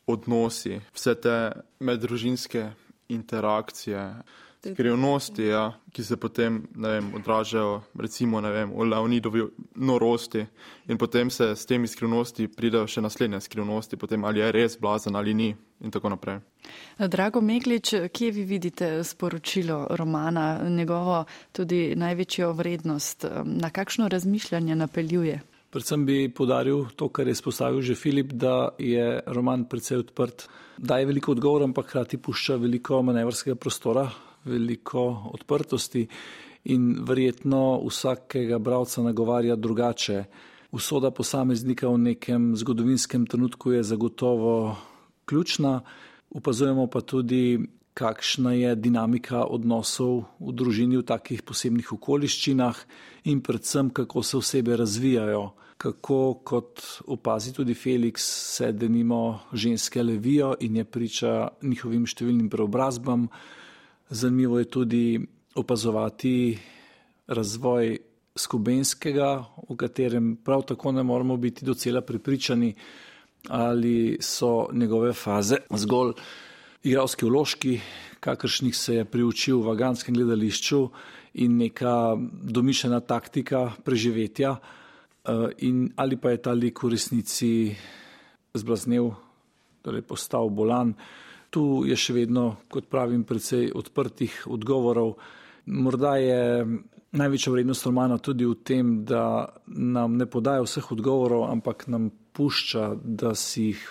odnosi, 0.08 0.80
vse 0.94 1.16
te 1.16 1.52
meddružinske 1.80 2.72
interakcije, 3.10 4.24
skrivnosti, 4.72 5.44
ja, 5.44 5.74
ki 5.92 6.04
se 6.04 6.18
potem 6.18 6.62
vem, 6.76 7.12
odražajo, 7.16 7.82
recimo 8.00 8.42
vem, 8.42 8.72
v 8.72 8.88
Leonidovi 8.88 9.44
norosti, 9.76 10.46
in 10.88 10.98
potem 10.98 11.30
se 11.30 11.56
s 11.56 11.66
temi 11.66 11.88
skrivnosti 11.88 12.48
pridejo 12.48 12.88
še 12.88 13.04
naslednje 13.04 13.42
skrivnosti, 13.44 14.00
potem 14.00 14.24
ali 14.24 14.40
je 14.40 14.52
res 14.52 14.78
blazen 14.80 15.16
ali 15.16 15.34
ni. 15.34 15.54
In 15.84 15.92
tako 15.92 16.14
naprej. 16.14 16.38
Drago 16.96 17.42
Meglič, 17.44 17.92
kje 18.14 18.32
vi 18.32 18.44
vidite 18.48 19.04
sporočilo 19.04 19.88
romana, 20.00 20.64
njegovo 20.70 21.26
tudi 21.52 21.92
največjo 21.96 22.54
vrednost, 22.56 23.26
na 23.44 23.70
kakšno 23.70 24.08
razmišljanje 24.08 24.76
napeljuje? 24.80 25.42
Predvsem 25.74 26.06
bi 26.06 26.30
podaril 26.30 26.86
to, 26.96 27.08
kar 27.10 27.26
je 27.28 27.34
spostavil 27.34 27.82
že 27.82 27.96
Filip, 27.98 28.34
da 28.38 28.76
je 28.78 29.24
roman 29.26 29.66
precej 29.66 30.04
odprt, 30.06 30.46
daje 30.78 31.08
veliko 31.10 31.32
odgovorov, 31.34 31.72
ampak 31.72 31.88
hkrati 31.90 32.18
pušča 32.22 32.60
veliko 32.62 33.02
manevrskega 33.02 33.56
prostora 33.58 34.06
veliko 34.46 35.34
odprtosti 35.34 36.06
in 36.70 37.02
verjetno 37.02 37.82
vsakega 37.88 38.60
bralca 38.60 39.02
nagovarja 39.02 39.56
drugače. 39.56 40.24
Usoda 40.72 41.10
posameznika 41.12 41.90
v 41.90 41.98
nekem 41.98 42.54
zgodovinskem 42.56 43.26
trenutku 43.26 43.72
je 43.72 43.84
zagotovo 43.84 44.78
ključna, 45.26 45.82
upazujemo 46.30 46.86
pa 46.88 47.02
tudi, 47.02 47.60
kakšna 47.94 48.54
je 48.54 48.76
dinamika 48.76 49.46
odnosov 49.46 50.24
v 50.40 50.54
družini 50.54 50.98
v 50.98 51.06
takih 51.06 51.42
posebnih 51.42 51.94
okoliščinah 51.94 52.78
in 53.30 53.42
predvsem, 53.42 53.90
kako 53.90 54.24
se 54.24 54.38
osebe 54.38 54.78
razvijajo, 54.78 55.52
kako, 55.84 56.40
kot 56.44 56.82
opazi 57.08 57.52
tudi 57.54 57.74
Felix, 57.74 58.24
se 58.56 58.72
denimo 58.72 59.40
ženske 59.54 60.04
levijo 60.04 60.54
in 60.64 60.76
je 60.80 60.86
priča 60.86 61.48
njihovim 61.62 62.06
številnim 62.08 62.48
preobrazbam. 62.50 63.28
Zanimivo 64.10 64.62
je 64.62 64.70
tudi 64.72 65.04
opazovati 65.60 66.56
razvoj 67.28 67.98
skubenskega, 68.36 69.28
o 69.68 69.76
katerem 69.76 70.38
prav 70.44 70.64
tako 70.72 70.94
ne 70.96 71.04
moramo 71.04 71.36
biti 71.38 71.66
docela 71.66 72.02
pripričani, 72.02 72.72
ali 73.50 74.18
so 74.24 74.70
njegove 74.74 75.12
faze 75.14 75.60
zgolj 75.70 76.14
igralski 76.84 77.28
vložki, 77.28 77.74
kakršnih 78.24 78.76
se 78.76 78.96
je 79.02 79.06
priučil 79.06 79.60
v 79.60 79.74
vaganskem 79.74 80.16
gledališču 80.16 80.80
in 81.44 81.60
neka 81.60 82.16
domišljena 82.56 83.00
taktika 83.00 83.66
preživetja, 83.84 84.56
in 85.64 85.94
ali 85.96 86.18
pa 86.18 86.34
je 86.34 86.42
ta 86.44 86.52
lik 86.52 86.84
v 86.84 86.94
resnici 86.94 87.52
zblaznel, 88.54 89.12
torej 89.82 90.04
postal 90.08 90.50
bolan 90.50 90.96
tu 91.54 91.84
je 91.86 91.96
še 91.98 92.16
vedno, 92.18 92.66
kot 92.72 92.90
pravim, 92.90 93.24
precej 93.30 93.70
odprtih 93.78 94.48
odgovorov. 94.50 95.14
Morda 95.70 96.16
je 96.18 96.66
največja 97.14 97.54
vrednost 97.54 97.86
romana 97.86 98.18
tudi 98.18 98.48
v 98.50 98.58
tem, 98.66 98.94
da 99.06 99.46
nam 99.70 100.18
ne 100.18 100.26
podaja 100.26 100.66
vseh 100.66 100.90
odgovorov, 100.96 101.46
ampak 101.52 101.86
nam 101.94 102.10
pušča, 102.34 102.96
da 102.98 103.36
si 103.38 103.70
jih 103.70 103.84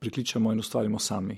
prikličemo 0.00 0.52
in 0.54 0.64
ustvarimo 0.64 0.98
sami. 0.98 1.36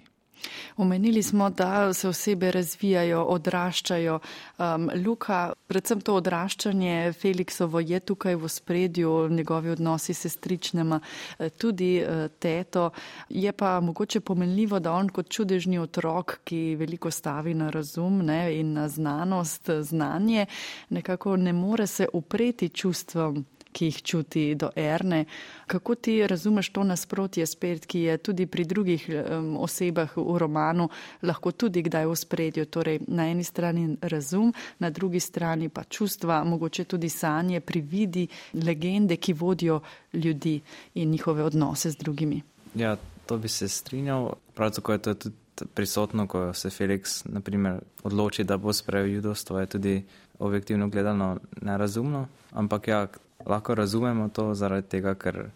Omenili 0.76 1.22
smo, 1.22 1.50
da 1.50 1.92
se 1.92 2.08
osebe 2.08 2.50
razvijajo, 2.50 3.22
odraščajo. 3.24 4.18
Um, 4.58 4.90
Luka, 5.06 5.52
predvsem 5.66 6.00
to 6.00 6.14
odraščanje 6.14 7.12
Feliksovo 7.12 7.80
je 7.80 8.00
tukaj 8.00 8.36
v 8.36 8.48
spredju, 8.48 9.28
njegovi 9.28 9.70
odnosi 9.70 10.14
se 10.14 10.28
stričnema, 10.28 11.00
eh, 11.38 11.48
tudi 11.50 12.02
uh, 12.02 12.26
teto. 12.38 12.90
Je 13.28 13.52
pa 13.52 13.80
mogoče 13.80 14.20
pomenljivo, 14.20 14.78
da 14.78 14.92
on 14.92 15.08
kot 15.08 15.28
čudežni 15.28 15.78
otrok, 15.78 16.38
ki 16.44 16.76
veliko 16.76 17.10
stavi 17.10 17.54
na 17.54 17.70
razum 17.70 18.18
ne, 18.26 18.58
in 18.58 18.72
na 18.72 18.88
znanost, 18.88 19.70
znanje, 19.80 20.46
nekako 20.88 21.36
ne 21.36 21.52
more 21.52 21.86
se 21.86 22.08
upreti 22.12 22.68
čustvom 22.68 23.44
ki 23.74 23.90
jih 23.90 24.02
čuti 24.02 24.44
do 24.54 24.70
Erne. 24.76 25.24
Kako 25.66 25.94
ti 25.94 26.14
razumeš 26.26 26.70
to 26.70 26.84
nasprotje 26.84 27.46
spet, 27.46 27.86
ki 27.86 28.00
je 28.06 28.16
tudi 28.18 28.46
pri 28.46 28.64
drugih 28.64 29.08
um, 29.10 29.56
osebah 29.58 30.16
v 30.16 30.38
romanu 30.38 30.88
lahko 31.22 31.52
tudi 31.52 31.82
kdaj 31.82 32.06
v 32.06 32.16
spredju? 32.16 32.66
Torej, 32.70 33.00
na 33.10 33.26
eni 33.30 33.44
strani 33.44 33.96
razum, 34.02 34.52
na 34.78 34.90
drugi 34.90 35.20
strani 35.20 35.68
pa 35.68 35.84
čustva, 35.84 36.44
mogoče 36.44 36.84
tudi 36.84 37.08
sanje, 37.08 37.60
prividi, 37.60 38.28
legende, 38.54 39.16
ki 39.16 39.32
vodijo 39.32 39.80
ljudi 40.12 40.60
in 40.94 41.10
njihove 41.10 41.42
odnose 41.42 41.90
z 41.90 41.96
drugimi. 41.96 42.42
Ja, 42.74 42.96
to 43.26 43.38
bi 43.38 43.48
se 43.48 43.68
strinjal. 43.68 44.32
Prav 44.54 44.70
tako 44.70 44.92
je 44.92 44.98
to 44.98 45.14
tudi 45.14 45.36
prisotno, 45.74 46.26
ko 46.26 46.52
se 46.52 46.70
Felix 46.70 47.22
naprimer, 47.24 47.80
odloči, 48.02 48.44
da 48.44 48.56
bo 48.56 48.72
sprejel 48.72 49.08
judovstvo, 49.08 49.60
je 49.60 49.66
tudi 49.66 50.04
objektivno 50.38 50.88
gledano 50.88 51.38
nerazumno. 51.62 52.26
Ampak 52.52 52.88
ja, 52.88 53.06
lahko 53.46 53.74
razumemo 53.74 54.28
to 54.28 54.54
zaradi 54.54 54.88
tega, 54.88 55.14
ker 55.14 55.50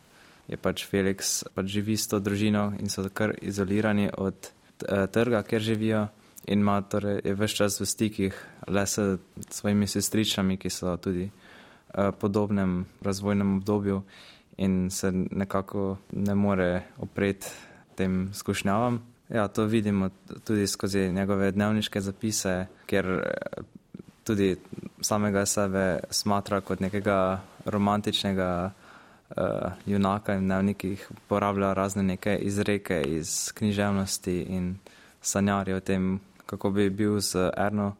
je 0.49 0.57
pač 0.57 0.87
Felix 0.89 1.43
pač 1.55 1.67
živi 1.67 1.97
s 1.97 2.09
to 2.09 2.21
družino 2.21 2.73
in 2.81 2.89
so 2.89 3.05
kar 3.13 3.35
izolirani 3.43 4.09
od 4.17 4.35
eh, 4.89 5.07
trga, 5.07 5.43
kjer 5.43 5.63
živijo. 5.63 6.07
In 6.49 6.63
ima 6.65 6.81
torej 6.81 7.21
vse 7.37 7.57
čas 7.57 7.81
v 7.81 7.87
stikih 7.87 8.35
le 8.69 8.87
s 8.87 9.19
svojimi 9.51 9.87
sestričami, 9.87 10.57
ki 10.57 10.71
so 10.71 10.97
tudi 10.97 11.27
uh, 11.29 12.09
podobnem 12.17 12.87
razvojnem 13.05 13.57
obdobju 13.59 14.03
in 14.57 14.91
se 14.91 15.13
nekako 15.13 15.99
ne 16.13 16.35
more 16.35 16.83
opreti 16.99 17.47
tem 17.95 18.31
skušnjavam. 18.33 19.03
Ja, 19.29 19.49
to 19.49 19.65
vidimo 19.65 20.09
tudi 20.45 20.67
skozi 20.67 21.13
njegove 21.13 21.51
dnevniške 21.53 22.01
zapise, 22.01 22.67
ker 22.87 23.07
eh, 23.07 23.63
tudi 24.29 24.57
samega 25.01 25.47
sebe 25.47 26.01
smatra 26.11 26.61
kot 26.61 26.81
nekega 26.85 27.41
romantičnega 27.65 28.51
uh, 28.69 29.73
junaka 29.87 30.37
in 30.37 30.45
dnevnikih 30.45 31.07
uporablja 31.11 31.73
razne 31.73 32.03
neke 32.03 32.37
izreke 32.37 33.03
iz 33.03 33.53
književnosti 33.57 34.37
in 34.43 34.75
sanjarja 35.21 35.77
o 35.77 35.81
tem, 35.81 36.21
kako 36.49 36.71
bi 36.71 36.91
bil 36.91 37.21
z 37.21 37.51
Erno. 37.57 37.93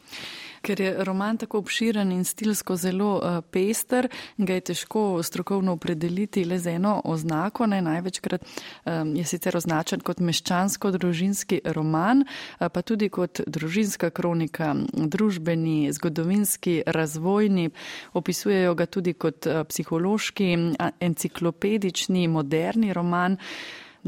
Ker 0.63 0.81
je 0.81 1.05
roman 1.05 1.37
tako 1.39 1.59
obširen 1.63 2.11
in 2.13 2.25
stilsko 2.25 2.77
zelo 2.77 3.13
uh, 3.17 3.39
pester, 3.51 4.09
ga 4.37 4.59
je 4.59 4.65
težko 4.73 5.23
strokovno 5.23 5.73
opredeliti 5.73 6.45
le 6.45 6.59
z 6.59 6.75
eno 6.79 6.99
oznako. 7.05 7.67
Ne? 7.67 7.81
Največkrat 7.83 8.43
um, 8.43 9.15
je 9.17 9.25
sicer 9.25 9.57
označen 9.57 10.03
kot 10.03 10.19
meščansko-družinski 10.19 11.61
roman, 11.77 12.25
uh, 12.25 12.69
pa 12.69 12.83
tudi 12.83 13.09
kot 13.09 13.43
družinska 13.47 14.11
kronika, 14.11 14.75
družbeni, 14.93 15.93
zgodovinski, 15.95 16.83
razvojni. 16.87 17.71
Opisujejo 18.19 18.75
ga 18.75 18.87
tudi 18.87 19.15
kot 19.15 19.47
uh, 19.47 19.63
psihološki, 19.69 20.55
enciklopedični, 21.01 22.27
moderni 22.29 22.93
roman. 22.93 23.39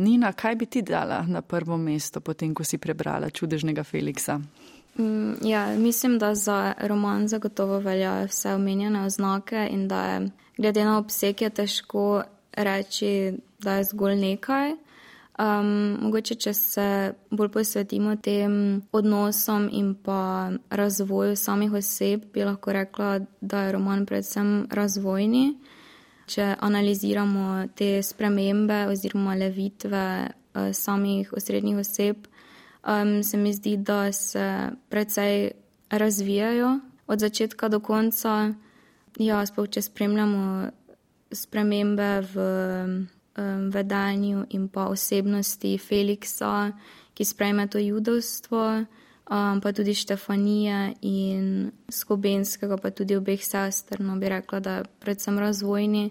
Nina, 0.01 0.33
kaj 0.33 0.55
bi 0.57 0.67
ti 0.67 0.83
dala 0.83 1.23
na 1.29 1.43
prvo 1.43 1.77
mesto, 1.77 2.21
potem 2.21 2.55
ko 2.55 2.65
si 2.65 2.79
prebrala 2.79 3.31
čudežnega 3.31 3.85
Feliksa? 3.85 4.41
Mm, 4.99 5.33
ja, 5.45 5.67
mislim, 5.77 6.19
da 6.19 6.35
za 6.35 6.75
roman 6.79 7.29
zagotovo 7.29 7.79
veljajo 7.79 8.27
vse 8.27 8.55
omenjene 8.55 9.05
oznake 9.05 9.69
in 9.71 9.89
da 9.89 10.05
je 10.05 10.31
glede 10.57 10.85
na 10.85 10.99
obseg 10.99 11.43
je 11.43 11.51
težko 11.51 12.23
reči, 12.53 13.33
da 13.59 13.75
je 13.75 13.85
zgolj 13.85 14.17
nekaj. 14.17 14.73
Um, 15.41 15.97
mogoče, 16.03 16.35
če 16.35 16.53
se 16.55 16.87
bolj 17.31 17.49
posvetimo 17.49 18.17
tem 18.21 18.83
odnosom 18.93 19.69
in 19.73 19.95
pa 19.95 20.51
razvoju 20.71 21.37
samih 21.37 21.73
oseb, 21.73 22.27
bi 22.35 22.45
lahko 22.45 22.73
rekla, 22.73 23.21
da 23.41 23.63
je 23.63 23.73
roman 23.73 24.05
predvsem 24.07 24.67
razvojni. 24.71 25.55
Če 26.31 26.45
analiziramo 26.63 27.67
te 27.75 27.99
spremembe 28.07 28.85
oziroma 28.91 29.35
levitve 29.35 30.05
uh, 30.31 30.69
samih 30.73 31.33
osrednjih 31.35 31.81
oseb, 31.83 32.29
um, 32.87 33.23
se 33.27 33.37
mi 33.37 33.53
zdi, 33.53 33.77
da 33.77 34.13
se 34.13 34.71
precej 34.89 35.51
razvijajo 35.91 36.79
od 37.07 37.19
začetka 37.19 37.69
do 37.69 37.81
konca. 37.81 38.53
Ja, 39.19 39.43
sploh 39.47 39.67
če 39.67 39.83
spremljamo 39.83 40.71
spremembe 41.35 42.11
v 42.31 42.47
um, 43.35 43.71
vedenju 43.75 44.47
in 44.55 44.69
pa 44.71 44.87
osebnosti 44.91 45.77
Feliksa, 45.79 46.71
ki 47.15 47.27
sprejme 47.27 47.67
to 47.67 47.83
judovstvo, 47.83 48.85
um, 49.31 49.61
pa 49.61 49.73
tudi 49.73 49.95
Štefanije 49.95 50.95
in 51.03 51.71
Skobenskega, 51.89 52.77
pa 52.77 52.91
tudi 52.91 53.17
obeh 53.17 53.43
sester, 53.45 54.01
no 54.01 54.17
bi 54.17 54.29
rekla, 54.29 54.61
da 54.61 54.83
predvsem 55.01 55.39
razvojni. 55.39 56.11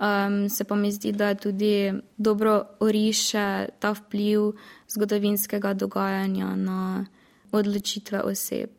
Um, 0.00 0.48
se 0.48 0.64
pa 0.64 0.74
mi 0.74 0.92
zdi, 0.92 1.12
da 1.12 1.34
tudi 1.34 1.92
dobro 2.16 2.64
oriše 2.80 3.66
ta 3.78 3.92
vpliv 3.92 4.52
zgodovinskega 4.88 5.74
dogajanja 5.74 6.56
na 6.56 7.06
odločitve 7.52 8.20
oseb. 8.20 8.70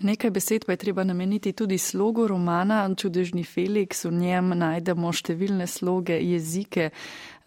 Nekaj 0.00 0.30
besed 0.30 0.64
pa 0.66 0.72
je 0.72 0.76
treba 0.76 1.04
nameniti 1.04 1.52
tudi 1.52 1.78
slogu 1.78 2.26
romana 2.26 2.94
Čudežni 2.94 3.44
Felix. 3.44 4.04
V 4.04 4.12
njem 4.12 4.52
najdemo 4.58 5.12
številne 5.12 5.66
sloge, 5.66 6.18
jezike, 6.20 6.90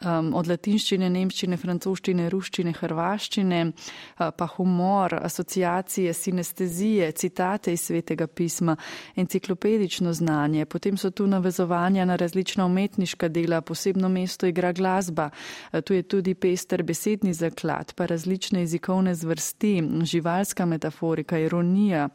um, 0.06 0.32
od 0.38 0.48
latinščine, 0.48 1.10
nemščine, 1.10 1.58
francoščine, 1.58 2.28
ruščine, 2.30 2.74
hrvaščine, 2.78 3.62
uh, 3.68 4.30
pa 4.38 4.48
humor, 4.56 5.18
asociacije, 5.22 6.14
sinestezije, 6.14 7.12
citate 7.18 7.74
iz 7.74 7.88
svetega 7.88 8.28
pisma, 8.28 8.78
enciklopedično 9.16 10.14
znanje. 10.14 10.66
Potem 10.66 10.98
so 10.98 11.12
tu 11.12 11.28
navezovanja 11.28 12.06
na 12.06 12.18
različna 12.20 12.66
umetniška 12.66 13.30
dela, 13.34 13.62
posebno 13.62 14.10
mesto 14.10 14.48
igra 14.48 14.72
glasba. 14.72 15.30
Uh, 15.72 15.82
tu 15.82 15.98
je 15.98 16.04
tudi 16.04 16.36
pester 16.36 16.84
besedni 16.84 17.34
zaklad, 17.34 17.94
pa 17.96 18.06
različne 18.06 18.62
jezikovne 18.66 19.16
zvrsti, 19.16 19.76
živalska 20.04 20.66
metaforika, 20.66 21.40
ironija, 21.40 22.10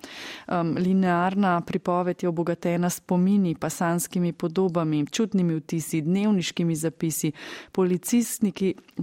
um, 0.49 0.76
linearna 0.78 1.61
pripoved 1.66 2.22
je 2.22 2.28
obogatena 2.28 2.91
spomini, 2.91 3.55
pasanskimi 3.55 4.33
podobami, 4.33 5.07
čutnimi 5.07 5.57
vtisi, 5.61 6.01
dnevniškimi 6.01 6.76
zapisi, 6.76 7.33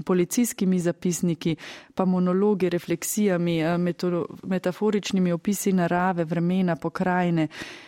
policijskimi 0.05 0.79
zapisniki, 0.79 1.55
pa 1.95 2.05
monologi, 2.05 2.69
refleksijami, 2.69 3.59
eh, 3.61 3.77
metaforičnimi 4.43 5.31
opisi 5.31 5.73
narave, 5.73 6.23
vremena, 6.23 6.75
pokrajine. 6.75 7.47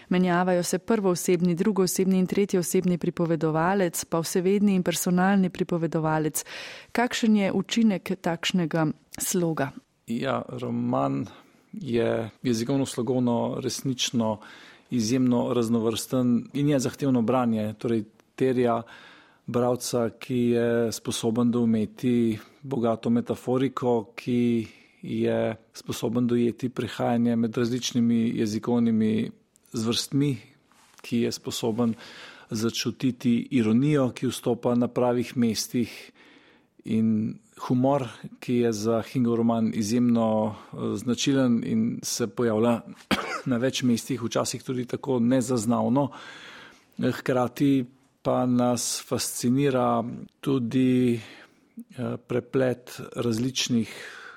Menjavajo 0.09 0.63
se 0.63 0.79
prvoosebni, 0.79 1.55
drugoosebni 1.55 2.19
in 2.19 2.27
tretjeosebni 2.27 2.97
pripovedovalec, 2.97 4.05
pa 4.05 4.19
vsevedni 4.19 4.75
in 4.75 4.83
personalni 4.83 5.49
pripovedovalec. 5.49 6.45
Kakšen 6.91 7.35
je 7.35 7.51
učinek 7.51 8.11
takšnega 8.21 8.87
sloga? 9.17 9.71
Ja, 10.07 10.41
roman 10.49 11.27
je 11.73 12.29
jezikovno 12.43 12.85
slogovno 12.85 13.57
resnično 13.63 14.39
izjemno 14.89 15.53
raznovrsten 15.53 16.47
in 16.53 16.69
je 16.69 16.79
zahtevno 16.79 17.21
branje, 17.21 17.73
torej 17.73 18.03
terja 18.35 18.81
bralca, 19.47 20.09
ki 20.19 20.35
je 20.35 20.91
sposoben 20.91 21.51
doumeti 21.51 22.39
bogato 22.61 23.09
metaforiko, 23.09 24.13
ki 24.15 24.67
je 25.01 25.55
sposoben 25.73 26.27
dojeti 26.27 26.69
prehajanje 26.69 27.35
med 27.35 27.57
različnimi 27.57 28.31
jezikovnimi 28.35 29.31
zvrstmi, 29.73 30.37
ki 31.01 31.17
je 31.17 31.31
sposoben 31.31 31.93
začutiti 32.49 33.47
ironijo, 33.51 34.11
ki 34.11 34.27
vstopa 34.27 34.75
na 34.75 34.87
pravih 34.87 35.37
mestih 35.37 36.11
in 36.85 37.39
humor, 37.67 38.07
ki 38.39 38.55
je 38.55 38.73
za 38.73 39.01
Hingo 39.01 39.35
roman 39.35 39.71
izjemno 39.73 40.55
eh, 40.55 40.77
značilen 40.97 41.63
in 41.65 41.99
se 42.03 42.27
pojavlja 42.27 42.81
na 43.51 43.57
več 43.57 43.83
mestih, 43.83 44.21
včasih 44.23 44.63
tudi 44.63 44.85
tako 44.85 45.19
nezaznavno. 45.19 46.09
Hkrati 47.01 47.85
pa 48.21 48.45
nas 48.45 49.01
fascinira 49.05 50.03
tudi 50.39 51.15
eh, 51.15 52.17
preplet 52.27 52.99
različnih, 53.15 53.93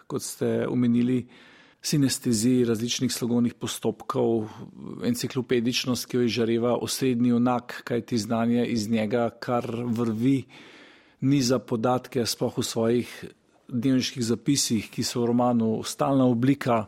kot 0.06 0.22
ste 0.22 0.66
omenili, 0.68 1.26
sinestezij, 1.84 2.64
različnih 2.64 3.12
slogovnih 3.12 3.54
postopkov, 3.60 4.48
enciklopedičnost, 5.04 6.06
ki 6.08 6.16
jo 6.16 6.22
izžareva 6.24 6.76
osrednji 6.80 7.34
onak, 7.36 7.82
kaj 7.84 8.06
ti 8.08 8.18
znanje 8.18 8.64
iz 8.66 8.88
njega, 8.90 9.28
kar 9.30 9.68
vrvi 9.84 10.44
niza 11.20 11.58
podatke, 11.58 12.24
sploh 12.26 12.56
v 12.58 12.64
svojih 12.64 13.12
dnevniških 13.68 14.24
zapisih, 14.24 14.88
ki 14.90 15.04
so 15.04 15.22
v 15.22 15.32
romanu 15.32 15.82
stalna 15.84 16.24
oblika. 16.24 16.86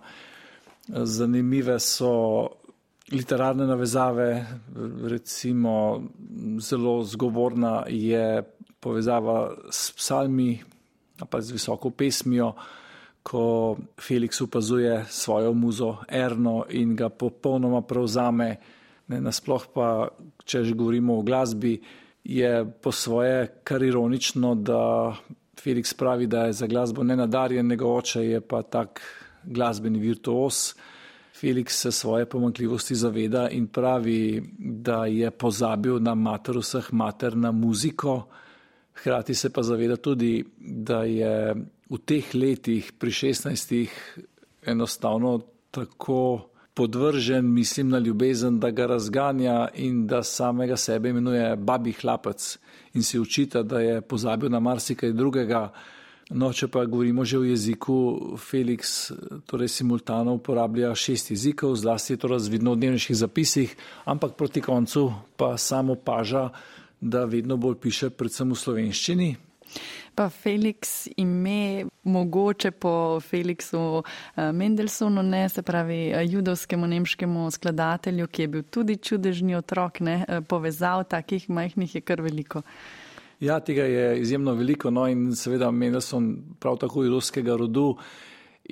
Zanimive 0.88 1.76
so 1.80 2.57
literarne 3.12 3.66
navezave, 3.66 4.46
recimo 5.04 6.02
zelo 6.61 7.02
zgovorna 7.04 7.84
je 7.88 8.42
povezava 8.80 9.54
s 9.70 9.92
psalmi, 9.92 10.59
pa 11.30 11.40
z 11.40 11.52
visoko 11.52 11.90
pesmijo, 11.90 12.52
ko 13.22 13.76
Felix 13.98 14.40
opazuje 14.40 15.04
svojo 15.09 15.52
muzo 15.52 15.96
Erno 16.09 16.64
in 16.70 16.96
ga 16.96 17.09
popolnoma 17.09 17.82
prevzame. 17.82 18.57
Ne, 19.09 19.20
nasploh 19.20 19.66
pa, 19.74 20.09
če 20.44 20.64
že 20.64 20.74
govorimo 20.74 21.18
o 21.18 21.22
glasbi, 21.22 21.80
je 22.24 22.66
po 22.82 22.92
svoje 22.92 23.62
kar 23.64 23.82
ironično, 23.82 24.54
da 24.54 25.14
Felix 25.62 25.94
pravi, 25.94 26.26
da 26.26 26.46
je 26.46 26.52
za 26.52 26.66
glasbo 26.66 27.02
nenadarjen, 27.02 27.66
njegov 27.66 27.96
oče 27.96 28.24
je 28.26 28.40
pa 28.40 28.62
tak 28.62 29.00
glasbeni 29.44 29.98
virtuos. 29.98 30.74
Felix 31.41 31.68
se 31.68 31.93
svoje 31.93 32.26
pomankljivosti 32.26 32.95
zaveda 32.95 33.49
in 33.49 33.66
pravi, 33.66 34.43
da 34.59 35.07
je 35.07 35.30
pozabil 35.30 35.99
na 36.01 36.14
mater 36.14 36.57
vseh 36.59 36.93
mater, 36.93 37.37
na 37.37 37.53
muziko. 37.53 38.26
Hkrati 38.95 39.34
se 39.34 39.51
pa 39.53 39.62
zaveda 39.62 39.97
tudi, 39.97 40.45
da 40.59 41.03
je 41.03 41.55
v 41.91 41.99
teh 42.05 42.34
letih, 42.34 42.93
pri 42.99 43.11
16, 43.11 43.89
enostavno 44.66 45.41
tako 45.70 46.49
podvržen, 46.74 47.53
mislim 47.53 47.89
na 47.89 47.99
ljubezen, 47.99 48.61
da 48.61 48.70
ga 48.70 48.87
razganja 48.87 49.68
in 49.74 50.07
da 50.07 50.22
samega 50.22 50.76
sebe 50.76 51.09
imenuje 51.09 51.57
babi 51.57 51.93
hlapec 51.93 52.59
in 52.95 53.03
se 53.03 53.20
učita, 53.20 53.62
da 53.62 53.80
je 53.80 54.01
pozabil 54.01 54.51
na 54.51 54.61
marsikaj 54.61 55.12
drugega. 55.12 55.72
No, 56.34 56.50
če 56.50 56.66
pa 56.66 56.82
govorimo 56.90 57.22
že 57.22 57.38
o 57.38 57.44
jeziku, 57.46 57.96
Felix 58.42 59.12
torej 59.46 59.70
simultano 59.70 60.34
uporablja 60.34 60.90
šest 60.98 61.30
jezikov, 61.30 61.76
zlasti 61.78 62.16
je 62.16 62.18
to 62.18 62.28
razvidno 62.34 62.74
v 62.74 62.82
dnevniških 62.82 63.16
zapisih, 63.16 63.76
ampak 64.10 64.34
proti 64.34 64.60
koncu 64.60 65.12
pa 65.38 65.54
samo 65.54 65.94
paža, 65.94 66.50
da 67.00 67.24
vedno 67.30 67.56
bolj 67.56 67.78
piše 67.78 68.10
predvsem 68.10 68.50
v 68.50 68.58
slovenščini. 68.58 69.30
Pa 70.16 70.30
Felix 70.32 71.06
ime, 71.16 71.86
mogoče 72.02 72.70
po 72.70 73.20
Felixu 73.20 74.02
eh, 74.02 74.52
Mendelsonu, 74.52 75.22
ne, 75.22 75.48
se 75.48 75.62
pravi 75.62 76.10
eh, 76.10 76.24
judovskemu 76.24 76.86
nemškemu 76.86 77.50
skladatelju, 77.50 78.26
ki 78.26 78.42
je 78.42 78.48
bil 78.48 78.62
tudi 78.62 78.96
čudežni 78.96 79.54
otrok, 79.54 80.00
ne, 80.00 80.24
eh, 80.28 80.40
povezav 80.40 81.04
takih 81.04 81.50
majhnih 81.50 81.94
je 81.94 82.00
kar 82.00 82.24
veliko. 82.24 82.62
Ja, 83.41 83.61
tega 83.61 83.84
je 83.84 84.20
izjemno 84.20 84.55
veliko, 84.55 84.91
no 84.91 85.05
in 85.09 85.34
seveda 85.37 85.70
Mendelson 85.70 86.37
prav 86.61 86.78
tako 86.80 87.05
judovskega 87.05 87.57
rodu 87.57 87.91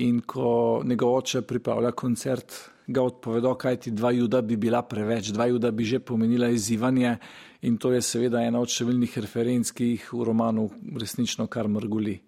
in 0.00 0.20
ko 0.20 0.80
njegov 0.84 1.18
oče 1.18 1.42
pripravlja 1.42 1.90
koncert, 1.92 2.54
ga 2.86 3.02
odpovedo, 3.02 3.54
kaj 3.54 3.76
ti 3.76 3.90
dva 3.90 4.10
juda 4.10 4.40
bi 4.42 4.56
bila 4.56 4.82
preveč, 4.82 5.28
dva 5.32 5.46
juda 5.46 5.70
bi 5.70 5.84
že 5.84 5.98
pomenila 5.98 6.48
izzivanje 6.48 7.16
in 7.62 7.76
to 7.78 7.92
je 7.92 8.00
seveda 8.02 8.40
ena 8.44 8.60
od 8.60 8.68
številnih 8.68 9.18
referenc, 9.24 9.70
ki 9.70 9.84
jih 9.84 10.08
v 10.12 10.24
romanu 10.24 10.70
resnično 10.96 11.46
kar 11.46 11.68
mrguli. 11.68 12.18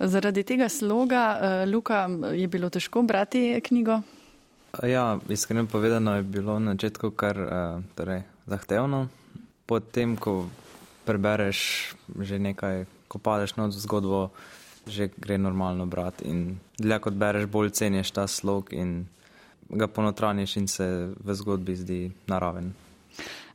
Zaradi 0.00 0.42
tega 0.44 0.68
sloga, 0.68 1.22
eh, 1.36 1.66
Luka, 1.66 2.08
je 2.32 2.48
bilo 2.48 2.68
težko 2.68 3.02
brati 3.02 3.60
knjigo? 3.60 4.00
Ja, 4.82 5.18
iskreno 5.28 5.66
povedano 5.66 6.16
je 6.16 6.22
bilo 6.22 6.58
na 6.58 6.72
začetku 6.72 7.10
kar 7.10 7.36
eh, 7.38 7.82
torej, 7.94 8.22
zahtevno. 8.46 9.08
Potem, 9.66 10.16
ko 10.16 10.48
prebereš 11.04 11.94
že 12.20 12.38
nekaj, 12.38 12.84
ko 13.08 13.18
padeš 13.18 13.56
na 13.56 13.70
zgodbo, 13.70 14.30
že 14.86 15.10
gre 15.16 15.38
normalno 15.38 15.86
brati. 15.86 16.26
In 16.28 16.58
dlje 16.78 16.98
kot 16.98 17.14
bereš, 17.14 17.46
bolj 17.46 17.70
ceniš 17.70 18.10
ta 18.10 18.26
slog 18.26 18.72
in 18.72 19.06
ga 19.70 19.86
ponotraniš 19.86 20.56
in 20.56 20.68
se 20.68 20.86
v 21.16 21.34
zgodbi 21.34 21.76
zdi 21.76 22.00
naraven. 22.26 22.72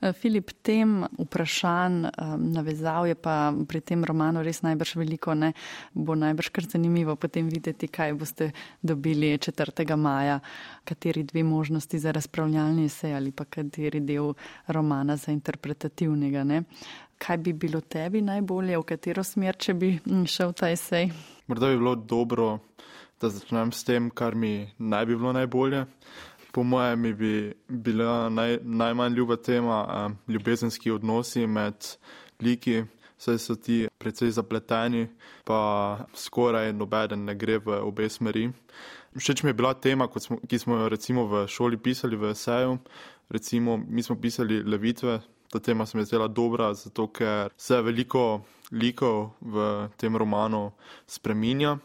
Eh, 0.02 0.14
Filip, 0.14 0.52
tem 0.62 1.06
vprašanj 1.18 2.06
eh, 2.06 2.38
navezal 2.38 3.08
je 3.08 3.16
pa 3.16 3.54
pri 3.68 3.82
tem 3.82 4.04
romanu 4.06 4.44
res 4.46 4.62
najbrž 4.62 4.96
veliko, 5.02 5.34
ne? 5.34 5.54
bo 5.94 6.14
najbrž 6.16 6.50
kar 6.54 6.68
zanimivo 6.70 7.16
potem 7.16 7.50
videti, 7.50 7.88
kaj 7.88 8.14
boste 8.14 8.52
dobili 8.82 9.34
4. 9.38 9.98
maja, 9.98 10.40
kateri 10.86 11.24
dve 11.24 11.44
možnosti 11.44 12.00
za 12.00 12.12
razpravljalni 12.12 12.86
esej 12.86 13.16
ali 13.16 13.32
pa 13.32 13.46
kateri 13.46 14.00
del 14.00 14.36
romana 14.68 15.18
za 15.18 15.32
interpretativnega. 15.32 16.44
Ne? 16.44 16.64
Kaj 17.18 17.38
bi 17.38 17.54
bilo 17.54 17.82
tebi 17.82 18.22
najbolje, 18.22 18.78
v 18.78 18.86
katero 18.86 19.24
smer, 19.24 19.58
če 19.58 19.74
bi 19.74 19.96
mm, 19.98 20.26
šel 20.30 20.54
ta 20.54 20.70
esej? 20.70 21.10
Morda 21.48 21.72
bi 21.72 21.78
bilo 21.78 21.96
dobro, 21.96 22.60
da 23.22 23.30
začnem 23.34 23.72
s 23.74 23.84
tem, 23.84 24.10
kar 24.10 24.36
mi 24.36 24.70
naj 24.78 25.06
bi 25.06 25.16
bilo 25.18 25.34
najbolje 25.34 25.86
po 26.58 26.64
mojem, 26.64 27.02
bi 27.18 27.54
bila 27.68 28.30
naj, 28.30 28.58
najmanj 28.64 29.14
ljuba 29.14 29.36
tema 29.36 30.08
uh, 30.08 30.34
ljubezenski 30.34 30.92
odnosi 30.92 31.48
med 31.48 31.76
liki, 32.42 32.84
saj 33.18 33.38
so 33.38 33.56
ti 33.56 33.88
precej 33.98 34.32
zapleteni, 34.32 35.08
pa 35.46 36.00
skoraj 36.14 36.74
nobeden 36.74 37.26
ne 37.26 37.36
gre 37.36 37.60
v 37.60 37.78
obe 37.86 38.10
smeri. 38.10 38.50
Všeč 39.18 39.44
mi 39.44 39.50
je 39.50 39.54
bila 39.54 39.74
tema, 39.74 40.08
smo, 40.20 40.40
ki 40.48 40.60
smo 40.60 40.76
jo 40.82 40.90
recimo 40.90 41.28
v 41.28 41.46
šoli 41.48 41.78
pisali 41.78 42.18
v 42.18 42.32
eseju. 42.32 42.78
Recimo, 43.30 43.78
mi 43.78 44.04
smo 44.04 44.16
pisali 44.22 44.64
levitve, 44.64 45.20
ta 45.52 45.60
tema 45.60 45.86
se 45.86 45.98
mi 45.98 46.02
je 46.02 46.06
zdela 46.06 46.28
dobra, 46.28 46.74
zato 46.74 47.08
ker 47.08 47.50
se 47.58 47.82
veliko 47.82 48.42
likov 48.72 49.30
v 49.42 49.88
tem 49.98 50.16
romanu 50.18 50.72
spreminja, 51.08 51.78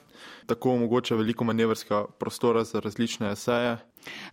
tako 0.47 0.75
omogoča 0.75 1.15
veliko 1.15 1.45
manevrskega 1.45 2.05
prostora 2.19 2.65
za 2.65 2.81
različne 2.81 3.33
eseje. 3.33 3.77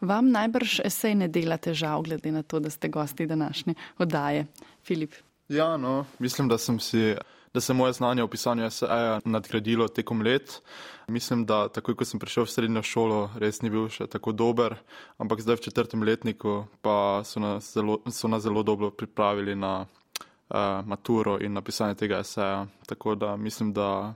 Vam 0.02 0.32
najbrž 0.32 0.80
esej 0.86 1.16
ne 1.16 1.28
dela 1.28 1.58
težav, 1.58 2.02
glede 2.02 2.32
na 2.32 2.44
to, 2.44 2.60
da 2.60 2.70
ste 2.70 2.90
gosti 2.90 3.26
današnje 3.26 3.74
oddaje. 3.98 4.48
Filip. 4.84 5.14
Ja, 5.50 5.78
no, 5.78 6.06
mislim, 6.20 6.48
da 6.48 6.58
sem 6.58 6.80
si. 6.80 7.16
Da 7.54 7.62
se 7.62 7.74
moje 7.74 7.94
znanje 7.94 8.24
o 8.24 8.28
pisanju 8.28 8.66
eseja 8.66 9.20
nadgradilo 9.26 9.88
tekom 9.88 10.22
let. 10.22 10.62
Mislim, 11.08 11.46
da 11.46 11.68
takoj, 11.68 11.96
ko 11.96 12.06
sem 12.06 12.20
prišel 12.20 12.46
v 12.46 12.52
srednjo 12.54 12.84
šolo, 12.86 13.22
res 13.42 13.62
ni 13.66 13.72
bil 13.74 13.88
še 13.90 14.06
tako 14.08 14.32
dober, 14.32 14.76
ampak 15.18 15.42
zdaj 15.42 15.58
v 15.58 15.66
četrtem 15.66 16.04
letniku 16.06 16.68
pa 16.86 17.24
so 17.26 17.42
nas 17.42 17.74
zelo, 17.74 17.98
so 18.06 18.30
nas 18.30 18.46
zelo 18.46 18.64
dobro 18.64 18.92
pripravili 18.92 19.56
na 19.56 19.86
uh, 19.86 20.86
maturo 20.86 21.40
in 21.42 21.54
na 21.54 21.62
pisanje 21.66 21.98
tega 21.98 22.22
eseja. 22.22 22.68
Tako 22.86 23.16
da 23.16 23.36
mislim, 23.38 23.74
da 23.74 24.14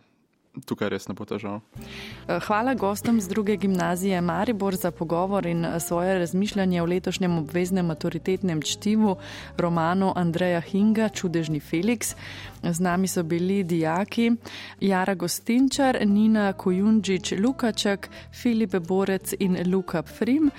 tukaj 0.65 0.89
res 0.93 1.07
ne 1.09 1.15
bo 1.17 1.25
težav. 1.25 1.61
Eh, 1.73 2.39
hvala 2.47 2.73
gostom 2.77 3.21
z 3.21 3.27
druge 3.27 3.55
gimnazije 3.57 4.21
Maribor 4.21 4.75
za 4.75 4.91
pogovor 4.91 5.45
in 5.45 5.65
eh, 5.65 5.79
svoje 5.79 6.19
razmišljanje 6.19 6.81
o 6.81 6.85
letošnjem 6.85 7.37
obveznem 7.37 7.85
maturitetnem 7.85 8.61
čtivu 8.61 9.15
romanu 9.57 10.13
Andreja 10.15 10.61
Hinga 10.61 11.09
Čudežni 11.09 11.59
Felix. 11.59 12.15
Z 12.63 12.79
nami 12.79 13.07
so 13.07 13.23
bili 13.23 13.63
dijaki 13.63 14.31
Jara 14.79 15.15
Gostinčar, 15.15 15.97
Nina 16.05 16.53
Kojundžič 16.53 17.33
Lukaček, 17.39 18.09
Filip 18.31 18.75
Borec 18.75 19.33
in 19.39 19.57
Luka 19.73 20.03
Frim 20.03 20.51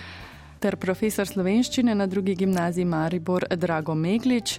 ter 0.64 0.78
profesor 0.80 1.28
slovenščine 1.28 1.92
na 1.92 2.06
drugi 2.08 2.34
gimnaziji 2.40 2.86
Maribor 2.88 3.44
Drago 3.60 3.92
Meglič. 3.94 4.54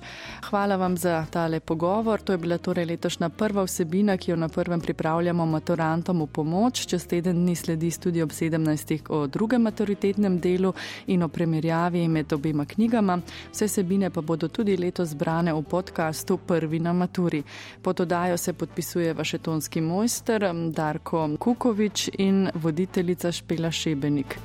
Hvala 0.50 0.76
vam 0.78 0.98
za 1.02 1.24
tale 1.34 1.60
pogovor. 1.60 2.22
To 2.22 2.36
je 2.36 2.38
bila 2.38 2.60
torej 2.62 2.86
letošnja 2.92 3.30
prva 3.34 3.64
vsebina, 3.66 4.18
ki 4.18 4.32
jo 4.32 4.38
na 4.38 4.50
prvem 4.50 4.82
pripravljamo 4.82 5.48
maturantom 5.50 6.22
v 6.22 6.28
pomoč. 6.28 6.84
Čez 6.92 7.08
teden 7.10 7.42
dni 7.42 7.56
sledi 7.56 7.90
tudi 8.04 8.22
ob 8.22 8.30
17. 8.30 9.10
o 9.10 9.26
drugem 9.28 9.66
maturitetnem 9.66 10.38
delu 10.40 10.76
in 11.08 11.26
o 11.26 11.28
primerjavi 11.28 12.06
med 12.08 12.34
obima 12.34 12.66
knjigama. 12.70 13.18
Vse 13.52 13.66
vsebine 13.66 14.14
pa 14.14 14.22
bodo 14.22 14.48
tudi 14.48 14.78
letos 14.78 15.16
zbrane 15.16 15.54
v 15.54 15.64
podkastu 15.64 16.38
Prvi 16.38 16.80
na 16.80 16.94
maturi. 16.94 17.42
Pod 17.82 18.06
odajo 18.06 18.38
se 18.38 18.54
podpisuje 18.54 19.14
vašetonski 19.14 19.82
mojster 19.82 20.52
Darko 20.70 21.30
Kukovič 21.40 22.10
in 22.18 22.50
voditeljica 22.54 23.32
Špela 23.32 23.72
Šebenik. 23.72 24.38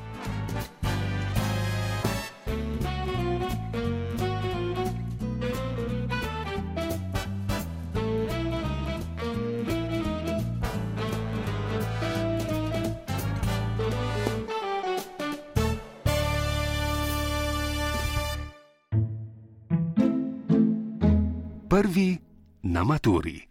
Prvi 21.81 22.19
na 22.63 22.85
maturi. 22.85 23.49